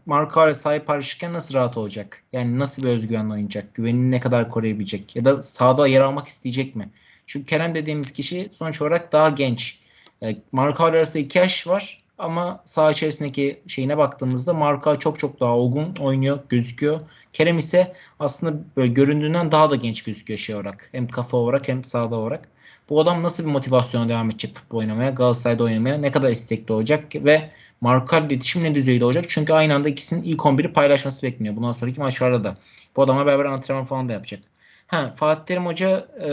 marka 0.05 0.55
sahip 0.55 0.87
paylaşırken 0.87 1.33
nasıl 1.33 1.53
rahat 1.55 1.77
olacak? 1.77 2.23
Yani 2.33 2.59
nasıl 2.59 2.83
bir 2.83 2.89
özgüvenle 2.89 3.33
oynayacak? 3.33 3.75
Güvenini 3.75 4.11
ne 4.11 4.19
kadar 4.19 4.49
koruyabilecek? 4.49 5.15
Ya 5.15 5.25
da 5.25 5.43
sahada 5.43 5.87
yer 5.87 6.01
almak 6.01 6.27
isteyecek 6.27 6.75
mi? 6.75 6.89
Çünkü 7.27 7.45
Kerem 7.45 7.75
dediğimiz 7.75 8.13
kişi 8.13 8.49
sonuç 8.51 8.81
olarak 8.81 9.11
daha 9.11 9.29
genç. 9.29 9.79
E, 10.23 10.35
marka 10.51 10.85
arasında 10.85 11.19
iki 11.19 11.37
yaş 11.37 11.67
var 11.67 12.03
ama 12.17 12.61
saha 12.65 12.91
içerisindeki 12.91 13.61
şeyine 13.67 13.97
baktığımızda 13.97 14.53
marka 14.53 14.99
çok 14.99 15.19
çok 15.19 15.39
daha 15.39 15.57
olgun 15.57 15.95
oynuyor, 15.99 16.39
gözüküyor. 16.49 16.99
Kerem 17.33 17.57
ise 17.57 17.93
aslında 18.19 18.59
böyle 18.77 18.93
göründüğünden 18.93 19.51
daha 19.51 19.69
da 19.69 19.75
genç 19.75 20.03
gözüküyor 20.03 20.37
şey 20.37 20.55
olarak. 20.55 20.89
Hem 20.91 21.07
kafa 21.07 21.37
olarak 21.37 21.67
hem 21.67 21.83
sahada 21.83 22.15
olarak 22.15 22.47
bu 22.89 22.99
adam 22.99 23.23
nasıl 23.23 23.45
bir 23.45 23.49
motivasyona 23.49 24.09
devam 24.09 24.29
edecek 24.29 24.55
futbol 24.55 24.77
oynamaya, 24.77 25.09
Galatasaray'da 25.09 25.63
oynamaya, 25.63 25.97
ne 25.97 26.11
kadar 26.11 26.31
istekli 26.31 26.73
olacak 26.73 27.15
ve 27.15 27.49
Marka 27.81 28.19
iletişim 28.19 28.63
ne 28.63 28.75
düzeyde 28.75 29.05
olacak? 29.05 29.25
Çünkü 29.27 29.53
aynı 29.53 29.75
anda 29.75 29.89
ikisinin 29.89 30.23
ilk 30.23 30.39
11'i 30.39 30.73
paylaşması 30.73 31.27
bekleniyor. 31.27 31.55
Bundan 31.55 31.71
sonraki 31.71 31.99
maçlarda 31.99 32.43
da. 32.43 32.57
Bu 32.95 33.01
adama 33.01 33.25
beraber 33.25 33.45
antrenman 33.45 33.85
falan 33.85 34.09
da 34.09 34.13
yapacak. 34.13 34.39
Ha, 34.87 35.13
Fatih 35.15 35.45
Terim 35.45 35.65
Hoca 35.65 36.07
e, 36.21 36.29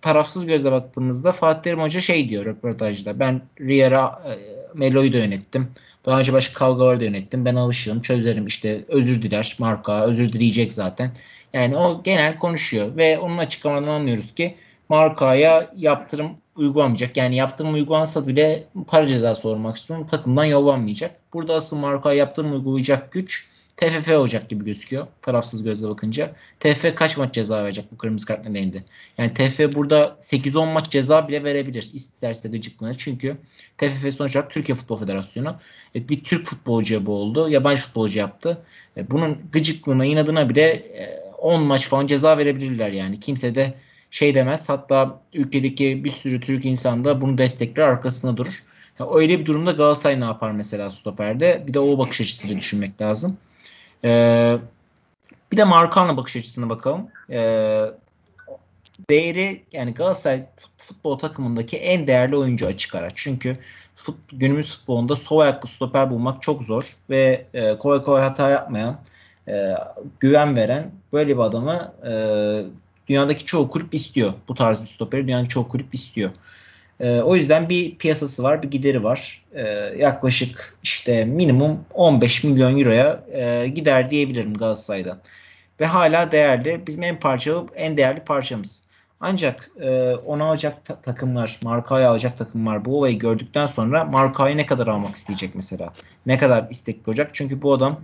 tarafsız 0.00 0.46
gözle 0.46 0.72
baktığımızda 0.72 1.32
Fatih 1.32 1.62
Terim 1.62 1.80
Hoca 1.80 2.00
şey 2.00 2.28
diyor 2.28 2.44
röportajda. 2.44 3.20
Ben 3.20 3.42
Riera 3.60 4.22
e, 4.26 4.32
Melo'yu 4.74 5.12
da 5.12 5.16
yönettim. 5.16 5.68
Daha 6.06 6.18
önce 6.20 6.32
başka 6.32 6.58
kavgaları 6.58 7.00
da 7.00 7.04
yönettim. 7.04 7.44
Ben 7.44 7.54
alışığım, 7.54 8.02
çözerim 8.02 8.46
işte 8.46 8.84
özür 8.88 9.22
diler 9.22 9.56
Marka, 9.58 10.04
özür 10.04 10.32
dileyecek 10.32 10.72
zaten. 10.72 11.10
Yani 11.52 11.76
o 11.76 12.02
genel 12.02 12.38
konuşuyor 12.38 12.96
ve 12.96 13.18
onun 13.18 13.38
açıklamalarından 13.38 13.94
anlıyoruz 13.94 14.34
ki 14.34 14.54
markaya 14.88 15.70
yaptırım 15.76 16.30
uygulamayacak. 16.56 17.16
Yani 17.16 17.36
yaptırım 17.36 17.74
uygulansa 17.74 18.26
bile 18.26 18.64
para 18.86 19.06
cezası 19.06 19.48
olmak 19.48 19.76
istiyorum. 19.76 20.06
Takımdan 20.06 20.44
yollanmayacak. 20.44 21.14
Burada 21.32 21.54
asıl 21.54 21.76
markaya 21.76 22.18
yaptırım 22.18 22.52
uygulayacak 22.52 23.12
güç 23.12 23.48
TFF 23.78 24.08
olacak 24.08 24.48
gibi 24.48 24.64
gözüküyor. 24.64 25.06
Tarafsız 25.22 25.62
gözle 25.62 25.88
bakınca. 25.88 26.34
TFF 26.60 26.94
kaç 26.94 27.16
maç 27.16 27.34
ceza 27.34 27.64
verecek 27.64 27.84
bu 27.92 27.98
kırmızı 27.98 28.26
kart 28.26 28.44
nedeniyle? 28.44 28.84
Yani 29.18 29.34
TFF 29.34 29.74
burada 29.74 30.16
8-10 30.20 30.72
maç 30.72 30.90
ceza 30.90 31.28
bile 31.28 31.44
verebilir. 31.44 31.90
İsterse 31.92 32.48
gıcıklığına. 32.48 32.94
Çünkü 32.94 33.36
TFF 33.78 34.14
sonuç 34.14 34.36
olarak 34.36 34.50
Türkiye 34.50 34.76
Futbol 34.76 34.96
Federasyonu. 34.96 35.56
E, 35.94 36.08
bir 36.08 36.24
Türk 36.24 36.46
futbolcuya 36.46 37.06
bu 37.06 37.12
oldu. 37.12 37.48
Yabancı 37.48 37.82
futbolcu 37.82 38.18
yaptı. 38.18 38.58
E, 38.96 39.10
bunun 39.10 39.38
gıcıklığına, 39.52 40.04
inadına 40.04 40.48
bile 40.48 40.70
e, 40.70 41.20
10 41.38 41.62
maç 41.62 41.88
falan 41.88 42.06
ceza 42.06 42.38
verebilirler 42.38 42.92
yani. 42.92 43.20
Kimse 43.20 43.54
de 43.54 43.74
şey 44.10 44.34
demez. 44.34 44.68
Hatta 44.68 45.20
ülkedeki 45.32 46.04
bir 46.04 46.10
sürü 46.10 46.40
Türk 46.40 46.64
insan 46.64 47.04
da 47.04 47.20
bunu 47.20 47.38
destekler 47.38 47.82
arkasında 47.82 48.36
durur. 48.36 48.62
Ya 48.98 49.06
öyle 49.14 49.38
bir 49.38 49.46
durumda 49.46 49.72
Galatasaray 49.72 50.20
ne 50.20 50.24
yapar 50.24 50.50
mesela 50.50 50.90
stoperde? 50.90 51.64
Bir 51.66 51.74
de 51.74 51.80
o 51.80 51.98
bakış 51.98 52.20
açısıyla 52.20 52.56
düşünmek 52.56 53.00
lazım. 53.00 53.36
Ee, 54.04 54.56
bir 55.52 55.56
de 55.56 55.64
Markan'la 55.64 56.16
bakış 56.16 56.36
açısına 56.36 56.68
bakalım. 56.68 57.08
Ee, 57.30 57.84
değeri 59.10 59.62
yani 59.72 59.94
Galatasaray 59.94 60.46
futbol 60.76 61.18
takımındaki 61.18 61.76
en 61.76 62.06
değerli 62.06 62.36
oyuncu 62.36 62.66
açık 62.66 62.94
ara. 62.94 63.08
Çünkü 63.14 63.56
fut, 63.96 64.16
günümüz 64.32 64.78
futbolunda 64.78 65.16
sol 65.16 65.38
ayaklı 65.38 65.68
stoper 65.68 66.10
bulmak 66.10 66.42
çok 66.42 66.62
zor 66.62 66.96
ve 67.10 67.46
e, 67.54 67.78
kolay 67.78 68.02
kolay 68.02 68.22
hata 68.22 68.50
yapmayan, 68.50 69.00
e, 69.48 69.74
güven 70.20 70.56
veren 70.56 70.90
böyle 71.12 71.36
bir 71.36 71.42
adamı 71.42 71.94
e, 72.06 72.12
dünyadaki 73.08 73.44
çoğu 73.46 73.70
kulüp 73.70 73.94
istiyor. 73.94 74.32
Bu 74.48 74.54
tarz 74.54 74.82
bir 74.82 74.86
stoperi 74.86 75.26
dünyadaki 75.26 75.48
çoğu 75.48 75.68
kulüp 75.68 75.94
istiyor. 75.94 76.30
E, 77.00 77.20
o 77.20 77.36
yüzden 77.36 77.68
bir 77.68 77.94
piyasası 77.94 78.42
var, 78.42 78.62
bir 78.62 78.70
gideri 78.70 79.04
var. 79.04 79.44
E, 79.52 79.62
yaklaşık 79.98 80.78
işte 80.82 81.24
minimum 81.24 81.84
15 81.94 82.44
milyon 82.44 82.78
euroya 82.78 83.24
e, 83.32 83.68
gider 83.68 84.10
diyebilirim 84.10 84.54
Galatasaray'dan. 84.54 85.18
Ve 85.80 85.86
hala 85.86 86.32
değerli. 86.32 86.86
Bizim 86.86 87.02
en 87.02 87.20
parçalı, 87.20 87.66
en 87.74 87.96
değerli 87.96 88.20
parçamız. 88.20 88.84
Ancak 89.20 89.70
e, 89.80 90.14
onu 90.14 90.44
alacak 90.44 90.84
ta- 90.84 91.00
takımlar, 91.00 91.60
markayı 91.64 92.08
alacak 92.08 92.38
takımlar 92.38 92.84
bu 92.84 92.98
olayı 92.98 93.18
gördükten 93.18 93.66
sonra 93.66 94.04
markayı 94.04 94.56
ne 94.56 94.66
kadar 94.66 94.86
almak 94.86 95.14
isteyecek 95.14 95.54
mesela? 95.54 95.92
Ne 96.26 96.38
kadar 96.38 96.66
istekli 96.70 97.10
olacak? 97.10 97.30
Çünkü 97.32 97.62
bu 97.62 97.72
adam 97.72 98.00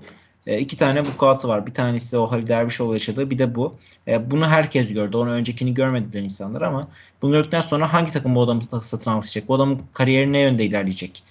e, 0.47 0.59
iki 0.59 0.77
tane 0.77 1.01
vukuatı 1.05 1.49
var. 1.49 1.67
Bir 1.67 1.75
tanesi 1.75 2.19
o 2.19 2.27
Halil 2.27 2.47
Dervişoğlu 2.47 2.95
yaşadığı 2.95 3.31
bir 3.31 3.39
de 3.39 3.55
bu. 3.55 3.75
E, 4.09 4.31
bunu 4.31 4.49
herkes 4.49 4.93
gördü. 4.95 5.17
Onu 5.17 5.31
öncekini 5.31 5.75
görmediler 5.75 6.23
insanlar 6.23 6.63
ama 6.63 6.89
bunu 7.23 7.33
gördükten 7.33 7.61
sonra 7.61 7.93
hangi 7.93 8.13
takım 8.13 8.35
bu 8.35 8.43
adamı 8.43 8.63
satın 8.83 9.11
almak 9.11 9.25
isteyecek? 9.25 9.49
Bu 9.49 9.55
adamın 9.55 9.83
kariyeri 9.93 10.33
ne 10.33 10.41
yönde 10.41 10.65
ilerleyecek? 10.65 11.23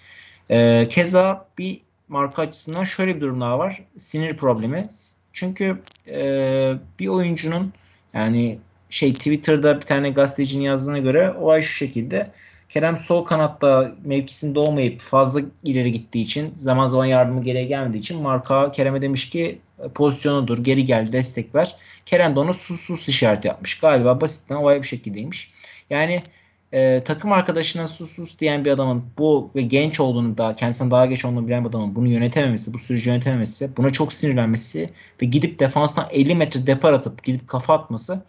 E, 0.49 0.85
keza 0.89 1.47
bir 1.57 1.81
marka 2.07 2.41
açısından 2.41 2.83
şöyle 2.83 3.15
bir 3.15 3.21
durum 3.21 3.41
daha 3.41 3.59
var. 3.59 3.83
Sinir 3.97 4.37
problemi. 4.37 4.89
Çünkü 5.33 5.81
e, 6.07 6.73
bir 6.99 7.07
oyuncunun 7.07 7.73
yani 8.13 8.59
şey 8.89 9.13
Twitter'da 9.13 9.75
bir 9.75 9.85
tane 9.85 10.09
gazetecinin 10.09 10.63
yazdığına 10.63 10.97
göre 10.97 11.33
olay 11.33 11.61
şu 11.61 11.73
şekilde. 11.73 12.31
Kerem 12.73 12.97
sol 12.97 13.25
kanatta 13.25 13.91
mevkisinde 14.03 14.59
olmayıp 14.59 14.99
fazla 15.01 15.41
ileri 15.63 15.91
gittiği 15.91 16.21
için 16.21 16.53
zaman 16.55 16.87
zaman 16.87 17.05
yardımı 17.05 17.43
geriye 17.43 17.65
gelmediği 17.65 17.99
için 17.99 18.21
Marka 18.21 18.71
Kerem'e 18.71 19.01
demiş 19.01 19.29
ki 19.29 19.59
pozisyonudur 19.95 20.57
geri 20.57 20.85
gel 20.85 21.11
destek 21.11 21.55
ver. 21.55 21.75
Kerem 22.05 22.35
de 22.35 22.39
ona 22.39 22.53
sus 22.53 22.81
sus 22.81 23.09
işareti 23.09 23.47
yapmış. 23.47 23.79
Galiba 23.79 24.21
basitten 24.21 24.55
olay 24.55 24.81
bir 24.81 24.87
şekildeymiş. 24.87 25.51
Yani 25.89 26.23
e, 26.71 27.03
takım 27.03 27.31
arkadaşına 27.31 27.87
sus 27.87 28.11
sus 28.11 28.39
diyen 28.39 28.65
bir 28.65 28.71
adamın 28.71 29.03
bu 29.17 29.51
ve 29.55 29.61
genç 29.61 29.99
olduğunu 29.99 30.37
da 30.37 30.55
kendisinden 30.55 30.91
daha 30.91 31.05
geç 31.05 31.25
olduğunu 31.25 31.47
bilen 31.47 31.63
bir 31.63 31.69
adamın 31.69 31.95
bunu 31.95 32.07
yönetememesi, 32.07 32.73
bu 32.73 32.79
süreci 32.79 33.09
yönetememesi, 33.09 33.77
buna 33.77 33.89
çok 33.91 34.13
sinirlenmesi 34.13 34.89
ve 35.21 35.25
gidip 35.25 35.59
defanstan 35.59 36.07
50 36.11 36.35
metre 36.35 36.67
depar 36.67 36.93
atıp 36.93 37.23
gidip 37.23 37.47
kafa 37.47 37.73
atması 37.73 38.23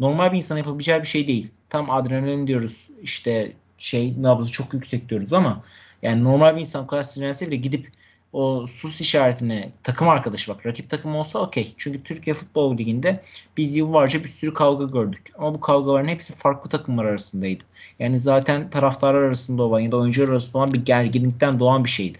normal 0.00 0.32
bir 0.32 0.36
insan 0.36 0.56
yapabileceği 0.56 1.00
bir 1.00 1.06
şey 1.06 1.28
değil. 1.28 1.50
Tam 1.70 1.90
adrenalin 1.90 2.46
diyoruz 2.46 2.90
işte 3.02 3.52
şey 3.84 4.14
nabzı 4.22 4.52
çok 4.52 4.74
yüksek 4.74 5.08
diyoruz 5.08 5.32
ama 5.32 5.62
yani 6.02 6.24
normal 6.24 6.56
bir 6.56 6.60
insan 6.60 6.86
kadar 6.86 7.02
sinirlense 7.02 7.46
bile 7.46 7.56
gidip 7.56 7.92
o 8.32 8.66
sus 8.66 9.00
işaretine 9.00 9.72
takım 9.82 10.08
arkadaşı 10.08 10.50
bak 10.54 10.66
rakip 10.66 10.90
takım 10.90 11.16
olsa 11.16 11.38
okey. 11.38 11.74
Çünkü 11.78 12.02
Türkiye 12.02 12.34
Futbol 12.34 12.78
Ligi'nde 12.78 13.22
biz 13.56 13.76
yıllarca 13.76 14.24
bir 14.24 14.28
sürü 14.28 14.54
kavga 14.54 14.84
gördük. 14.84 15.32
Ama 15.38 15.54
bu 15.54 15.60
kavgaların 15.60 16.08
hepsi 16.08 16.34
farklı 16.34 16.70
takımlar 16.70 17.04
arasındaydı. 17.04 17.64
Yani 17.98 18.18
zaten 18.18 18.70
taraftarlar 18.70 19.22
arasında 19.22 19.62
olan 19.62 19.80
ya 19.80 19.92
da 19.92 19.96
oyuncular 19.96 20.28
arasında 20.28 20.58
olan 20.58 20.72
bir 20.72 20.84
gerginlikten 20.84 21.60
doğan 21.60 21.84
bir 21.84 21.90
şeydi. 21.90 22.18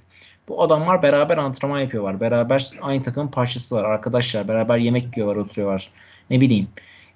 Bu 0.49 0.63
adamlar 0.63 1.03
beraber 1.03 1.39
antrenman 1.39 1.81
yapıyorlar. 1.81 2.21
Beraber 2.21 2.71
aynı 2.81 3.03
takımın 3.03 3.29
parçası 3.29 3.77
var. 3.77 3.85
Arkadaşlar 3.85 4.49
beraber 4.49 4.79
yemek 4.79 5.17
yiyorlar, 5.17 5.37
oturuyorlar. 5.37 5.91
Ne 6.31 6.41
bileyim. 6.41 6.69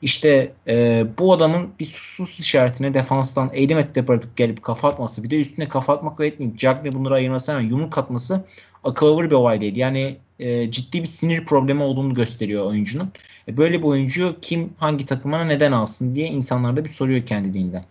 İşte 0.02 0.52
e, 0.66 1.06
bu 1.18 1.32
adamın 1.32 1.70
bir 1.80 1.84
sus 1.84 2.40
işaretine 2.40 2.94
defanstan 2.94 3.50
50 3.52 3.74
metre 3.74 4.00
yaparatıp 4.00 4.36
gelip 4.36 4.62
kafa 4.62 4.88
atması 4.88 5.24
bir 5.24 5.30
de 5.30 5.40
üstüne 5.40 5.68
kafa 5.68 5.94
atmakla 5.94 6.26
etmeyip 6.26 6.58
Cagney 6.58 6.92
bunları 6.92 7.14
ayırması 7.14 7.52
hemen 7.52 7.68
yumruk 7.68 7.98
atması 7.98 8.44
akıl 8.84 9.18
bir 9.18 9.30
olay. 9.30 9.78
Yani 9.78 10.16
e, 10.38 10.70
ciddi 10.70 11.02
bir 11.02 11.06
sinir 11.06 11.44
problemi 11.44 11.82
olduğunu 11.82 12.14
gösteriyor 12.14 12.66
oyuncunun. 12.66 13.12
E, 13.48 13.56
böyle 13.56 13.78
bir 13.78 13.84
oyuncu 13.84 14.36
kim 14.42 14.72
hangi 14.78 15.06
takımına 15.06 15.44
neden 15.44 15.72
alsın 15.72 16.14
diye 16.14 16.26
insanlar 16.26 16.76
da 16.76 16.84
bir 16.84 16.88
soruyor 16.88 17.26
kendiliğinden. 17.26 17.84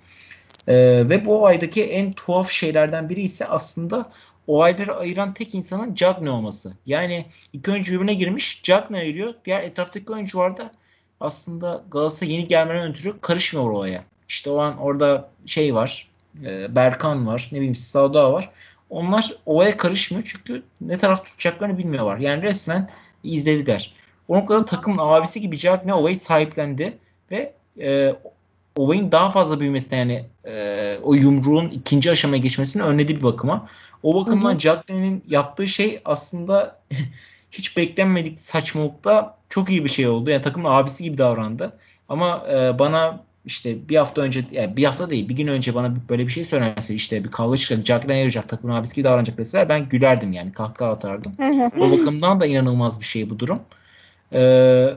E, 0.68 0.76
ve 1.10 1.26
bu 1.26 1.40
olaydaki 1.40 1.84
en 1.84 2.14
tuhaf 2.14 2.50
şeylerden 2.50 3.10
biri 3.10 3.22
ise 3.22 3.46
aslında 3.46 4.12
olayları 4.48 4.96
ayıran 4.96 5.34
tek 5.34 5.56
insanın 5.56 5.96
Cagney 5.96 6.30
olması. 6.30 6.74
Yani 6.86 7.26
ilk 7.54 7.68
oyuncu 7.68 7.94
birbirine 7.94 8.14
girmiş 8.14 8.62
Cagney 8.64 9.02
ayırıyor. 9.02 9.34
Diğer 9.46 9.64
etraftaki 9.64 10.14
oyuncular 10.14 10.58
da 10.58 10.72
aslında 11.20 11.84
Galatasaray 11.92 12.34
yeni 12.34 12.48
gelmeden 12.48 12.92
ötürü 12.92 13.20
karışmıyor 13.22 13.70
olaya. 13.70 14.04
İşte 14.30 14.50
o 14.50 14.58
an 14.58 14.78
orada 14.78 15.30
şey 15.46 15.76
var. 15.76 16.08
E, 16.44 16.76
Berkan 16.76 17.28
var. 17.28 17.50
Ne 17.52 17.58
bileyim 17.58 17.76
Sauda 17.76 18.34
var. 18.34 18.50
Onlar 18.90 19.34
olaya 19.46 19.78
karışmıyor 19.78 20.24
çünkü 20.26 20.64
ne 20.82 20.98
taraf 20.98 21.26
tutacaklarını 21.26 21.78
bilmiyorlar. 21.78 22.18
Yani 22.18 22.42
resmen 22.44 22.90
izlediler. 23.24 23.94
O 24.28 24.38
noktada 24.38 24.66
takımın 24.66 24.98
abisi 25.02 25.42
gibi 25.42 25.58
ne 25.86 25.94
olayı 25.94 26.20
sahiplendi 26.20 26.98
ve 27.32 27.54
e, 27.80 28.16
olayın 28.76 29.12
daha 29.12 29.30
fazla 29.32 29.60
büyümesine 29.60 30.00
yani 30.00 30.26
e, 30.46 30.98
o 31.04 31.14
yumruğun 31.14 31.70
ikinci 31.70 32.12
aşamaya 32.12 32.38
geçmesini 32.38 32.84
önledi 32.84 33.16
bir 33.16 33.24
bakıma. 33.24 33.70
O 34.04 34.16
bakımdan 34.16 34.60
Jackman'in 34.60 35.24
yaptığı 35.28 35.68
şey 35.68 36.02
aslında 36.06 36.80
hiç 37.58 37.78
beklenmedik 37.78 38.42
saçmalıkta 38.42 39.38
çok 39.50 39.70
iyi 39.70 39.84
bir 39.84 39.90
şey 39.90 40.08
oldu. 40.08 40.30
Yani 40.30 40.42
takımın 40.42 40.70
abisi 40.70 41.04
gibi 41.04 41.18
davrandı. 41.18 41.74
Ama 42.10 42.46
e, 42.52 42.80
bana 42.80 43.24
işte 43.46 43.90
bir 43.90 43.96
hafta 43.96 44.22
önce 44.22 44.46
yani 44.52 44.78
bir 44.78 44.84
hafta 44.84 45.10
değil 45.10 45.30
bir 45.30 45.36
gün 45.36 45.48
önce 45.48 45.76
bana 45.76 45.96
böyle 46.10 46.28
bir 46.28 46.32
şey 46.32 46.44
söylerse 46.44 46.96
işte 46.96 47.24
bir 47.24 47.32
kavga 47.32 47.58
çıkacak, 47.58 47.86
Jack'la 47.86 48.14
ayıracak 48.14 48.50
takımın 48.50 48.76
abisi 48.76 48.96
gibi 48.96 49.04
davranacak 49.04 49.38
deseler 49.38 49.70
ben 49.70 49.90
gülerdim 49.90 50.32
yani 50.32 50.54
kahkaha 50.54 50.92
atardım. 50.92 51.36
o 51.80 51.92
bakımdan 51.92 52.40
da 52.40 52.46
inanılmaz 52.46 53.00
bir 53.00 53.06
şey 53.06 53.30
bu 53.30 53.40
durum. 53.40 53.60
Ee, 54.34 54.88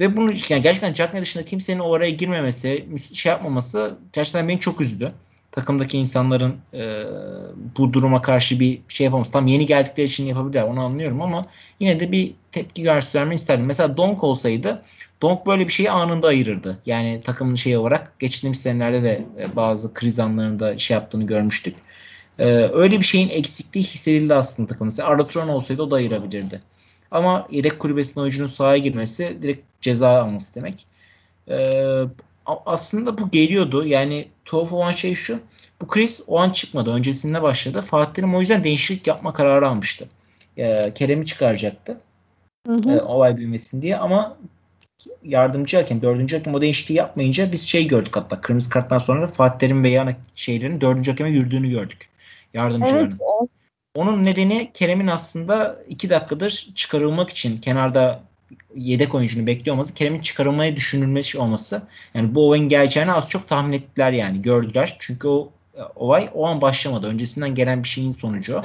ve 0.00 0.16
bunu 0.16 0.30
yani 0.48 0.62
gerçekten 0.62 0.94
Jack'la 0.94 1.20
dışında 1.20 1.44
kimsenin 1.44 1.78
oraya 1.78 2.10
girmemesi, 2.10 2.86
şey 3.14 3.30
yapmaması 3.30 3.94
gerçekten 4.12 4.48
beni 4.48 4.60
çok 4.60 4.80
üzdü 4.80 5.12
takımdaki 5.52 5.98
insanların 5.98 6.56
e, 6.74 7.04
bu 7.78 7.92
duruma 7.92 8.22
karşı 8.22 8.60
bir 8.60 8.80
şey 8.88 9.04
yapamaz. 9.04 9.30
Tam 9.30 9.46
yeni 9.46 9.66
geldikleri 9.66 10.06
için 10.06 10.26
yapabilirler 10.26 10.62
onu 10.62 10.80
anlıyorum 10.80 11.22
ama 11.22 11.46
yine 11.80 12.00
de 12.00 12.12
bir 12.12 12.34
tepki 12.52 12.82
göstermeni 12.82 13.34
isterdim. 13.34 13.66
Mesela 13.66 13.96
Donk 13.96 14.24
olsaydı 14.24 14.82
Donk 15.22 15.46
böyle 15.46 15.66
bir 15.66 15.72
şeyi 15.72 15.90
anında 15.90 16.26
ayırırdı. 16.26 16.78
Yani 16.86 17.20
takımın 17.24 17.54
şey 17.54 17.76
olarak 17.76 18.18
geçtiğimiz 18.18 18.62
senelerde 18.62 19.02
de 19.02 19.26
e, 19.38 19.56
bazı 19.56 19.94
kriz 19.94 20.18
anlarında 20.18 20.78
şey 20.78 20.94
yaptığını 20.94 21.26
görmüştük. 21.26 21.76
E, 22.38 22.44
öyle 22.72 22.98
bir 22.98 23.04
şeyin 23.04 23.28
eksikliği 23.28 23.84
hissedildi 23.84 24.34
aslında 24.34 24.68
takımın. 24.68 24.86
Mesela 24.86 25.08
Arda 25.08 25.52
olsaydı 25.52 25.82
o 25.82 25.90
da 25.90 25.96
ayırabilirdi. 25.96 26.62
Ama 27.10 27.48
yedek 27.50 27.78
kulübesinin 27.78 28.22
oyuncunun 28.22 28.46
sahaya 28.46 28.78
girmesi 28.78 29.38
direkt 29.42 29.82
ceza 29.82 30.08
alması 30.08 30.54
demek. 30.54 30.86
E, 31.48 31.58
aslında 32.66 33.18
bu 33.18 33.30
geliyordu. 33.30 33.86
Yani 33.86 34.28
tuhaf 34.44 34.72
olan 34.72 34.90
şey 34.90 35.14
şu. 35.14 35.40
Bu 35.82 35.86
kriz 35.86 36.22
o 36.26 36.38
an 36.38 36.50
çıkmadı. 36.50 36.90
Öncesinde 36.90 37.42
başladı. 37.42 37.80
Fatih 37.80 38.14
Terim 38.14 38.34
o 38.34 38.40
yüzden 38.40 38.64
değişiklik 38.64 39.06
yapma 39.06 39.32
kararı 39.32 39.68
almıştı. 39.68 40.08
E, 40.56 40.94
Kerem'i 40.94 41.26
çıkaracaktı. 41.26 42.00
Hı 42.66 42.72
hı. 42.72 42.90
E, 42.90 43.02
olay 43.02 43.36
büyümesin 43.36 43.82
diye 43.82 43.96
ama 43.96 44.36
yardımcı 45.22 45.76
hakem, 45.76 46.02
dördüncü 46.02 46.36
hakem 46.36 46.54
o 46.54 46.60
değişikliği 46.60 46.94
yapmayınca 46.94 47.52
biz 47.52 47.62
şey 47.62 47.86
gördük 47.86 48.16
hatta 48.16 48.40
kırmızı 48.40 48.70
karttan 48.70 48.98
sonra 48.98 49.22
da 49.22 49.26
Fatih 49.26 49.58
Terim 49.58 49.84
ve 49.84 49.88
yan 49.88 50.14
şeylerin 50.34 50.80
dördüncü 50.80 51.10
hakeme 51.10 51.30
yürüdüğünü 51.30 51.70
gördük. 51.70 52.08
Yardımcıların. 52.54 53.10
Evet. 53.10 53.48
Onun 53.94 54.24
nedeni 54.24 54.70
Kerem'in 54.74 55.06
aslında 55.06 55.82
iki 55.88 56.10
dakikadır 56.10 56.68
çıkarılmak 56.74 57.30
için 57.30 57.60
kenarda 57.60 58.22
yedek 58.74 59.14
oyuncunu 59.14 59.46
bekliyor 59.46 59.76
olması 59.76 59.94
Kerem'in 59.94 60.20
çıkarılmaya 60.20 60.76
düşünülmesi 60.76 61.38
olması. 61.38 61.82
Yani 62.14 62.34
bu 62.34 62.46
olayın 62.46 62.68
geleceğini 62.68 63.12
az 63.12 63.30
çok 63.30 63.48
tahmin 63.48 63.72
ettiler 63.72 64.12
yani 64.12 64.42
gördüler. 64.42 64.96
Çünkü 64.98 65.28
o 65.28 65.52
olay 65.94 66.30
o 66.34 66.46
an 66.46 66.60
başlamadı. 66.60 67.06
Öncesinden 67.06 67.54
gelen 67.54 67.82
bir 67.82 67.88
şeyin 67.88 68.12
sonucu. 68.12 68.62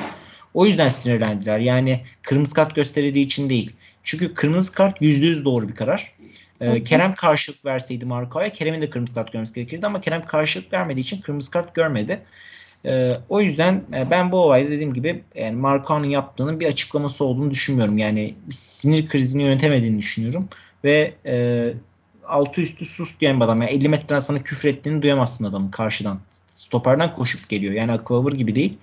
O 0.53 0.65
yüzden 0.65 0.89
sinirlendiler. 0.89 1.59
Yani 1.59 2.01
kırmızı 2.21 2.53
kart 2.53 2.75
gösterildiği 2.75 3.25
için 3.25 3.49
değil. 3.49 3.71
Çünkü 4.03 4.33
kırmızı 4.33 4.71
kart 4.71 5.01
%100 5.01 5.45
doğru 5.45 5.69
bir 5.69 5.75
karar. 5.75 6.13
Ee, 6.61 6.83
Kerem 6.83 7.15
karşılık 7.15 7.65
verseydi 7.65 8.05
Marco'ya 8.05 8.53
Kerem'in 8.53 8.81
de 8.81 8.89
kırmızı 8.89 9.13
kart 9.13 9.33
görmesi 9.33 9.53
gerekirdi 9.53 9.85
ama 9.87 10.01
Kerem 10.01 10.25
karşılık 10.25 10.73
vermediği 10.73 11.01
için 11.01 11.21
kırmızı 11.21 11.51
kart 11.51 11.75
görmedi. 11.75 12.21
Ee, 12.85 13.11
o 13.29 13.41
yüzden 13.41 13.83
e, 13.93 14.11
ben 14.11 14.31
bu 14.31 14.37
olayda 14.37 14.71
dediğim 14.71 14.93
gibi 14.93 15.23
yani 15.35 15.55
Marco'nun 15.55 16.05
yaptığının 16.05 16.59
bir 16.59 16.67
açıklaması 16.67 17.25
olduğunu 17.25 17.51
düşünmüyorum. 17.51 17.97
Yani 17.97 18.35
sinir 18.51 19.07
krizini 19.07 19.43
yönetemediğini 19.43 19.97
düşünüyorum. 19.97 20.49
Ve 20.83 21.13
e, 21.25 21.73
altı 22.27 22.61
üstü 22.61 22.85
sus 22.85 23.19
diyen 23.19 23.39
bir 23.39 23.45
adam. 23.45 23.61
Yani 23.61 23.71
50 23.71 23.89
metreden 23.89 24.19
sana 24.19 24.39
küfür 24.39 24.69
ettiğini 24.69 25.01
duyamazsın 25.01 25.45
adamın 25.45 25.71
karşıdan. 25.71 26.19
Stoperden 26.55 27.13
koşup 27.13 27.49
geliyor. 27.49 27.73
Yani 27.73 27.91
Akılavır 27.91 28.31
gibi 28.31 28.55
değil. 28.55 28.77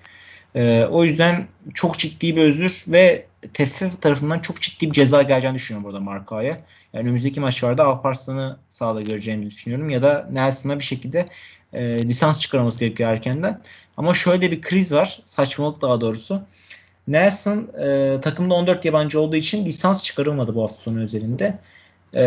E, 0.54 0.84
o 0.84 1.04
yüzden 1.04 1.46
çok 1.74 1.98
ciddi 1.98 2.36
bir 2.36 2.42
özür 2.42 2.84
ve 2.88 3.26
TFF 3.54 4.00
tarafından 4.00 4.38
çok 4.38 4.60
ciddi 4.60 4.86
bir 4.86 4.92
ceza 4.92 5.22
geleceğini 5.22 5.54
düşünüyorum 5.54 5.84
burada 5.84 6.00
Marka'ya. 6.00 6.60
Yani 6.92 7.02
önümüzdeki 7.02 7.40
maçlarda 7.40 7.84
Alparslan'ı 7.84 8.56
sahada 8.68 9.00
göreceğimizi 9.00 9.50
düşünüyorum. 9.50 9.90
Ya 9.90 10.02
da 10.02 10.28
Nelson'a 10.32 10.78
bir 10.78 10.84
şekilde 10.84 11.26
e, 11.72 12.02
lisans 12.02 12.40
çıkarmamız 12.40 12.78
gerekiyor 12.78 13.10
erkenden. 13.10 13.60
Ama 13.96 14.14
şöyle 14.14 14.50
bir 14.50 14.60
kriz 14.60 14.92
var. 14.92 15.20
Saçmalık 15.24 15.82
daha 15.82 16.00
doğrusu. 16.00 16.42
Nelson 17.08 17.68
e, 17.82 18.20
takımda 18.22 18.54
14 18.54 18.84
yabancı 18.84 19.20
olduğu 19.20 19.36
için 19.36 19.64
lisans 19.64 20.04
çıkarılmadı 20.04 20.54
bu 20.54 20.62
hafta 20.62 20.78
sonu 20.78 21.00
özelinde. 21.00 21.58
E, 22.14 22.22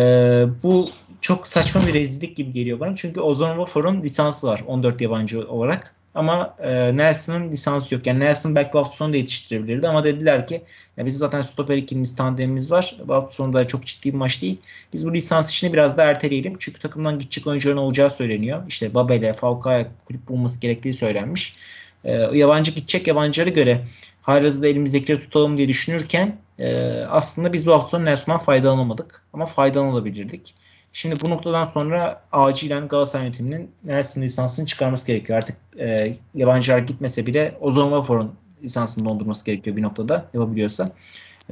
bu 0.63 0.89
çok 1.21 1.47
saçma 1.47 1.87
bir 1.87 1.93
rezillik 1.93 2.37
gibi 2.37 2.51
geliyor 2.51 2.79
bana. 2.79 2.95
Çünkü 2.95 3.19
Ozan 3.19 3.55
Wafor'un 3.55 4.03
lisansı 4.03 4.47
var 4.47 4.63
14 4.67 5.01
yabancı 5.01 5.47
olarak. 5.47 5.95
Ama 6.15 6.55
e, 6.59 6.97
Nelson'ın 6.97 7.51
lisansı 7.51 7.95
yok. 7.95 8.07
Yani 8.07 8.19
Nelson 8.19 8.55
belki 8.55 8.73
bu 8.73 8.79
hafta 8.79 8.95
sonu 8.95 9.13
da 9.13 9.17
yetiştirebilirdi 9.17 9.87
ama 9.87 10.03
dediler 10.03 10.47
ki 10.47 10.61
ya 10.97 11.05
bizim 11.05 11.19
zaten 11.19 11.41
stoper 11.41 11.77
ikilimiz 11.77 12.15
tandemimiz 12.15 12.71
var. 12.71 12.95
Bu 13.07 13.13
hafta 13.13 13.29
sonu 13.29 13.53
da 13.53 13.67
çok 13.67 13.85
ciddi 13.85 14.13
bir 14.13 14.17
maç 14.17 14.41
değil. 14.41 14.57
Biz 14.93 15.07
bu 15.07 15.13
lisans 15.13 15.51
işini 15.51 15.73
biraz 15.73 15.97
da 15.97 16.03
erteleyelim. 16.03 16.55
Çünkü 16.59 16.79
takımdan 16.79 17.19
gidecek 17.19 17.47
oyuncuların 17.47 17.77
olacağı 17.77 18.09
söyleniyor. 18.09 18.63
İşte 18.67 18.93
Babel'e, 18.93 19.33
Falcao'ya 19.33 19.87
kulüp 20.05 20.27
bulması 20.27 20.59
gerektiği 20.59 20.93
söylenmiş. 20.93 21.55
E, 22.03 22.11
yabancı 22.13 22.71
gidecek 22.71 23.07
yabancılara 23.07 23.49
göre 23.49 23.81
halihazırda 24.21 24.67
elimizdekileri 24.67 25.19
tutalım 25.19 25.57
diye 25.57 25.67
düşünürken 25.67 26.37
e, 26.59 26.91
aslında 27.09 27.53
biz 27.53 27.67
bu 27.67 27.71
hafta 27.71 27.87
sonu 27.87 28.05
Nelson'dan 28.05 28.39
faydalanamadık. 28.39 29.23
Ama 29.33 29.45
faydalanabilirdik. 29.45 30.55
Şimdi 30.93 31.15
bu 31.21 31.29
noktadan 31.29 31.63
sonra 31.63 32.21
acilen 32.31 32.87
Galatasaray 32.87 33.25
yönetiminin 33.25 33.71
Nelson 33.83 34.21
lisansını 34.21 34.65
çıkarması 34.65 35.07
gerekiyor. 35.07 35.39
Artık 35.39 35.57
e, 35.79 36.17
yabancılar 36.35 36.79
gitmese 36.79 37.25
bile 37.25 37.57
Ozan 37.61 37.83
Wafor'un 37.83 38.35
lisansını 38.63 39.05
dondurması 39.05 39.45
gerekiyor 39.45 39.75
bir 39.75 39.81
noktada 39.81 40.25
yapabiliyorsa. 40.33 40.91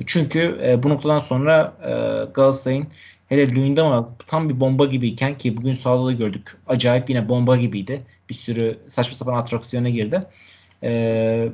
Çünkü 0.05 0.59
e, 0.63 0.83
bu 0.83 0.89
noktadan 0.89 1.19
sonra 1.19 1.73
e, 1.83 1.89
Galatasaray'ın 2.33 2.87
hele 3.27 3.49
Luyendama 3.49 4.09
tam 4.27 4.49
bir 4.49 4.59
bomba 4.59 4.85
gibiyken 4.85 5.37
ki 5.37 5.57
bugün 5.57 5.73
sahada 5.73 6.05
da 6.05 6.11
gördük. 6.11 6.57
Acayip 6.67 7.09
yine 7.09 7.29
bomba 7.29 7.57
gibiydi. 7.57 8.01
Bir 8.29 8.35
sürü 8.35 8.77
saçma 8.87 9.15
sapan 9.15 9.33
atraksiyona 9.33 9.89
girdi. 9.89 10.21
E, 10.83 11.49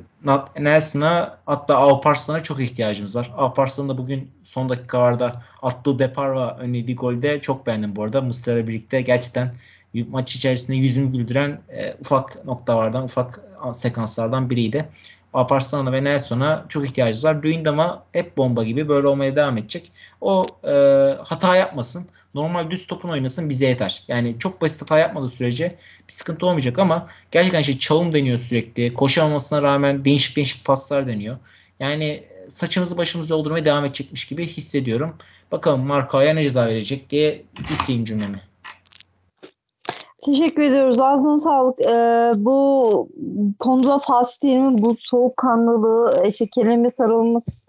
Nelson'a 0.58 1.38
hatta 1.46 1.76
Alparslan'a 1.76 2.42
çok 2.42 2.60
ihtiyacımız 2.60 3.16
var. 3.16 3.30
Alparslan'ın 3.36 3.88
da 3.88 3.98
bugün 3.98 4.30
son 4.42 4.68
dakikalarda 4.68 5.32
attığı 5.62 5.98
depar 5.98 6.36
ve 6.36 6.62
önlediği 6.62 6.96
golde 6.96 7.40
çok 7.40 7.66
beğendim 7.66 7.96
bu 7.96 8.02
arada. 8.02 8.20
Muslera 8.20 8.66
birlikte 8.66 9.00
gerçekten 9.00 9.54
maç 9.94 10.36
içerisinde 10.36 10.76
yüzümü 10.76 11.12
güldüren 11.12 11.60
e, 11.68 11.94
ufak 12.00 12.44
noktalardan, 12.44 13.04
ufak 13.04 13.40
sekanslardan 13.74 14.50
biriydi. 14.50 14.88
Alparslan'a 15.32 15.92
ve 15.92 16.04
Nelson'a 16.04 16.64
çok 16.68 16.84
ihtiyacımız 16.84 17.24
var. 17.24 17.42
Luyendam'a 17.42 18.04
hep 18.12 18.36
bomba 18.36 18.64
gibi 18.64 18.88
böyle 18.88 19.08
olmaya 19.08 19.36
devam 19.36 19.58
edecek. 19.58 19.92
O 20.20 20.44
e, 20.64 20.72
hata 21.24 21.56
yapmasın 21.56 22.06
normal 22.34 22.70
düz 22.70 22.86
topun 22.86 23.08
oynasın 23.08 23.50
bize 23.50 23.66
yeter. 23.66 24.04
Yani 24.08 24.36
çok 24.38 24.62
basit 24.62 24.82
hata 24.82 24.98
yapmadığı 24.98 25.28
sürece 25.28 25.74
bir 26.08 26.12
sıkıntı 26.12 26.46
olmayacak 26.46 26.78
ama 26.78 27.06
gerçekten 27.30 27.60
işte 27.60 27.78
çalım 27.78 28.12
deniyor 28.12 28.38
sürekli. 28.38 28.94
Koşamamasına 28.94 29.62
rağmen 29.62 30.04
değişik 30.04 30.36
değişik 30.36 30.64
paslar 30.64 31.06
deniyor. 31.06 31.36
Yani 31.80 32.24
saçımızı 32.48 32.96
başımızı 32.96 33.32
yoldurmaya 33.32 33.64
devam 33.64 33.84
edecekmiş 33.84 34.24
gibi 34.24 34.46
hissediyorum. 34.46 35.14
Bakalım 35.52 35.86
Marco'ya 35.86 36.34
ne 36.34 36.42
ceza 36.42 36.66
verecek 36.66 37.10
diye 37.10 37.42
bitireyim 37.58 38.04
cümlemi. 38.04 38.40
Teşekkür 40.24 40.62
ediyoruz. 40.62 41.00
Ağzına 41.00 41.38
sağlık. 41.38 41.80
Ee, 41.80 42.32
bu 42.36 43.08
konuda 43.58 43.98
Fatih 43.98 44.36
Terim'in 44.42 44.78
bu 44.78 44.96
soğukkanlılığı, 45.00 46.26
işte 46.28 46.46
kelime 46.46 46.90
sarılması 46.90 47.66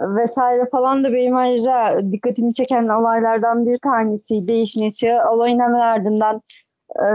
vesaire 0.00 0.68
falan 0.70 1.04
da 1.04 1.12
benim 1.12 1.36
ayrıca 1.36 2.00
dikkatimi 2.12 2.54
çeken 2.54 2.88
olaylardan 2.88 3.66
bir 3.66 3.78
tanesi 3.78 4.48
değişmesi. 4.48 5.14
Olayın 5.30 5.60
hemen 5.60 5.80
ardından 5.80 6.42
e, 6.96 7.08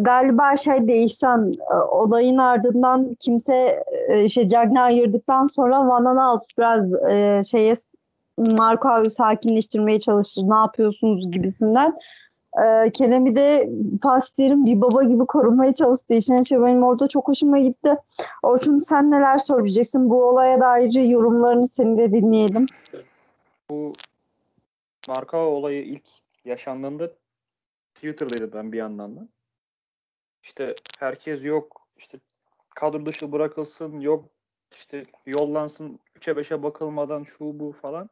galiba 0.00 0.56
şey 0.56 0.88
değişen 0.88 1.52
e, 1.70 1.74
olayın 1.74 2.38
ardından 2.38 3.16
kimse 3.20 3.84
e, 4.08 4.24
işte 4.24 4.48
Cagney 4.48 4.82
ayırdıktan 4.82 5.46
sonra 5.46 5.88
Van 5.88 6.04
Aalt 6.04 6.44
biraz 6.58 7.10
e, 7.10 7.42
şeye 7.50 7.74
Marco'yu 8.38 9.10
sakinleştirmeye 9.10 10.00
çalışır. 10.00 10.42
Ne 10.42 10.56
yapıyorsunuz 10.56 11.30
gibisinden. 11.30 11.94
E, 12.64 12.90
Kerem'i 12.92 13.36
de 13.36 13.70
Pastir'in 14.02 14.66
bir 14.66 14.80
baba 14.80 15.02
gibi 15.02 15.26
korumaya 15.26 15.72
çalıştığı 15.72 16.14
için 16.14 16.42
işte 16.42 16.62
benim 16.62 16.82
orada 16.82 17.08
çok 17.08 17.28
hoşuma 17.28 17.58
gitti. 17.58 17.96
Orçun 18.42 18.78
sen 18.78 19.10
neler 19.10 19.38
söyleyeceksin? 19.38 20.10
Bu 20.10 20.24
olaya 20.24 20.60
dair 20.60 20.92
yorumlarını 20.92 21.68
seni 21.68 21.98
de 21.98 22.12
dinleyelim. 22.12 22.66
Bu 23.70 23.92
marka 25.08 25.38
olayı 25.38 25.84
ilk 25.84 26.04
yaşandığında 26.44 27.10
Twitter'daydı 27.94 28.52
ben 28.52 28.72
bir 28.72 28.78
yandan 28.78 29.16
da. 29.16 29.28
İşte 30.42 30.74
herkes 30.98 31.44
yok 31.44 31.86
işte 31.96 32.18
kadro 32.74 33.06
dışı 33.06 33.32
bırakılsın 33.32 34.00
yok 34.00 34.24
işte 34.72 35.04
yollansın 35.26 35.98
3'e 36.18 36.32
5'e 36.32 36.62
bakılmadan 36.62 37.24
şu 37.24 37.60
bu 37.60 37.72
falan. 37.72 38.10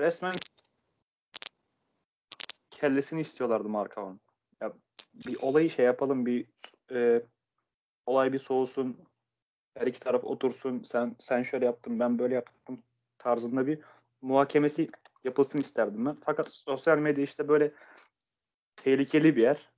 Resmen 0.00 0.34
kellesini 2.82 3.20
istiyorlardı 3.20 3.68
Markav'ın. 3.68 4.20
Ya 4.60 4.72
bir 5.14 5.36
olayı 5.42 5.70
şey 5.70 5.84
yapalım 5.84 6.26
bir 6.26 6.46
e, 6.92 7.22
olay 8.06 8.32
bir 8.32 8.38
soğusun 8.38 8.96
her 9.74 9.86
iki 9.86 10.00
taraf 10.00 10.24
otursun 10.24 10.82
sen 10.82 11.16
sen 11.20 11.42
şöyle 11.42 11.64
yaptın 11.64 12.00
ben 12.00 12.18
böyle 12.18 12.34
yaptım 12.34 12.82
tarzında 13.18 13.66
bir 13.66 13.78
muhakemesi 14.22 14.90
yapılsın 15.24 15.58
isterdim 15.58 16.06
ben. 16.06 16.16
Fakat 16.24 16.48
sosyal 16.48 16.98
medya 16.98 17.24
işte 17.24 17.48
böyle 17.48 17.72
tehlikeli 18.76 19.36
bir 19.36 19.42
yer. 19.42 19.70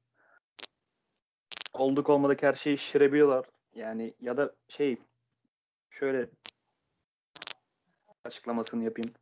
Olduk 1.73 2.09
olmadık 2.11 2.43
her 2.43 2.55
şeyi 2.55 2.79
şirebiliyorlar. 2.79 3.47
Yani 3.75 4.15
ya 4.21 4.37
da 4.37 4.55
şey 4.69 4.97
şöyle 5.91 6.29
açıklamasını 8.25 8.85
yapayım. 8.85 9.13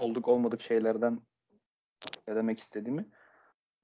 Olduk 0.00 0.28
olmadık 0.28 0.62
şeylerden 0.62 1.20
ne 2.28 2.36
demek 2.36 2.60
istediğimi. 2.60 3.06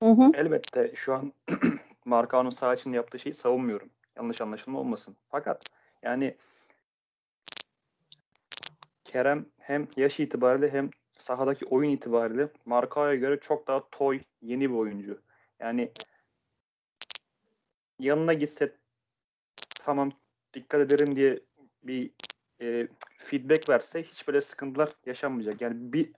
Hı 0.03 0.11
hı. 0.11 0.31
Elbette 0.35 0.93
şu 0.95 1.15
an 1.15 1.33
Markao'nun 2.05 2.51
sağ 2.51 2.75
için 2.75 2.93
yaptığı 2.93 3.19
şeyi 3.19 3.35
savunmuyorum. 3.35 3.91
Yanlış 4.17 4.41
anlaşılma 4.41 4.81
olmasın. 4.81 5.17
Fakat 5.29 5.65
yani 6.03 6.37
Kerem 9.05 9.47
hem 9.59 9.89
yaş 9.97 10.21
itibariyle 10.21 10.73
hem 10.73 10.91
sahadaki 11.19 11.67
oyun 11.67 11.91
itibariyle 11.91 12.49
Markao'ya 12.65 13.15
göre 13.15 13.41
çok 13.41 13.67
daha 13.67 13.89
toy, 13.91 14.21
yeni 14.43 14.71
bir 14.71 14.75
oyuncu. 14.75 15.21
Yani 15.61 15.93
yanına 17.99 18.33
gitse 18.33 18.77
tamam 19.75 20.13
dikkat 20.55 20.81
ederim 20.81 21.17
diye 21.17 21.41
bir 21.83 22.11
e, 22.61 22.89
feedback 23.19 23.69
verse 23.69 24.03
hiç 24.03 24.29
böyle 24.29 24.41
sıkıntılar 24.41 24.93
yaşanmayacak. 25.07 25.61
Yani 25.61 25.93
bir 25.93 26.13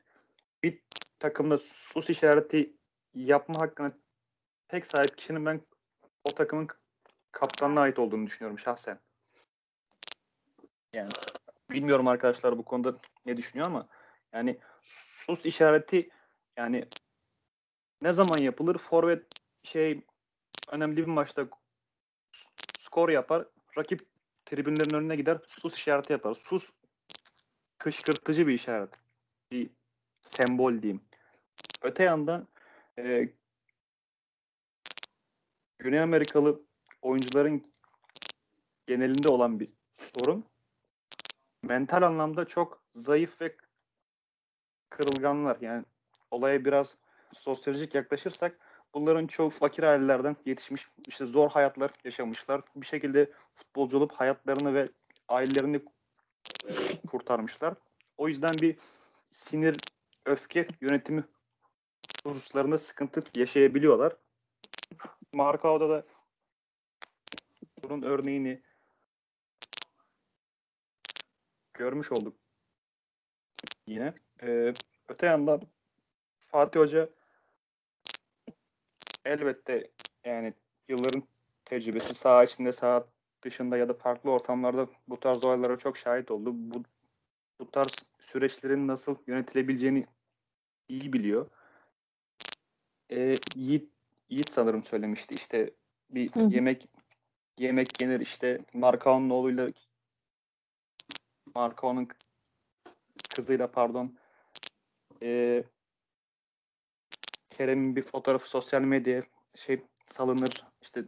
bir 0.63 0.83
takımda 1.25 1.59
sus 1.59 2.11
işareti 2.11 2.77
yapma 3.15 3.61
hakkına 3.61 3.93
tek 4.69 4.87
sahip 4.87 5.19
kişinin 5.19 5.47
ben 5.47 5.61
o 6.25 6.31
takımın 6.31 6.69
kaptanına 7.33 7.81
ait 7.81 7.99
olduğunu 7.99 8.27
düşünüyorum 8.27 8.59
şahsen. 8.59 9.01
Yani 10.93 11.11
bilmiyorum 11.71 12.09
arkadaşlar 12.09 12.59
bu 12.59 12.65
konuda 12.65 12.99
ne 13.27 13.37
düşünüyor 13.37 13.67
ama 13.67 13.89
yani 14.33 14.59
sus 14.83 15.47
işareti 15.47 16.11
yani 16.57 16.85
ne 18.03 18.13
zaman 18.13 18.39
yapılır? 18.39 18.79
Forvet 18.79 19.27
şey 19.63 20.01
önemli 20.71 20.97
bir 20.97 21.07
maçta 21.07 21.47
skor 22.79 23.09
yapar. 23.09 23.47
Rakip 23.79 24.07
tribünlerin 24.45 24.95
önüne 24.95 25.17
gider. 25.17 25.39
Sus 25.47 25.75
işareti 25.75 26.13
yapar. 26.13 26.35
Sus 26.35 26.71
kışkırtıcı 27.79 28.47
bir 28.47 28.55
işaret. 28.55 28.91
Bir 29.51 29.71
sembol 30.21 30.83
diyeyim. 30.83 31.01
Öte 31.85 32.03
yandan 32.03 32.49
e, 32.99 33.29
Güney 35.79 36.01
Amerikalı 36.01 36.63
oyuncuların 37.03 37.63
genelinde 38.87 39.29
olan 39.29 39.61
bir 39.61 39.69
sorun. 39.95 40.45
mental 41.63 42.03
anlamda 42.03 42.45
çok 42.45 42.83
zayıf 42.95 43.41
ve 43.41 43.57
kırılganlar. 44.91 45.57
Yani 45.61 45.85
olaya 46.31 46.65
biraz 46.65 46.95
sosyolojik 47.33 47.95
yaklaşırsak 47.95 48.59
bunların 48.95 49.27
çoğu 49.27 49.51
fakir 49.51 49.83
ailelerden 49.83 50.37
yetişmiş, 50.47 50.89
işte 51.07 51.27
zor 51.27 51.51
hayatlar 51.51 51.91
yaşamışlar. 52.05 52.61
Bir 52.77 52.87
şekilde 52.87 53.33
futbolcu 53.55 53.97
olup 53.97 54.13
hayatlarını 54.13 54.75
ve 54.75 54.89
ailelerini 55.29 55.85
kurtarmışlar. 57.07 57.75
O 58.17 58.29
yüzden 58.29 58.61
bir 58.61 58.79
sinir, 59.27 59.77
öfke 60.27 60.69
yönetimi 60.81 61.25
hususlarında 62.27 62.79
sıkıntı 62.79 63.25
yaşayabiliyorlar. 63.35 64.17
Markao'da 65.33 65.89
da 65.89 66.07
bunun 67.83 68.03
örneğini 68.03 68.63
görmüş 71.75 72.13
olduk 72.13 72.37
yine. 73.87 74.15
Ee, 74.43 74.75
öte 75.09 75.27
yandan 75.27 75.61
Fatih 76.41 76.81
Hoca 76.81 77.09
elbette 79.25 79.91
yani 80.25 80.55
yılların 80.89 81.23
tecrübesi 81.65 82.15
saha 82.15 82.45
içinde, 82.45 82.73
saha 82.73 83.05
dışında 83.43 83.77
ya 83.77 83.89
da 83.89 83.95
farklı 83.95 84.31
ortamlarda 84.31 84.89
bu 85.09 85.21
tarz 85.21 85.45
olaylara 85.45 85.79
çok 85.79 85.97
şahit 85.97 86.31
oldu. 86.31 86.51
Bu, 86.55 86.83
bu 87.61 87.71
tarz 87.71 88.05
süreçlerin 88.21 88.89
nasıl 88.89 89.17
yönetilebileceğini 89.27 90.07
iyi 90.89 91.13
biliyor. 91.13 91.51
Ee, 93.11 93.43
Yiğit, 93.55 93.93
Yiğit 94.29 94.51
sanırım 94.51 94.83
söylemişti 94.83 95.35
işte 95.35 95.71
bir 96.11 96.31
Hı. 96.31 96.41
yemek 96.41 96.89
yemek 97.59 98.01
yenir 98.01 98.21
işte 98.21 98.59
Markao'nun 98.73 99.31
oğluyla 99.31 99.71
Markao'nun 101.55 102.09
kızıyla 103.29 103.71
pardon 103.71 104.19
e, 105.23 105.65
Kerem'in 107.51 107.97
bir 107.97 108.03
fotoğrafı 108.03 108.49
sosyal 108.49 108.81
medyaya 108.81 109.23
şey 109.55 109.83
salınır 110.07 110.65
işte 110.83 111.05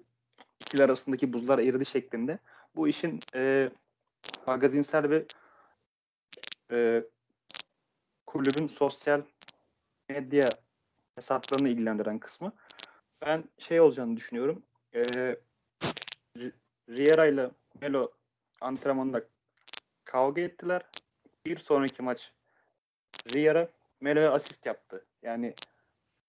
ikili 0.60 0.84
arasındaki 0.84 1.32
buzlar 1.32 1.58
eridi 1.58 1.86
şeklinde. 1.86 2.38
Bu 2.76 2.88
işin 2.88 3.22
e, 3.34 3.68
magazinsel 4.46 5.10
ve 5.10 5.24
e, 6.70 7.04
kulübün 8.26 8.66
sosyal 8.66 9.22
medya 10.08 10.65
hesaplarını 11.16 11.68
ilgilendiren 11.68 12.18
kısmı. 12.18 12.52
Ben 13.20 13.44
şey 13.58 13.80
olacağını 13.80 14.16
düşünüyorum. 14.16 14.62
E, 14.94 15.02
Riera 16.88 17.26
ile 17.26 17.50
Melo 17.80 18.12
antrenmanda 18.60 19.24
kavga 20.04 20.40
ettiler. 20.40 20.82
Bir 21.46 21.56
sonraki 21.56 22.02
maç 22.02 22.32
Riera 23.34 23.68
Melo'ya 24.00 24.32
asist 24.32 24.66
yaptı. 24.66 25.06
Yani 25.22 25.54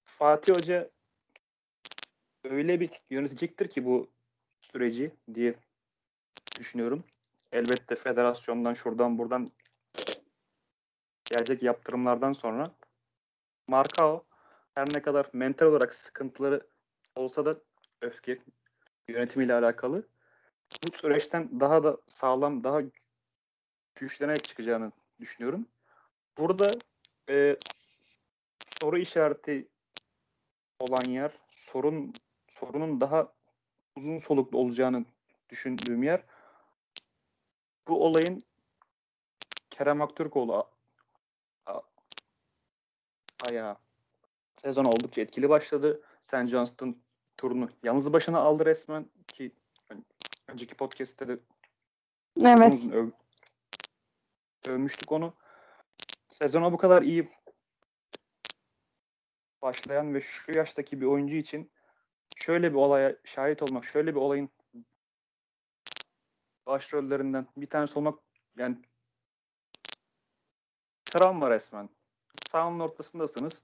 Fatih 0.03 0.55
Hoca 0.55 0.89
öyle 2.43 2.79
bir 2.79 2.89
yönetecektir 3.09 3.67
ki 3.67 3.85
bu 3.85 4.07
süreci 4.61 5.11
diye 5.33 5.55
düşünüyorum. 6.59 7.03
Elbette 7.51 7.95
federasyondan 7.95 8.73
şuradan 8.73 9.17
buradan 9.17 9.51
gelecek 11.25 11.63
yaptırımlardan 11.63 12.33
sonra 12.33 12.71
Markao 13.67 14.25
her 14.77 14.85
ne 14.93 15.01
kadar 15.01 15.29
mental 15.33 15.65
olarak 15.65 15.93
sıkıntıları 15.93 16.67
olsa 17.15 17.45
da 17.45 17.57
öfke 18.01 18.39
yönetimiyle 19.07 19.53
alakalı 19.53 20.07
bu 20.83 20.97
süreçten 20.97 21.59
daha 21.59 21.83
da 21.83 21.97
sağlam, 22.07 22.63
daha 22.63 22.81
güçlenerek 23.95 24.43
çıkacağını 24.43 24.91
düşünüyorum. 25.19 25.67
Burada 26.37 26.71
e, 27.29 27.57
soru 28.81 28.97
işareti 28.97 29.67
olan 30.79 31.09
yer 31.09 31.31
sorun 31.51 32.13
sorunun 32.47 33.01
daha 33.01 33.33
uzun 33.95 34.17
soluklu 34.17 34.57
olacağını 34.57 35.05
düşündüğüm 35.49 36.03
yer 36.03 36.23
bu 37.87 38.05
olayın 38.05 38.43
Kerem 39.69 40.01
Aktürkoğlu 40.01 40.69
ayağı 43.49 43.86
sezon 44.61 44.85
oldukça 44.85 45.21
etkili 45.21 45.49
başladı. 45.49 46.01
St. 46.21 46.47
Johnston 46.47 46.97
turunu 47.37 47.69
yalnız 47.83 48.13
başına 48.13 48.39
aldı 48.39 48.65
resmen 48.65 49.05
ki 49.27 49.51
önceki 50.47 50.75
podcast'te 50.75 51.27
de 51.27 51.39
evet. 52.41 52.87
öv, 52.93 53.09
övmüştük 54.67 55.11
onu. 55.11 55.33
Sezona 56.29 56.71
bu 56.71 56.77
kadar 56.77 57.01
iyi 57.01 57.29
başlayan 59.61 60.13
ve 60.13 60.21
şu 60.21 60.51
yaştaki 60.57 61.01
bir 61.01 61.05
oyuncu 61.05 61.35
için 61.35 61.71
şöyle 62.35 62.71
bir 62.71 62.77
olaya 62.77 63.15
şahit 63.23 63.61
olmak, 63.61 63.85
şöyle 63.85 64.15
bir 64.15 64.19
olayın 64.19 64.49
başrollerinden 66.65 67.47
bir 67.57 67.67
tanesi 67.67 67.99
olmak 67.99 68.19
yani 68.57 68.77
travma 71.05 71.49
resmen. 71.49 71.89
Sahanın 72.51 72.79
ortasındasınız. 72.79 73.63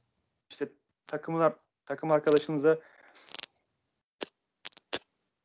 İşte 0.50 0.70
takımlar 1.08 1.54
takım 1.86 2.12
arkadaşınıza 2.12 2.80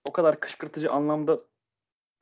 o 0.04 0.12
kadar 0.12 0.40
kışkırtıcı 0.40 0.90
anlamda 0.92 1.40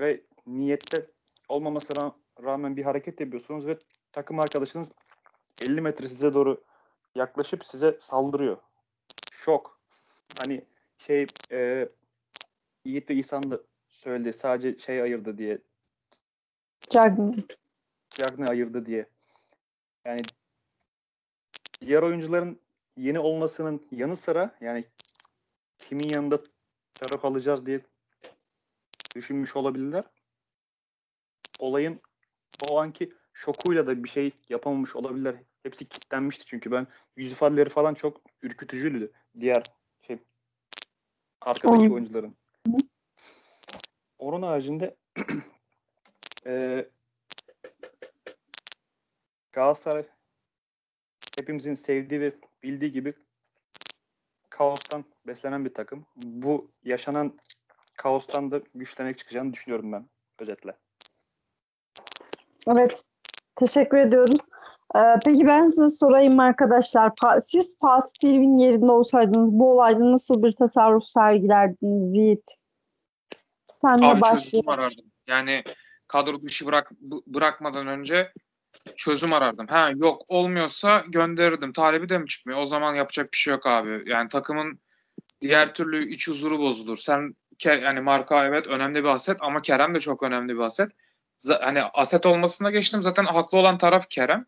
ve 0.00 0.20
niyette 0.46 1.06
olmamasına 1.48 2.12
rağmen 2.44 2.76
bir 2.76 2.84
hareket 2.84 3.20
yapıyorsunuz 3.20 3.66
ve 3.66 3.78
takım 4.12 4.40
arkadaşınız 4.40 4.88
50 5.62 5.80
metre 5.80 6.08
size 6.08 6.34
doğru 6.34 6.64
yaklaşıp 7.14 7.64
size 7.64 7.98
saldırıyor. 8.00 8.56
Şok. 9.32 9.80
Hani 10.38 10.64
şey 10.98 11.26
e, 11.52 11.88
Yiğit 12.84 13.10
ve 13.10 13.14
İhsan 13.14 13.50
da 13.50 13.60
söyledi. 13.88 14.32
Sadece 14.32 14.78
şey 14.78 15.02
ayırdı 15.02 15.38
diye. 15.38 15.58
Cagney. 16.90 17.46
Cagney 18.10 18.48
ayırdı 18.48 18.86
diye. 18.86 19.06
Yani 20.04 20.20
diğer 21.80 22.02
oyuncuların 22.02 22.60
yeni 22.96 23.18
olmasının 23.18 23.86
yanı 23.90 24.16
sıra 24.16 24.56
yani 24.60 24.84
kimin 25.78 26.08
yanında 26.08 26.40
taraf 26.94 27.24
alacağız 27.24 27.66
diye 27.66 27.80
düşünmüş 29.14 29.56
olabilirler. 29.56 30.04
Olayın 31.58 32.00
o 32.70 32.78
anki 32.78 33.12
şokuyla 33.32 33.86
da 33.86 34.04
bir 34.04 34.08
şey 34.08 34.30
yapamamış 34.48 34.96
olabilirler. 34.96 35.36
Hepsi 35.62 35.88
kilitlenmişti 35.88 36.44
çünkü 36.46 36.70
ben 36.70 36.86
yüz 37.16 37.32
ifadeleri 37.32 37.68
falan 37.68 37.94
çok 37.94 38.20
ürkütücüydü. 38.42 39.12
Diğer 39.40 39.62
şey 40.06 40.18
arkadaki 41.40 41.82
Onun. 41.82 41.90
oyuncuların. 41.90 42.36
Onun 44.18 44.42
haricinde 44.42 44.96
e, 46.46 46.86
Galatasaray 49.52 50.06
hepimizin 51.38 51.74
sevdiği 51.74 52.20
ve 52.20 52.32
bildiği 52.62 52.92
gibi 52.92 53.14
kaostan 54.50 55.04
beslenen 55.26 55.64
bir 55.64 55.74
takım. 55.74 56.06
Bu 56.16 56.70
yaşanan 56.84 57.38
kaostan 57.96 58.50
da 58.50 58.60
güçlenerek 58.74 59.18
çıkacağını 59.18 59.52
düşünüyorum 59.52 59.92
ben 59.92 60.08
özetle. 60.38 60.72
Evet. 62.68 63.02
Teşekkür 63.56 63.96
ediyorum. 63.98 64.36
Ee, 64.96 64.98
peki 65.24 65.46
ben 65.46 65.66
size 65.66 65.88
sorayım 65.88 66.40
arkadaşlar. 66.40 67.08
Pa- 67.08 67.42
siz 67.42 67.78
Fatih 67.78 68.12
Terim'in 68.20 68.58
yerinde 68.58 68.92
olsaydınız 68.92 69.52
bu 69.52 69.72
olayda 69.72 70.12
nasıl 70.12 70.42
bir 70.42 70.52
tasarruf 70.52 71.04
sergilerdiniz 71.06 72.16
Yiğit? 72.16 72.44
Sen 73.80 73.98
de 73.98 74.20
başlayalım. 74.20 74.68
arardım. 74.68 75.04
Yani 75.26 75.62
kadro 76.08 76.42
dışı 76.42 76.66
bırak 76.66 76.92
bırakmadan 77.26 77.86
önce 77.86 78.32
çözüm 78.96 79.34
arardım. 79.34 79.66
Ha 79.66 79.90
yok 79.96 80.22
olmuyorsa 80.28 81.04
gönderirdim. 81.08 81.72
Talibi 81.72 82.08
de 82.08 82.18
mi 82.18 82.26
çıkmıyor? 82.26 82.60
O 82.60 82.66
zaman 82.66 82.94
yapacak 82.94 83.32
bir 83.32 83.38
şey 83.38 83.52
yok 83.52 83.66
abi. 83.66 84.02
Yani 84.06 84.28
takımın 84.28 84.80
diğer 85.40 85.74
türlü 85.74 86.12
iç 86.12 86.28
huzuru 86.28 86.58
bozulur. 86.58 86.96
Sen 86.96 87.34
yani 87.64 88.00
marka 88.00 88.46
evet 88.46 88.66
önemli 88.66 89.04
bir 89.04 89.08
aset 89.08 89.36
ama 89.40 89.62
Kerem 89.62 89.94
de 89.94 90.00
çok 90.00 90.22
önemli 90.22 90.54
bir 90.54 90.60
aset. 90.60 90.92
Hani 91.60 91.82
aset 91.82 92.26
olmasına 92.26 92.70
geçtim 92.70 93.02
zaten 93.02 93.24
haklı 93.24 93.58
olan 93.58 93.78
taraf 93.78 94.10
Kerem. 94.10 94.46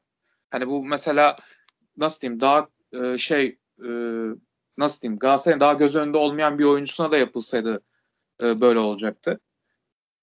Hani 0.51 0.66
bu 0.68 0.84
mesela 0.84 1.36
nasıl 1.97 2.20
diyeyim 2.20 2.41
daha 2.41 2.68
e, 2.93 3.18
şey 3.18 3.59
e, 3.84 3.89
nasıl 4.78 5.03
diyeyim 5.03 5.18
Galatasaray'ın 5.18 5.61
daha 5.61 5.72
göz 5.72 5.97
önünde 5.97 6.16
olmayan 6.16 6.59
bir 6.59 6.64
oyuncusuna 6.64 7.12
da 7.12 7.18
yapılsaydı 7.18 7.80
e, 8.43 8.61
böyle 8.61 8.78
olacaktı. 8.78 9.41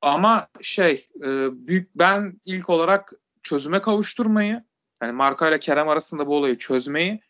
Ama 0.01 0.47
şey 0.61 1.07
e, 1.24 1.47
büyük 1.68 1.95
ben 1.95 2.41
ilk 2.45 2.70
olarak 2.70 3.13
çözüme 3.46 3.82
kavuşturmayı 3.82 4.64
yani 5.02 5.12
Marka 5.12 5.50
ile 5.50 5.60
Kerem 5.60 5.89
arasında 5.89 6.28
bu 6.28 6.36
olayı 6.36 6.58
çözmeyi 6.58 7.22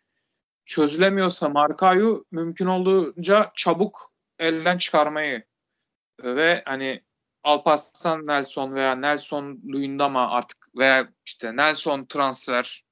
çözülemiyorsa 0.65 1.49
Marka'yı 1.49 2.23
mümkün 2.31 2.65
olduğunca 2.65 3.51
çabuk 3.55 4.13
elden 4.39 4.77
çıkarmayı 4.77 5.43
ve 6.23 6.63
hani 6.65 7.03
Alparslan 7.43 8.27
Nelson 8.27 8.75
veya 8.75 8.95
Nelson 8.95 9.61
Luyendama 9.67 10.29
artık 10.31 10.67
veya 10.77 11.09
işte 11.25 11.55
Nelson 11.55 12.05
transfer 12.05 12.85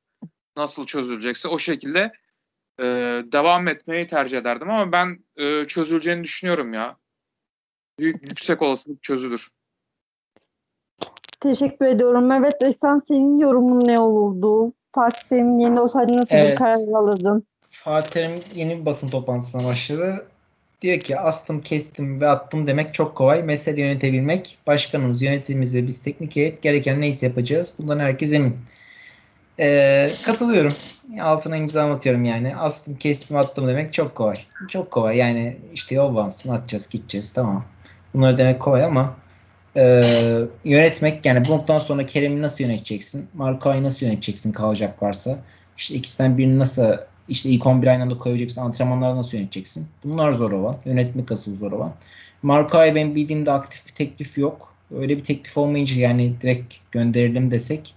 nasıl 0.57 0.85
çözülecekse 0.85 1.47
o 1.47 1.59
şekilde 1.59 2.11
e, 2.79 2.83
devam 3.31 3.67
etmeyi 3.67 4.07
tercih 4.07 4.37
ederdim 4.37 4.69
ama 4.69 4.91
ben 4.91 5.25
e, 5.35 5.65
çözüleceğini 5.65 6.23
düşünüyorum 6.23 6.73
ya. 6.73 6.97
Büyük 7.99 8.25
yüksek 8.25 8.61
olasılık 8.61 9.03
çözülür. 9.03 9.49
Teşekkür 11.43 11.85
ediyorum. 11.85 12.31
Evet 12.31 12.53
İhsan 12.61 13.01
senin 13.07 13.39
yorumun 13.39 13.87
ne 13.87 13.99
olurdu? 13.99 14.73
Fatih 14.95 15.29
Terim'in 15.29 15.59
yerinde 15.59 15.81
olsaydı 15.81 16.17
nasıl 16.17 16.35
Evet. 16.35 16.51
bir 16.51 16.55
karar 16.55 17.01
alırdın? 17.01 17.43
Fatih 17.71 18.11
Terim 18.11 18.35
yeni 18.55 18.79
bir 18.79 18.85
basın 18.85 19.09
toplantısına 19.09 19.65
başladı. 19.65 20.25
Diyor 20.81 20.99
ki 20.99 21.19
astım, 21.19 21.61
kestim 21.61 22.21
ve 22.21 22.27
attım 22.27 22.67
demek 22.67 22.93
çok 22.93 23.15
kolay. 23.15 23.43
Mesele 23.43 23.81
yönetebilmek. 23.81 24.57
Başkanımız, 24.67 25.21
yönetimimiz 25.21 25.75
ve 25.75 25.87
biz 25.87 26.03
teknik 26.03 26.35
heyet 26.35 26.61
gereken 26.61 27.01
neyse 27.01 27.25
yapacağız. 27.25 27.73
Bundan 27.79 27.99
herkes 27.99 28.33
emin. 28.33 28.55
Ee, 29.59 30.09
katılıyorum. 30.25 30.73
Altına 31.21 31.57
imza 31.57 31.93
atıyorum 31.93 32.25
yani. 32.25 32.55
Astım, 32.55 32.95
kestim, 32.95 33.37
attım 33.37 33.67
demek 33.67 33.93
çok 33.93 34.15
kolay. 34.15 34.37
Çok 34.69 34.91
kolay. 34.91 35.17
Yani 35.17 35.57
işte 35.73 35.95
yol 35.95 36.15
vansın 36.15 36.53
atacağız, 36.53 36.89
gideceğiz. 36.89 37.33
Tamam. 37.33 37.63
Bunları 38.13 38.37
demek 38.37 38.59
kolay 38.59 38.83
ama 38.83 39.15
e, 39.77 40.03
yönetmek 40.63 41.25
yani 41.25 41.45
bu 41.45 41.51
noktadan 41.51 41.79
sonra 41.79 42.05
Kerem'i 42.05 42.41
nasıl 42.41 42.63
yöneteceksin? 42.63 43.27
Marka'yı 43.33 43.83
nasıl 43.83 44.05
yöneteceksin 44.05 44.51
kalacak 44.51 45.03
varsa? 45.03 45.39
İşte 45.77 45.95
ikisinden 45.95 46.37
birini 46.37 46.59
nasıl 46.59 46.97
işte 47.27 47.49
ilk 47.49 47.65
11 47.65 47.87
aynı 47.87 48.03
anda 48.03 48.17
koyacaksın. 48.17 48.61
Antrenmanları 48.61 49.15
nasıl 49.15 49.37
yöneteceksin? 49.37 49.87
Bunlar 50.03 50.33
zor 50.33 50.51
olan. 50.51 50.77
Yönetmek 50.85 51.31
asıl 51.31 51.55
zor 51.55 51.71
olan. 51.71 51.93
Marka'ya 52.43 52.95
benim 52.95 53.15
bildiğimde 53.15 53.51
aktif 53.51 53.87
bir 53.87 53.91
teklif 53.91 54.37
yok. 54.37 54.73
Öyle 54.95 55.17
bir 55.17 55.23
teklif 55.23 55.57
olmayınca 55.57 56.01
yani 56.01 56.33
direkt 56.41 56.73
gönderelim 56.91 57.51
desek 57.51 57.95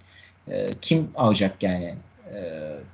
e, 0.48 0.68
kim 0.80 1.08
alacak 1.14 1.62
yani? 1.62 1.94
E, 2.34 2.38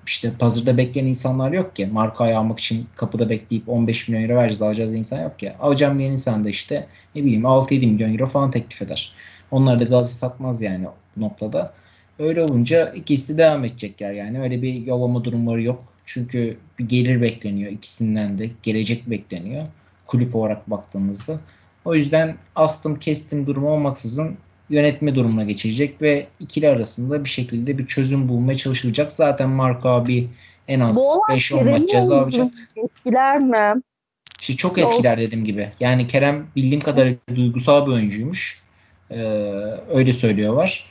işte 0.07 0.33
pazarda 0.39 0.76
bekleyen 0.76 1.07
insanlar 1.07 1.53
yok 1.53 1.76
ki. 1.76 1.87
Marka'yı 1.87 2.39
almak 2.39 2.61
için 2.61 2.87
kapıda 2.97 3.30
bekleyip 3.30 3.68
15 3.68 4.09
milyon 4.09 4.28
euro 4.28 4.37
vereceğiz 4.39 4.62
alacağız 4.62 4.95
insan 4.95 5.22
yok 5.22 5.39
ki. 5.39 5.53
Alacağım 5.61 5.99
diyen 5.99 6.12
insan 6.12 6.45
da 6.45 6.49
işte 6.49 6.87
ne 7.14 7.24
bileyim 7.24 7.43
6-7 7.43 7.87
milyon 7.87 8.12
euro 8.12 8.26
falan 8.26 8.51
teklif 8.51 8.83
eder. 8.83 9.12
Onlar 9.51 9.78
da 9.78 9.85
Galatasaray 9.85 10.30
satmaz 10.30 10.62
yani 10.62 10.87
bu 11.16 11.20
noktada. 11.20 11.72
Öyle 12.18 12.43
olunca 12.43 12.93
ikisi 12.93 13.35
de 13.35 13.39
devam 13.39 13.64
edecekler 13.64 14.12
yani. 14.12 14.41
Öyle 14.41 14.62
bir 14.62 14.87
yollama 14.87 15.24
durumları 15.24 15.62
yok. 15.62 15.85
Çünkü 16.07 16.59
bir 16.78 16.89
gelir 16.89 17.20
bekleniyor 17.22 17.72
ikisinden 17.72 18.39
de. 18.39 18.51
Gelecek 18.62 19.11
bekleniyor. 19.11 19.66
Kulüp 20.07 20.37
olarak 20.37 20.70
baktığımızda. 20.70 21.41
O 21.85 21.95
yüzden 21.95 22.37
astım 22.55 22.99
kestim 22.99 23.47
durumu 23.47 23.70
olmaksızın 23.70 24.37
yönetme 24.72 25.14
durumuna 25.14 25.44
geçilecek 25.44 26.02
ve 26.02 26.26
ikili 26.40 26.68
arasında 26.68 27.24
bir 27.24 27.28
şekilde 27.28 27.78
bir 27.78 27.86
çözüm 27.86 28.28
bulmaya 28.28 28.56
çalışılacak. 28.56 29.12
Zaten 29.12 29.48
Marco 29.48 29.88
abi 29.88 30.28
en 30.68 30.80
az 30.80 30.96
Bu 30.96 31.12
olay 31.12 31.36
5-10 31.36 31.48
Kerem'i 31.48 31.70
maç 31.70 31.90
ceza 31.90 32.20
alacak. 32.20 32.52
Etkiler 32.76 33.38
mi? 33.38 33.82
İşte 34.40 34.56
çok 34.56 34.78
etkiler 34.78 35.20
dediğim 35.20 35.44
gibi. 35.44 35.72
Yani 35.80 36.06
Kerem 36.06 36.46
bildiğim 36.56 36.80
kadarıyla 36.80 37.18
duygusal 37.36 37.86
bir 37.86 37.92
oyuncuymuş. 37.92 38.62
Ee, 39.10 39.16
öyle 39.90 40.12
söylüyorlar. 40.12 40.84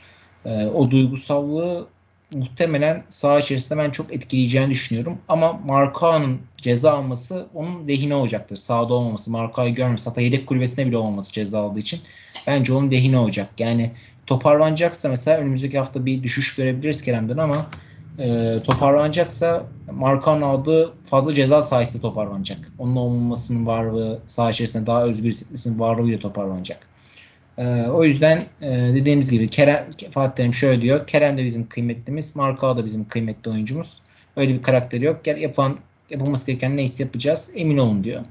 Ee, 0.44 0.66
o 0.66 0.90
duygusallığı 0.90 1.86
muhtemelen 2.34 3.04
saha 3.08 3.38
içerisinde 3.38 3.78
ben 3.78 3.90
çok 3.90 4.14
etkileyeceğini 4.14 4.70
düşünüyorum. 4.70 5.18
Ama 5.28 5.52
Markao'nun 5.52 6.40
ceza 6.56 6.92
alması 6.92 7.46
onun 7.54 7.88
lehine 7.88 8.14
olacaktır. 8.14 8.56
Sahada 8.56 8.94
olmaması, 8.94 9.30
Markao'yu 9.30 9.74
görmesi, 9.74 10.04
hatta 10.08 10.20
yedek 10.20 10.46
kulübesine 10.46 10.86
bile 10.86 10.96
olmaması 10.96 11.32
ceza 11.32 11.60
aldığı 11.60 11.78
için. 11.78 12.00
Bence 12.46 12.72
onun 12.72 12.90
lehine 12.90 13.18
olacak. 13.18 13.48
Yani 13.58 13.90
toparlanacaksa 14.26 15.08
mesela 15.08 15.38
önümüzdeki 15.38 15.78
hafta 15.78 16.06
bir 16.06 16.22
düşüş 16.22 16.54
görebiliriz 16.54 17.02
Kerem'den 17.02 17.38
ama 17.38 17.66
e, 18.18 18.58
toparlanacaksa 18.64 19.66
Markao'nun 19.90 20.42
aldığı 20.42 20.92
fazla 21.04 21.34
ceza 21.34 21.62
sayesinde 21.62 22.02
toparlanacak. 22.02 22.58
Onun 22.78 22.96
olmamasının 22.96 23.66
varlığı, 23.66 24.18
saha 24.26 24.50
içerisinde 24.50 24.86
daha 24.86 25.04
özgür 25.04 25.28
hissetmesinin 25.28 25.78
varlığıyla 25.78 26.18
toparlanacak. 26.18 26.91
Ee, 27.58 27.86
o 27.86 28.04
yüzden 28.04 28.46
e, 28.62 28.70
dediğimiz 28.70 29.30
gibi 29.30 29.48
Kerem, 29.48 29.86
Fatih 30.10 30.36
Terim 30.36 30.54
şöyle 30.54 30.82
diyor. 30.82 31.06
Kerem 31.06 31.38
de 31.38 31.44
bizim 31.44 31.68
kıymetlimiz. 31.68 32.36
Markao 32.36 32.76
da 32.76 32.84
bizim 32.84 33.08
kıymetli 33.08 33.50
oyuncumuz. 33.50 34.02
Öyle 34.36 34.54
bir 34.54 34.62
karakteri 34.62 35.04
yok. 35.04 35.24
Gel, 35.24 35.36
yapan, 35.36 35.78
yapılması 36.10 36.46
gereken 36.46 36.76
neyse 36.76 37.02
yapacağız. 37.02 37.50
Emin 37.54 37.78
olun 37.78 38.04
diyor. 38.04 38.22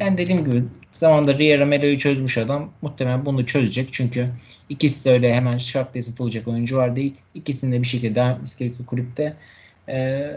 Yani 0.00 0.18
dediğim 0.18 0.44
gibi 0.44 0.64
zamanda 0.92 1.38
Riera 1.38 1.66
Melo'yu 1.66 1.98
çözmüş 1.98 2.38
adam. 2.38 2.70
Muhtemelen 2.82 3.26
bunu 3.26 3.46
çözecek. 3.46 3.88
Çünkü 3.92 4.26
ikisi 4.68 5.04
de 5.04 5.10
öyle 5.10 5.34
hemen 5.34 5.58
şart 5.58 5.94
diye 5.94 6.02
satılacak 6.02 6.48
oyuncular 6.48 6.96
değil. 6.96 7.14
İkisinin 7.34 7.72
de 7.72 7.82
bir 7.82 7.86
şekilde 7.86 8.14
devam 8.14 8.30
etmesi 8.30 8.58
gerekiyor 8.58 8.86
kulüpte. 8.86 9.34
Ee, 9.88 10.32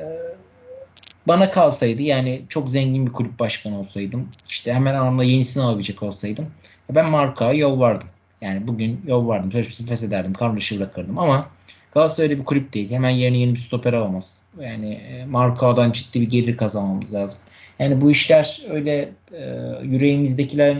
bana 1.27 1.49
kalsaydı 1.49 2.01
yani 2.01 2.41
çok 2.49 2.69
zengin 2.69 3.05
bir 3.05 3.11
kulüp 3.11 3.39
başkanı 3.39 3.79
olsaydım 3.79 4.29
işte 4.49 4.73
hemen 4.73 4.95
anlamda 4.95 5.23
yenisini 5.23 5.63
alabilecek 5.63 6.03
olsaydım 6.03 6.45
ben 6.89 7.09
Marka'ya 7.09 7.53
yol 7.53 7.79
vardım. 7.79 8.07
Yani 8.41 8.67
bugün 8.67 9.01
yol 9.07 9.27
vardım. 9.27 9.51
Sözleşmesini 9.51 9.87
feshederdim. 9.87 10.33
Kardeşi 10.33 10.79
bırakırdım 10.79 11.17
ama 11.17 11.45
Galatasaray 11.91 12.29
öyle 12.29 12.39
bir 12.39 12.45
kulüp 12.45 12.73
değil. 12.73 12.91
Hemen 12.91 13.09
yerine 13.09 13.37
yeni 13.37 13.53
bir 13.53 13.59
stoper 13.59 13.93
alamaz. 13.93 14.43
Yani 14.59 14.93
e, 14.93 15.25
Marka'dan 15.25 15.91
ciddi 15.91 16.21
bir 16.21 16.29
gelir 16.29 16.57
kazanmamız 16.57 17.13
lazım. 17.13 17.39
Yani 17.79 18.01
bu 18.01 18.11
işler 18.11 18.61
öyle 18.69 19.09
e, 19.33 19.41
yüreğimizdekiler 19.83 20.77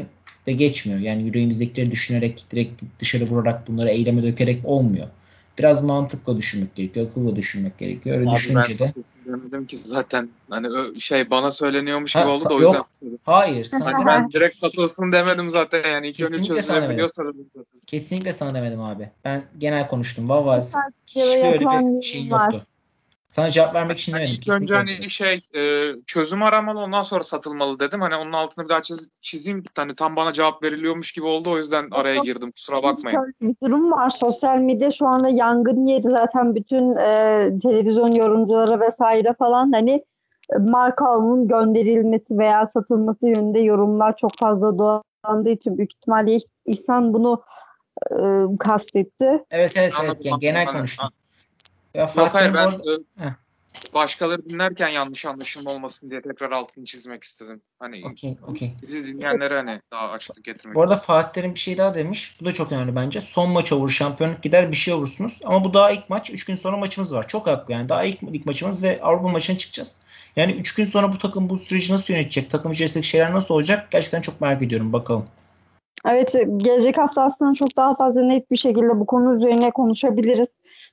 de 0.47 0.51
geçmiyor. 0.51 0.99
Yani 0.99 1.23
yüreğimizdekileri 1.23 1.91
düşünerek 1.91 2.45
direkt 2.51 2.83
dışarı 2.99 3.23
vurarak 3.23 3.67
bunları 3.67 3.89
eyleme 3.89 4.23
dökerek 4.23 4.65
olmuyor. 4.65 5.07
Biraz 5.59 5.83
mantıkla 5.83 6.37
düşünmek 6.37 6.75
gerekiyor. 6.75 7.07
Akılla 7.11 7.35
düşünmek 7.35 7.77
gerekiyor. 7.77 8.17
Öyle 8.17 8.29
Abi 8.29 8.33
ben 8.33 8.37
düşününce 8.37 8.79
de. 8.79 8.91
demedim 9.25 9.65
ki 9.65 9.77
zaten 9.77 10.29
hani 10.49 11.01
şey 11.01 11.29
bana 11.31 11.51
söyleniyormuş 11.51 12.15
Ha, 12.15 12.21
gibi 12.21 12.31
oldu 12.31 12.49
da 12.49 12.53
o 12.53 12.61
yok. 12.61 12.73
yüzden 12.73 12.83
söyledim. 12.99 13.19
Hayır. 13.23 13.65
Sana 13.65 13.85
Hani 13.85 13.93
demedim. 13.93 14.07
ben 14.07 14.31
direkt 14.31 14.55
satılsın 14.55 15.11
demedim 15.11 15.49
zaten 15.49 15.91
yani 15.91 16.07
ilk 16.07 16.19
önce 16.19 16.29
Kesinlikle 16.37 16.61
sana 16.61 16.81
zaten. 16.81 17.09
Kesinlikle 17.87 18.33
sana 18.33 18.53
demedim 18.53 18.81
abi. 18.81 19.09
Ben 19.25 19.43
genel 19.57 19.87
konuştum. 19.87 20.29
Valla 20.29 20.61
hiçbir 21.07 21.47
öyle 21.47 21.59
bir 21.59 22.01
şey 22.01 22.31
var. 22.31 22.53
yoktu. 22.53 22.67
Sana 23.29 23.49
cevap 23.49 23.75
vermek 23.75 23.99
için 23.99 24.13
demedim. 24.13 24.33
ilk 24.33 24.49
önce 24.49 24.75
hani 24.75 25.09
şey 25.09 25.39
e, 25.55 25.91
çözüm 26.07 26.43
aramalı 26.43 26.79
ondan 26.79 27.01
sonra 27.01 27.23
satılmalı 27.23 27.79
dedim. 27.79 28.01
Hani 28.01 28.15
onun 28.15 28.33
altını 28.33 28.65
bir 28.65 28.69
daha 28.69 28.79
çiz- 28.79 29.11
çizeyim. 29.21 29.63
Hani 29.77 29.95
tam 29.95 30.15
bana 30.15 30.33
cevap 30.33 30.63
veriliyormuş 30.63 31.11
gibi 31.11 31.25
oldu 31.25 31.51
o 31.51 31.57
yüzden 31.57 31.87
araya 31.91 32.17
girdim. 32.17 32.51
Kusura 32.51 32.83
bakmayın. 32.83 33.33
Bir 33.41 33.55
durum 33.63 33.91
var. 33.91 34.09
Sosyal 34.09 34.57
medya 34.57 34.91
şu 34.91 35.07
anda 35.07 35.29
yangın 35.29 35.85
yeri 35.85 36.01
zaten 36.01 36.55
bütün 36.55 36.95
e, 36.95 37.49
televizyon 37.61 38.11
yorumcuları 38.11 38.79
vesaire 38.79 39.33
falan 39.39 39.71
hani 39.71 39.91
e, 40.53 40.57
Markao'nun 40.57 41.47
gönderilmesi 41.47 42.37
veya 42.37 42.67
satılması 42.67 43.27
yönünde 43.27 43.59
yorumlar 43.59 44.17
çok 44.17 44.31
fazla 44.39 44.77
dolandığı 44.77 45.49
için 45.49 45.77
büyük 45.77 45.93
ihtimalle 45.93 46.39
İhsan 46.65 47.13
bunu 47.13 47.43
e, 48.11 48.21
kastetti. 48.59 49.43
Evet 49.51 49.73
evet 49.75 49.93
evet. 50.03 50.25
Yani 50.25 50.39
genel 50.39 50.65
konuştum. 50.65 51.09
Ya 51.93 52.01
Yok 52.01 52.09
Fatih 52.09 52.33
hayır 52.33 52.53
ben 52.53 52.67
arada- 52.67 52.93
e, 53.19 53.93
başkaları 53.93 54.49
dinlerken 54.49 54.87
yanlış 54.87 55.25
anlaşılma 55.25 55.71
olmasın 55.71 56.09
diye 56.09 56.21
tekrar 56.21 56.51
altını 56.51 56.85
çizmek 56.85 57.23
istedim. 57.23 57.61
Hani 57.79 58.01
Okey 58.11 58.37
okey. 58.47 58.73
bizi 58.81 59.07
dinleyenlere 59.07 59.55
hani 59.55 59.81
daha 59.91 60.09
açıklık 60.09 60.43
getirmek. 60.43 60.75
Bu 60.75 60.81
arada 60.81 60.97
Fatih 60.97 61.33
Terim 61.33 61.53
bir 61.53 61.59
şey 61.59 61.77
daha 61.77 61.93
demiş. 61.93 62.37
Bu 62.41 62.45
da 62.45 62.51
çok 62.51 62.71
önemli 62.71 62.95
bence. 62.95 63.21
Son 63.21 63.51
maç 63.51 63.71
olur 63.71 63.89
şampiyonluk 63.89 64.43
gider 64.43 64.71
bir 64.71 64.75
şey 64.75 64.93
olursunuz. 64.93 65.39
Ama 65.43 65.63
bu 65.63 65.73
daha 65.73 65.91
ilk 65.91 66.09
maç. 66.09 66.29
3 66.29 66.45
gün 66.45 66.55
sonra 66.55 66.77
maçımız 66.77 67.13
var. 67.13 67.27
Çok 67.27 67.47
haklı 67.47 67.73
yani. 67.73 67.89
Daha 67.89 68.03
ilk, 68.03 68.23
ilk 68.23 68.45
maçımız 68.45 68.83
ve 68.83 68.99
Avrupa 69.01 69.27
maçına 69.27 69.57
çıkacağız. 69.57 69.97
Yani 70.35 70.51
3 70.51 70.75
gün 70.75 70.85
sonra 70.85 71.11
bu 71.11 71.17
takım 71.17 71.49
bu 71.49 71.59
süreci 71.59 71.93
nasıl 71.93 72.13
yönetecek? 72.13 72.51
Takım 72.51 72.71
içerisindeki 72.71 73.07
şeyler 73.07 73.33
nasıl 73.33 73.53
olacak? 73.53 73.91
Gerçekten 73.91 74.21
çok 74.21 74.41
merak 74.41 74.61
ediyorum. 74.61 74.93
Bakalım. 74.93 75.25
Evet, 76.05 76.35
gelecek 76.57 76.97
hafta 76.97 77.23
aslında 77.23 77.53
çok 77.53 77.77
daha 77.77 77.95
fazla 77.95 78.21
net 78.21 78.51
bir 78.51 78.57
şekilde 78.57 78.99
bu 78.99 79.05
konu 79.05 79.35
üzerine 79.35 79.71
konuşabiliriz. 79.71 80.49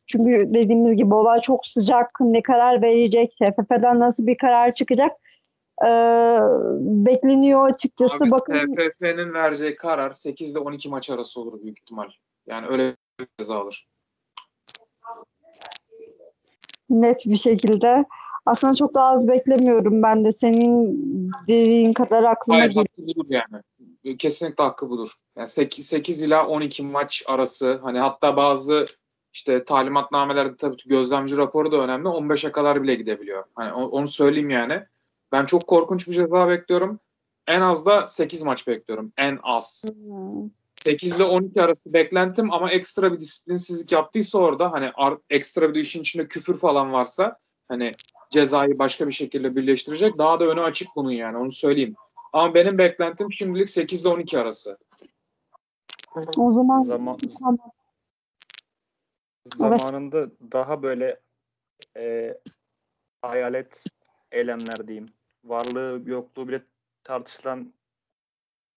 Çünkü 0.06 0.54
dediğimiz 0.54 0.96
gibi 0.96 1.14
olay 1.14 1.40
çok 1.40 1.66
sıcak. 1.66 2.10
Ne 2.20 2.42
karar 2.42 2.82
verecek? 2.82 3.36
TFF'den 3.38 4.00
nasıl 4.00 4.26
bir 4.26 4.38
karar 4.38 4.74
çıkacak? 4.74 5.12
Ee, 5.86 6.38
bekleniyor 6.80 7.70
açıkçası. 7.70 8.24
Abi 8.24 8.30
Bakın 8.30 8.74
TFF'nin 8.74 9.34
vereceği 9.34 9.76
karar 9.76 10.12
8 10.12 10.52
ile 10.52 10.58
12 10.58 10.88
maç 10.88 11.10
arası 11.10 11.40
olur 11.40 11.62
büyük 11.62 11.78
ihtimal. 11.78 12.08
Yani 12.46 12.66
öyle 12.66 12.96
bir 13.20 13.26
ceza 13.38 13.56
alır. 13.56 13.86
net 16.90 17.26
bir 17.26 17.36
şekilde. 17.36 18.04
Aslında 18.46 18.74
çok 18.74 18.94
daha 18.94 19.12
az 19.12 19.28
beklemiyorum 19.28 20.02
ben 20.02 20.24
de. 20.24 20.32
Senin 20.32 21.00
dediğin 21.48 21.92
kadar 21.92 22.24
aklıma 22.24 22.58
Hayır 22.58 22.70
geliyor. 22.70 22.86
hakkı 22.86 23.06
budur 23.06 23.26
yani. 23.28 24.16
Kesinlikle 24.18 24.64
hakkı 24.64 24.90
budur. 24.90 25.12
Yani 25.36 25.48
8, 25.48 25.86
8 25.86 26.22
ila 26.22 26.46
12 26.46 26.82
maç 26.82 27.24
arası 27.26 27.80
hani 27.82 27.98
hatta 27.98 28.36
bazı 28.36 28.84
işte 29.36 29.64
talimatnamelerde 29.64 30.56
tabii 30.56 30.76
ki 30.76 30.88
gözlemci 30.88 31.36
raporu 31.36 31.72
da 31.72 31.76
önemli. 31.76 32.08
15'e 32.08 32.52
kadar 32.52 32.82
bile 32.82 32.94
gidebiliyor. 32.94 33.44
Hani 33.54 33.72
onu 33.72 34.08
söyleyeyim 34.08 34.50
yani. 34.50 34.82
Ben 35.32 35.46
çok 35.46 35.66
korkunç 35.66 36.08
bir 36.08 36.12
ceza 36.12 36.48
bekliyorum. 36.48 37.00
En 37.46 37.60
az 37.60 37.86
da 37.86 38.06
8 38.06 38.42
maç 38.42 38.66
bekliyorum. 38.66 39.12
En 39.16 39.38
az. 39.42 39.84
Hmm. 39.88 40.50
8 40.84 41.16
ile 41.16 41.24
12 41.24 41.62
arası 41.62 41.92
beklentim 41.92 42.52
ama 42.52 42.70
ekstra 42.70 43.12
bir 43.12 43.20
disiplinsizlik 43.20 43.92
yaptıysa 43.92 44.38
orada 44.38 44.72
hani 44.72 44.90
ekstra 45.30 45.74
bir 45.74 45.80
işin 45.80 46.00
içinde 46.00 46.28
küfür 46.28 46.58
falan 46.58 46.92
varsa 46.92 47.38
hani 47.68 47.92
cezayı 48.30 48.78
başka 48.78 49.06
bir 49.06 49.12
şekilde 49.12 49.56
birleştirecek. 49.56 50.18
Daha 50.18 50.40
da 50.40 50.44
önü 50.44 50.60
açık 50.60 50.88
bunun 50.96 51.10
yani 51.10 51.36
onu 51.36 51.52
söyleyeyim. 51.52 51.94
Ama 52.32 52.54
benim 52.54 52.78
beklentim 52.78 53.32
şimdilik 53.32 53.70
8 53.70 54.02
ile 54.02 54.08
12 54.08 54.38
arası. 54.38 54.78
O 56.36 56.52
zaman 56.52 56.82
Zaman, 56.82 57.18
zamanında 59.54 60.30
daha 60.52 60.82
böyle 60.82 61.20
e, 61.96 62.34
hayalet 63.22 63.84
eylemler 64.32 64.88
diyeyim. 64.88 65.06
Varlığı 65.44 66.02
yokluğu 66.06 66.48
bile 66.48 66.62
tartışılan 67.04 67.74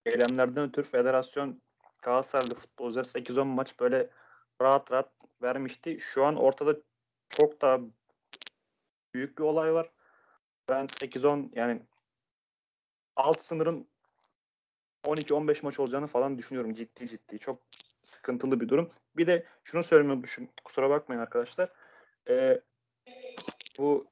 eylemlerden 0.05 0.69
ötürü 0.69 0.85
federasyon 0.85 1.61
Galatasaraylı 2.01 2.55
futbolcular 2.55 3.03
8-10 3.03 3.43
maç 3.43 3.79
böyle 3.79 4.09
rahat 4.61 4.91
rahat 4.91 5.11
vermişti. 5.41 5.97
Şu 5.99 6.25
an 6.25 6.35
ortada 6.35 6.75
çok 7.29 7.61
daha 7.61 7.79
büyük 9.13 9.37
bir 9.37 9.43
olay 9.43 9.73
var. 9.73 9.91
Ben 10.69 10.85
8-10 10.85 11.49
yani 11.55 11.81
alt 13.15 13.41
sınırın 13.41 13.87
12-15 15.03 15.63
maç 15.63 15.79
olacağını 15.79 16.07
falan 16.07 16.37
düşünüyorum 16.37 16.73
ciddi 16.73 17.07
ciddi. 17.07 17.39
Çok 17.39 17.61
sıkıntılı 18.09 18.59
bir 18.59 18.69
durum. 18.69 18.91
Bir 19.17 19.27
de 19.27 19.45
şunu 19.63 19.83
söylemeyi 19.83 20.13
unutmuşum. 20.13 20.49
Kusura 20.63 20.89
bakmayın 20.89 21.21
arkadaşlar. 21.21 21.69
Ee, 22.29 22.61
bu 23.77 24.07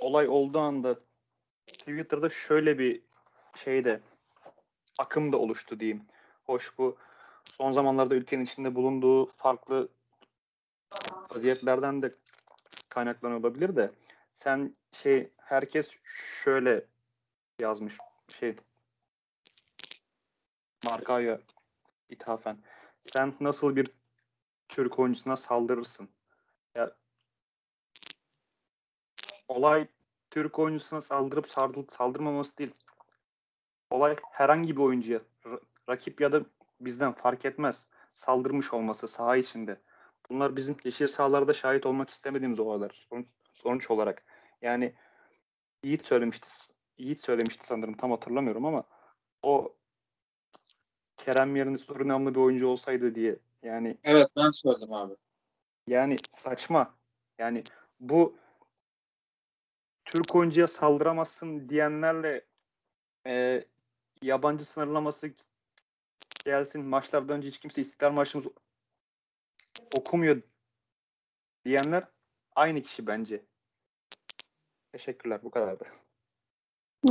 olay 0.00 0.28
olduğu 0.28 0.58
anda 0.58 0.98
Twitter'da 1.66 2.30
şöyle 2.30 2.78
bir 2.78 3.02
şey 3.56 3.84
de 3.84 4.00
akım 4.98 5.32
da 5.32 5.36
oluştu 5.36 5.80
diyeyim. 5.80 6.02
Hoş 6.44 6.78
bu 6.78 6.96
son 7.44 7.72
zamanlarda 7.72 8.14
ülkenin 8.14 8.44
içinde 8.44 8.74
bulunduğu 8.74 9.26
farklı 9.26 9.88
vaziyetlerden 11.30 12.02
de 12.02 12.12
kaynaklanıyor 12.88 13.40
olabilir 13.40 13.76
de 13.76 13.90
sen 14.32 14.74
şey 14.92 15.30
herkes 15.36 15.90
şöyle 16.42 16.84
yazmış 17.60 17.98
şey 18.40 18.56
Marka'ya 20.84 21.40
ithafen. 22.10 22.58
Sen 23.00 23.34
nasıl 23.40 23.76
bir 23.76 23.90
Türk 24.68 24.98
oyuncusuna 24.98 25.36
saldırırsın? 25.36 26.08
Ya, 26.74 26.96
olay 29.48 29.88
Türk 30.30 30.58
oyuncusuna 30.58 31.00
saldırıp 31.00 31.50
saldır, 31.50 31.88
saldırmaması 31.92 32.58
değil. 32.58 32.74
Olay 33.90 34.16
herhangi 34.30 34.76
bir 34.76 34.82
oyuncuya 34.82 35.20
rakip 35.88 36.20
ya 36.20 36.32
da 36.32 36.44
bizden 36.80 37.12
fark 37.12 37.44
etmez. 37.44 37.86
Saldırmış 38.12 38.72
olması 38.72 39.08
saha 39.08 39.36
içinde. 39.36 39.80
Bunlar 40.30 40.56
bizim 40.56 40.76
yeşil 40.84 41.06
sahalarda 41.06 41.54
şahit 41.54 41.86
olmak 41.86 42.10
istemediğimiz 42.10 42.60
olaylar 42.60 42.90
sonuç, 43.10 43.26
sonuç 43.52 43.90
olarak. 43.90 44.22
Yani 44.62 44.94
Yiğit 45.82 46.06
söylemişti. 46.06 46.48
Yiğit 46.98 47.20
söylemişti 47.20 47.66
sanırım 47.66 47.94
tam 47.94 48.10
hatırlamıyorum 48.10 48.64
ama 48.64 48.84
o 49.42 49.77
Kerem 51.18 51.56
yerine 51.56 51.78
Surinamlı 51.78 52.34
bir 52.34 52.40
oyuncu 52.40 52.68
olsaydı 52.68 53.14
diye. 53.14 53.36
Yani 53.62 53.98
Evet 54.04 54.28
ben 54.36 54.50
söyledim 54.50 54.92
abi. 54.92 55.14
Yani 55.86 56.16
saçma. 56.30 56.94
Yani 57.38 57.64
bu 58.00 58.36
Türk 60.04 60.34
oyuncuya 60.34 60.66
saldıramazsın 60.66 61.68
diyenlerle 61.68 62.44
e, 63.26 63.64
yabancı 64.22 64.64
sınırlaması 64.64 65.30
gelsin. 66.44 66.84
Maçlardan 66.84 67.36
önce 67.36 67.48
hiç 67.48 67.58
kimse 67.58 67.80
İstiklal 67.80 68.12
Marşımız 68.12 68.46
okumuyor 69.98 70.42
diyenler 71.64 72.04
aynı 72.54 72.82
kişi 72.82 73.06
bence. 73.06 73.44
Teşekkürler. 74.92 75.42
Bu 75.42 75.50
kadardı. 75.50 75.84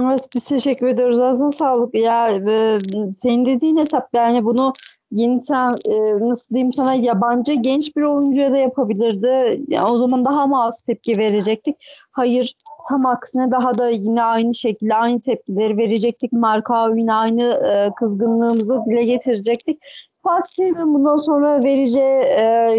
Evet 0.01 0.21
biz 0.35 0.45
teşekkür 0.45 0.88
ediyoruz. 0.88 1.19
Ağzına 1.19 1.51
sağlık. 1.51 1.95
Ya 1.95 2.29
e, 2.31 2.79
senin 3.21 3.45
dediğin 3.45 3.77
hesap 3.77 4.09
yani 4.13 4.45
bunu 4.45 4.73
yeni 5.11 5.41
ta- 5.41 5.77
e, 5.85 6.19
nasıl 6.19 6.55
diyeyim 6.55 6.73
sana 6.73 6.93
yabancı 6.93 7.53
genç 7.53 7.95
bir 7.95 8.01
oyuncuya 8.01 8.51
da 8.51 8.57
yapabilirdi. 8.57 9.61
Yani 9.67 9.85
o 9.91 9.97
zaman 9.97 10.25
daha 10.25 10.47
mı 10.47 10.63
az 10.63 10.81
tepki 10.81 11.17
verecektik? 11.17 11.75
Hayır 12.11 12.55
tam 12.89 13.05
aksine 13.05 13.51
daha 13.51 13.77
da 13.77 13.89
yine 13.89 14.23
aynı 14.23 14.55
şekilde 14.55 14.95
aynı 14.95 15.21
tepkileri 15.21 15.77
verecektik. 15.77 16.33
Marka 16.33 16.89
yine 16.95 17.13
aynı 17.13 17.43
e, 17.43 17.91
kızgınlığımızı 17.95 18.85
dile 18.85 19.03
getirecektik. 19.03 19.79
Fatih 20.23 20.55
Terim'in 20.55 20.93
bundan 20.93 21.17
sonra 21.17 21.63
vereceği 21.63 22.21
e, 22.21 22.75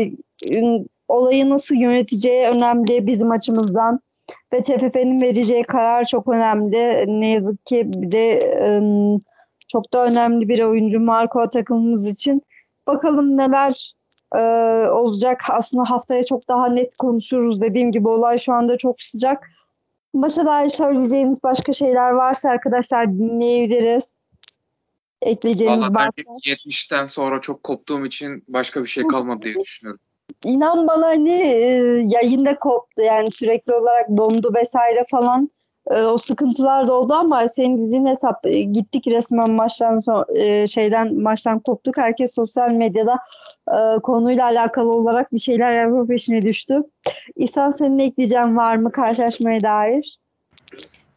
olayı 1.09 1.51
nasıl 1.51 1.75
yöneteceği 1.75 2.47
önemli 2.47 3.07
bizim 3.07 3.31
açımızdan 3.31 4.01
ve 4.53 4.63
TFF'nin 4.63 5.21
vereceği 5.21 5.63
karar 5.63 6.05
çok 6.05 6.29
önemli. 6.29 7.05
Ne 7.21 7.31
yazık 7.31 7.67
ki 7.67 7.83
bir 7.87 8.13
de 8.13 8.41
çok 9.69 9.93
da 9.93 10.05
önemli 10.05 10.49
bir 10.49 10.63
oyuncu 10.63 11.01
Marco 11.01 11.51
takımımız 11.51 12.07
için. 12.07 12.43
Bakalım 12.87 13.37
neler 13.37 13.95
e, 14.35 14.39
olacak. 14.91 15.41
Aslında 15.49 15.91
haftaya 15.91 16.27
çok 16.27 16.49
daha 16.49 16.69
net 16.69 16.97
konuşuruz. 16.97 17.61
Dediğim 17.61 17.93
gibi 17.93 18.09
olay 18.09 18.39
şu 18.39 18.53
anda 18.53 18.79
çok 18.79 19.03
sıcak. 19.03 19.51
Başa 20.15 20.47
dair 20.47 20.69
söyleyeceğiniz 20.69 21.43
başka 21.43 21.73
şeyler 21.73 22.11
varsa 22.11 22.51
arkadaşlar 22.51 23.13
dinleyebiliriz. 23.13 24.15
Ekleyeceğiniz 25.23 25.95
varsa. 25.95 26.11
ben 26.17 26.25
70'ten 26.47 27.05
sonra 27.05 27.41
çok 27.41 27.63
koptuğum 27.63 28.07
için 28.07 28.45
başka 28.49 28.83
bir 28.83 28.89
şey 28.89 29.07
kalmadı 29.07 29.43
diye 29.43 29.55
düşünüyorum. 29.55 30.01
İnan 30.45 30.87
bana 30.87 31.07
hani 31.07 31.33
e, 31.33 31.63
yayında 32.07 32.59
koptu 32.59 33.03
yani 33.03 33.31
sürekli 33.31 33.75
olarak 33.75 34.09
dondu 34.17 34.53
vesaire 34.55 35.07
falan 35.11 35.51
E, 35.91 36.03
o 36.03 36.19
sıkıntılar 36.19 36.89
da 36.89 36.93
oldu 36.95 37.13
ama 37.13 37.49
senin 37.49 37.87
dediğin 37.87 38.07
hesap 38.07 38.47
e, 38.47 38.63
gittik 38.63 39.07
resmen 39.07 39.51
maçtan 39.51 40.01
sonra 40.01 40.25
e, 40.35 40.67
şeyden 40.67 41.15
maçtan 41.15 41.59
koptuk 41.59 41.97
herkes 41.97 42.35
sosyal 42.35 42.71
medyada 42.71 43.19
e, 43.69 43.99
konuyla 44.03 44.45
alakalı 44.45 44.93
olarak 44.93 45.33
bir 45.33 45.39
şeyler 45.39 45.73
yazma 45.73 46.07
peşine 46.07 46.43
düştü. 46.43 46.83
İhsan 47.37 47.71
senin 47.71 47.99
ekleyeceğin 47.99 48.57
var 48.57 48.77
mı 48.77 48.93
karşılaşmaya 48.93 49.63
dair? 49.63 50.19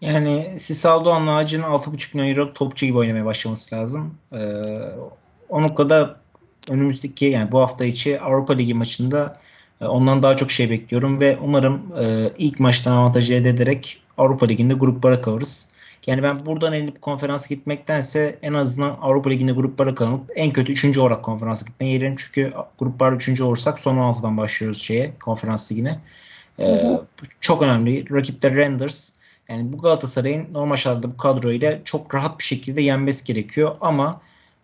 Yani 0.02 0.56
Sisal 0.60 1.06
Doğan 1.06 1.26
Naci'nin 1.26 1.64
6,5 1.64 2.18
milyon 2.18 2.36
euro 2.36 2.54
topçu 2.54 2.86
gibi 2.86 2.98
oynamaya 2.98 3.26
başlaması 3.26 3.76
lazım. 3.76 4.16
Ee, 4.34 4.62
onunla 5.50 5.90
da 5.90 6.16
önümüzdeki 6.72 7.26
yani 7.26 7.52
bu 7.52 7.60
hafta 7.60 7.86
içi 7.86 8.22
Avrupa 8.22 8.54
Ligi 8.54 8.74
maçında 8.74 9.40
e, 9.82 9.86
ondan 9.86 10.24
daha 10.24 10.38
çok 10.38 10.52
şey 10.52 10.70
bekliyorum 10.70 11.20
ve 11.20 11.38
umarım 11.44 11.82
e, 12.02 12.32
ilk 12.38 12.60
maçtan 12.60 12.92
avantajı 12.92 13.34
elde 13.34 13.50
ederek 13.50 14.02
Avrupa 14.18 14.46
Ligi'nde 14.46 14.74
gruplara 14.74 15.22
kalırız. 15.22 15.68
Yani 16.08 16.24
ben 16.24 16.46
buradan 16.46 16.74
elenip 16.74 17.02
konferansa 17.02 17.48
gitmektense 17.50 18.40
en 18.42 18.54
azından 18.54 18.98
Avrupa 19.02 19.30
Ligi'nde 19.30 19.52
gruplara 19.52 19.96
kalıp 19.96 20.32
en 20.36 20.54
kötü 20.54 20.72
3. 20.72 20.98
olarak 20.98 21.24
konferansa 21.24 21.66
gitmeyi 21.66 21.94
yerim. 21.94 22.16
Çünkü 22.18 22.54
gruplarda 22.80 23.16
3. 23.16 23.42
olursak 23.42 23.80
son 23.80 23.98
16'dan 23.98 24.38
başlıyoruz 24.38 24.82
şeye 24.82 25.14
konferans 25.24 25.72
ligine. 25.72 26.00
Ee, 26.60 26.66
hı 26.66 26.88
hı. 26.88 27.06
Çok 27.42 27.62
önemli. 27.62 28.12
Rakipler 28.12 28.56
Renders. 28.56 29.14
Yani 29.50 29.74
bu 29.74 29.78
Galatasaray'ın 29.78 30.54
normal 30.54 30.76
şartlarda 30.76 31.14
bu 31.14 31.18
kadroyla 31.18 31.80
çok 31.86 32.16
rahat 32.16 32.40
bir 32.40 32.44
şekilde 32.44 32.82
yenmesi 32.82 33.26
gerekiyor 33.26 33.76
ama 33.82 34.22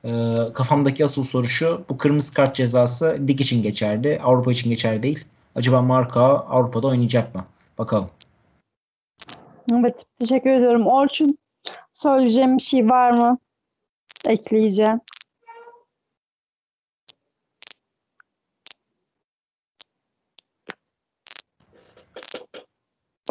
e, 0.07 0.37
kafamdaki 0.53 1.05
asıl 1.05 1.23
soru 1.23 1.47
şu 1.47 1.85
bu 1.89 1.97
kırmızı 1.97 2.33
kart 2.33 2.55
cezası 2.55 3.17
lig 3.27 3.41
için 3.41 3.63
geçerli 3.63 4.19
Avrupa 4.23 4.51
için 4.51 4.69
geçerli 4.69 5.03
değil. 5.03 5.25
Acaba 5.55 5.81
Marka 5.81 6.21
Avrupa'da 6.21 6.87
oynayacak 6.87 7.35
mı? 7.35 7.45
Bakalım. 7.77 8.09
Evet 9.71 10.05
teşekkür 10.19 10.49
ediyorum. 10.49 10.87
Orçun 10.87 11.37
söyleyeceğim 11.93 12.57
bir 12.57 12.63
şey 12.63 12.89
var 12.89 13.11
mı? 13.11 13.37
Ekleyeceğim. 14.27 14.99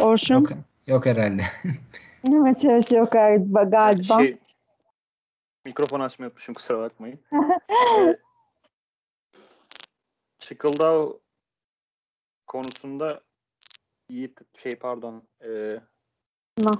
Orçun. 0.03 0.35
Yok, 0.35 0.51
yok 0.87 1.07
herhalde. 1.07 1.43
evet 2.29 2.65
evet 2.65 2.93
yok 2.93 3.13
galiba. 3.13 3.63
galiba. 3.63 4.19
Şey, 4.19 4.39
mikrofon 5.67 6.01
açmayı 6.01 6.27
unutmuşum 6.29 6.55
kusura 6.55 6.79
bakmayın. 6.79 7.21
ee, 7.99 8.17
Çıkıldao 10.39 11.21
konusunda 12.47 13.21
Yiğit 14.09 14.41
şey 14.59 14.73
pardon 14.73 15.23
e, 15.45 15.81
no. 16.59 16.73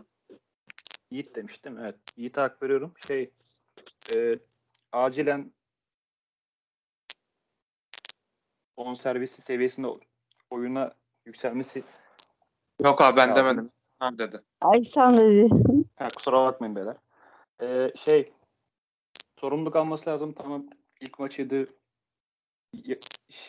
Yiğit 1.11 1.37
demiştim 1.37 1.79
evet. 1.79 1.97
Yiğit'e 2.17 2.41
hak 2.41 2.63
veriyorum. 2.63 2.95
Şey 3.07 3.31
e, 4.15 4.39
acilen 4.93 5.53
on 8.77 8.95
servisi 8.95 9.43
seviyesinde 9.43 9.89
oyuna 10.51 10.95
yükselmesi 11.25 11.83
Yok 12.81 13.03
abi 13.03 13.17
ben 13.17 13.31
lazım. 13.31 13.45
demedim. 13.45 13.71
Sen 14.01 14.19
dedi. 14.19 14.41
Ay 14.61 14.85
sen 14.85 15.17
dedi. 15.17 15.49
Ha, 15.97 16.09
kusura 16.17 16.47
bakmayın 16.47 16.77
beyler. 16.77 16.97
Ee, 17.63 17.93
şey 17.97 18.33
sorumluluk 19.41 19.77
alması 19.77 20.11
lazım. 20.11 20.33
Tamam 20.33 20.67
ilk 21.01 21.19
maçıydı 21.19 21.69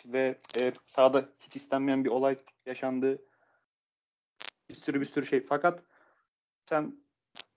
ve 0.06 0.38
e, 0.60 0.72
sahada 0.86 1.28
hiç 1.40 1.56
istenmeyen 1.56 2.04
bir 2.04 2.10
olay 2.10 2.38
yaşandı. 2.66 3.22
Bir 4.68 4.74
sürü 4.74 5.00
bir 5.00 5.04
sürü 5.04 5.26
şey. 5.26 5.46
Fakat 5.46 5.82
sen 6.68 6.96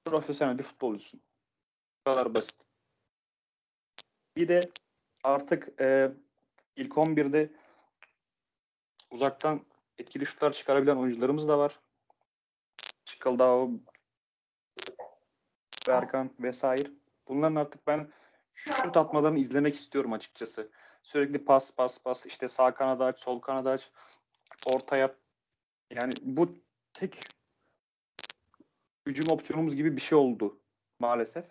profesyonel 0.05 0.57
bir 0.57 0.63
futbolcusun. 0.63 1.21
Bu 1.99 2.11
kadar 2.11 2.35
basit. 2.35 2.55
Bir 4.35 4.47
de 4.47 4.71
artık 5.23 5.81
e, 5.81 6.11
ilk 6.75 6.93
11'de 6.93 7.49
uzaktan 9.11 9.65
etkili 9.97 10.25
şutlar 10.25 10.51
çıkarabilen 10.51 10.95
oyuncularımız 10.95 11.47
da 11.47 11.57
var. 11.57 11.79
Çıkıldao, 13.05 13.71
Berkan 15.87 16.33
vesaire. 16.39 16.89
Bunların 17.27 17.55
artık 17.55 17.87
ben 17.87 18.11
şut 18.69 18.97
atmalarını 18.97 19.39
izlemek 19.39 19.75
istiyorum 19.75 20.13
açıkçası. 20.13 20.71
Sürekli 21.03 21.45
pas 21.45 21.71
pas 21.75 21.99
pas 21.99 22.25
işte 22.25 22.47
sağ 22.47 22.73
kanada 22.73 23.05
aç, 23.05 23.19
sol 23.19 23.39
kanada 23.39 23.71
aç, 23.71 23.91
orta 24.65 24.97
yap. 24.97 25.17
Yani 25.91 26.13
bu 26.21 26.55
tek 26.93 27.19
hücum 29.07 29.29
opsiyonumuz 29.29 29.75
gibi 29.75 29.95
bir 29.95 30.01
şey 30.01 30.17
oldu 30.17 30.59
maalesef. 30.99 31.45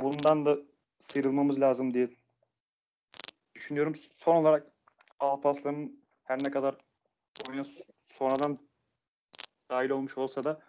Bundan 0.00 0.46
da 0.46 0.56
sıyrılmamız 0.98 1.60
lazım 1.60 1.94
diye 1.94 2.10
düşünüyorum. 3.54 3.94
Son 3.94 4.36
olarak 4.36 4.66
Alpaslan'ın 5.20 6.04
her 6.24 6.44
ne 6.44 6.50
kadar 6.50 6.76
oyuna 7.48 7.64
sonradan 8.06 8.58
dahil 9.70 9.90
olmuş 9.90 10.18
olsa 10.18 10.44
da 10.44 10.60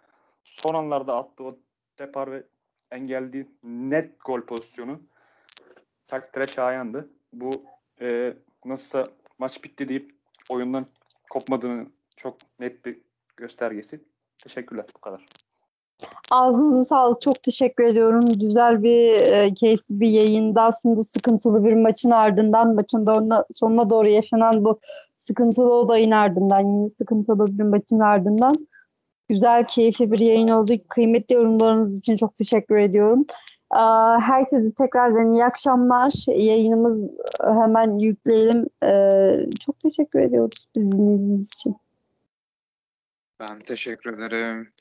son 0.44 0.74
anlarda 0.74 1.16
attığı 1.16 1.44
o 1.44 1.58
depar 1.98 2.32
ve 2.32 2.46
engellediği 2.90 3.50
net 3.62 4.24
gol 4.24 4.40
pozisyonu 4.40 5.00
takdire 6.08 6.46
şayandı. 6.46 7.08
Bu 7.32 7.50
e, 8.00 8.34
nasılsa 8.64 9.08
maç 9.38 9.64
bitti 9.64 9.88
deyip 9.88 10.14
oyundan 10.48 10.86
kopmadığını 11.30 11.86
çok 12.16 12.36
net 12.60 12.84
bir 12.84 12.98
göstergesi. 13.36 14.00
Teşekkürler. 14.38 14.86
Bu 14.96 15.00
kadar. 15.00 15.24
Ağzınıza 16.30 16.84
sağlık. 16.84 17.22
Çok 17.22 17.42
teşekkür 17.42 17.84
ediyorum. 17.84 18.24
Güzel 18.40 18.82
bir, 18.82 19.10
e, 19.10 19.54
keyifli 19.54 20.00
bir 20.00 20.08
yayında 20.08 20.62
aslında 20.62 21.02
sıkıntılı 21.02 21.64
bir 21.64 21.72
maçın 21.72 22.10
ardından 22.10 22.74
maçın 22.74 23.04
sonuna, 23.04 23.44
sonuna 23.56 23.90
doğru 23.90 24.08
yaşanan 24.08 24.64
bu 24.64 24.80
sıkıntılı 25.20 25.72
olayın 25.72 26.10
ardından 26.10 26.60
yine 26.60 26.90
sıkıntılı 26.90 27.58
bir 27.58 27.64
maçın 27.64 27.98
ardından 27.98 28.66
güzel, 29.28 29.66
keyifli 29.66 30.12
bir 30.12 30.18
yayın 30.18 30.48
oldu. 30.48 30.72
Kıymetli 30.88 31.34
yorumlarınız 31.34 31.98
için 31.98 32.16
çok 32.16 32.38
teşekkür 32.38 32.76
ediyorum. 32.76 33.26
Herkese 34.20 34.72
tekrardan 34.72 35.32
iyi 35.32 35.44
akşamlar. 35.44 36.12
Yayınımız 36.26 37.10
hemen 37.40 37.98
yükleyelim. 37.98 38.66
Çok 39.60 39.80
teşekkür 39.80 40.20
ediyoruz 40.20 40.68
dinlediğiniz 40.76 41.46
için. 41.46 41.76
Ben 43.40 43.58
teşekkür 43.58 44.14
ederim. 44.14 44.72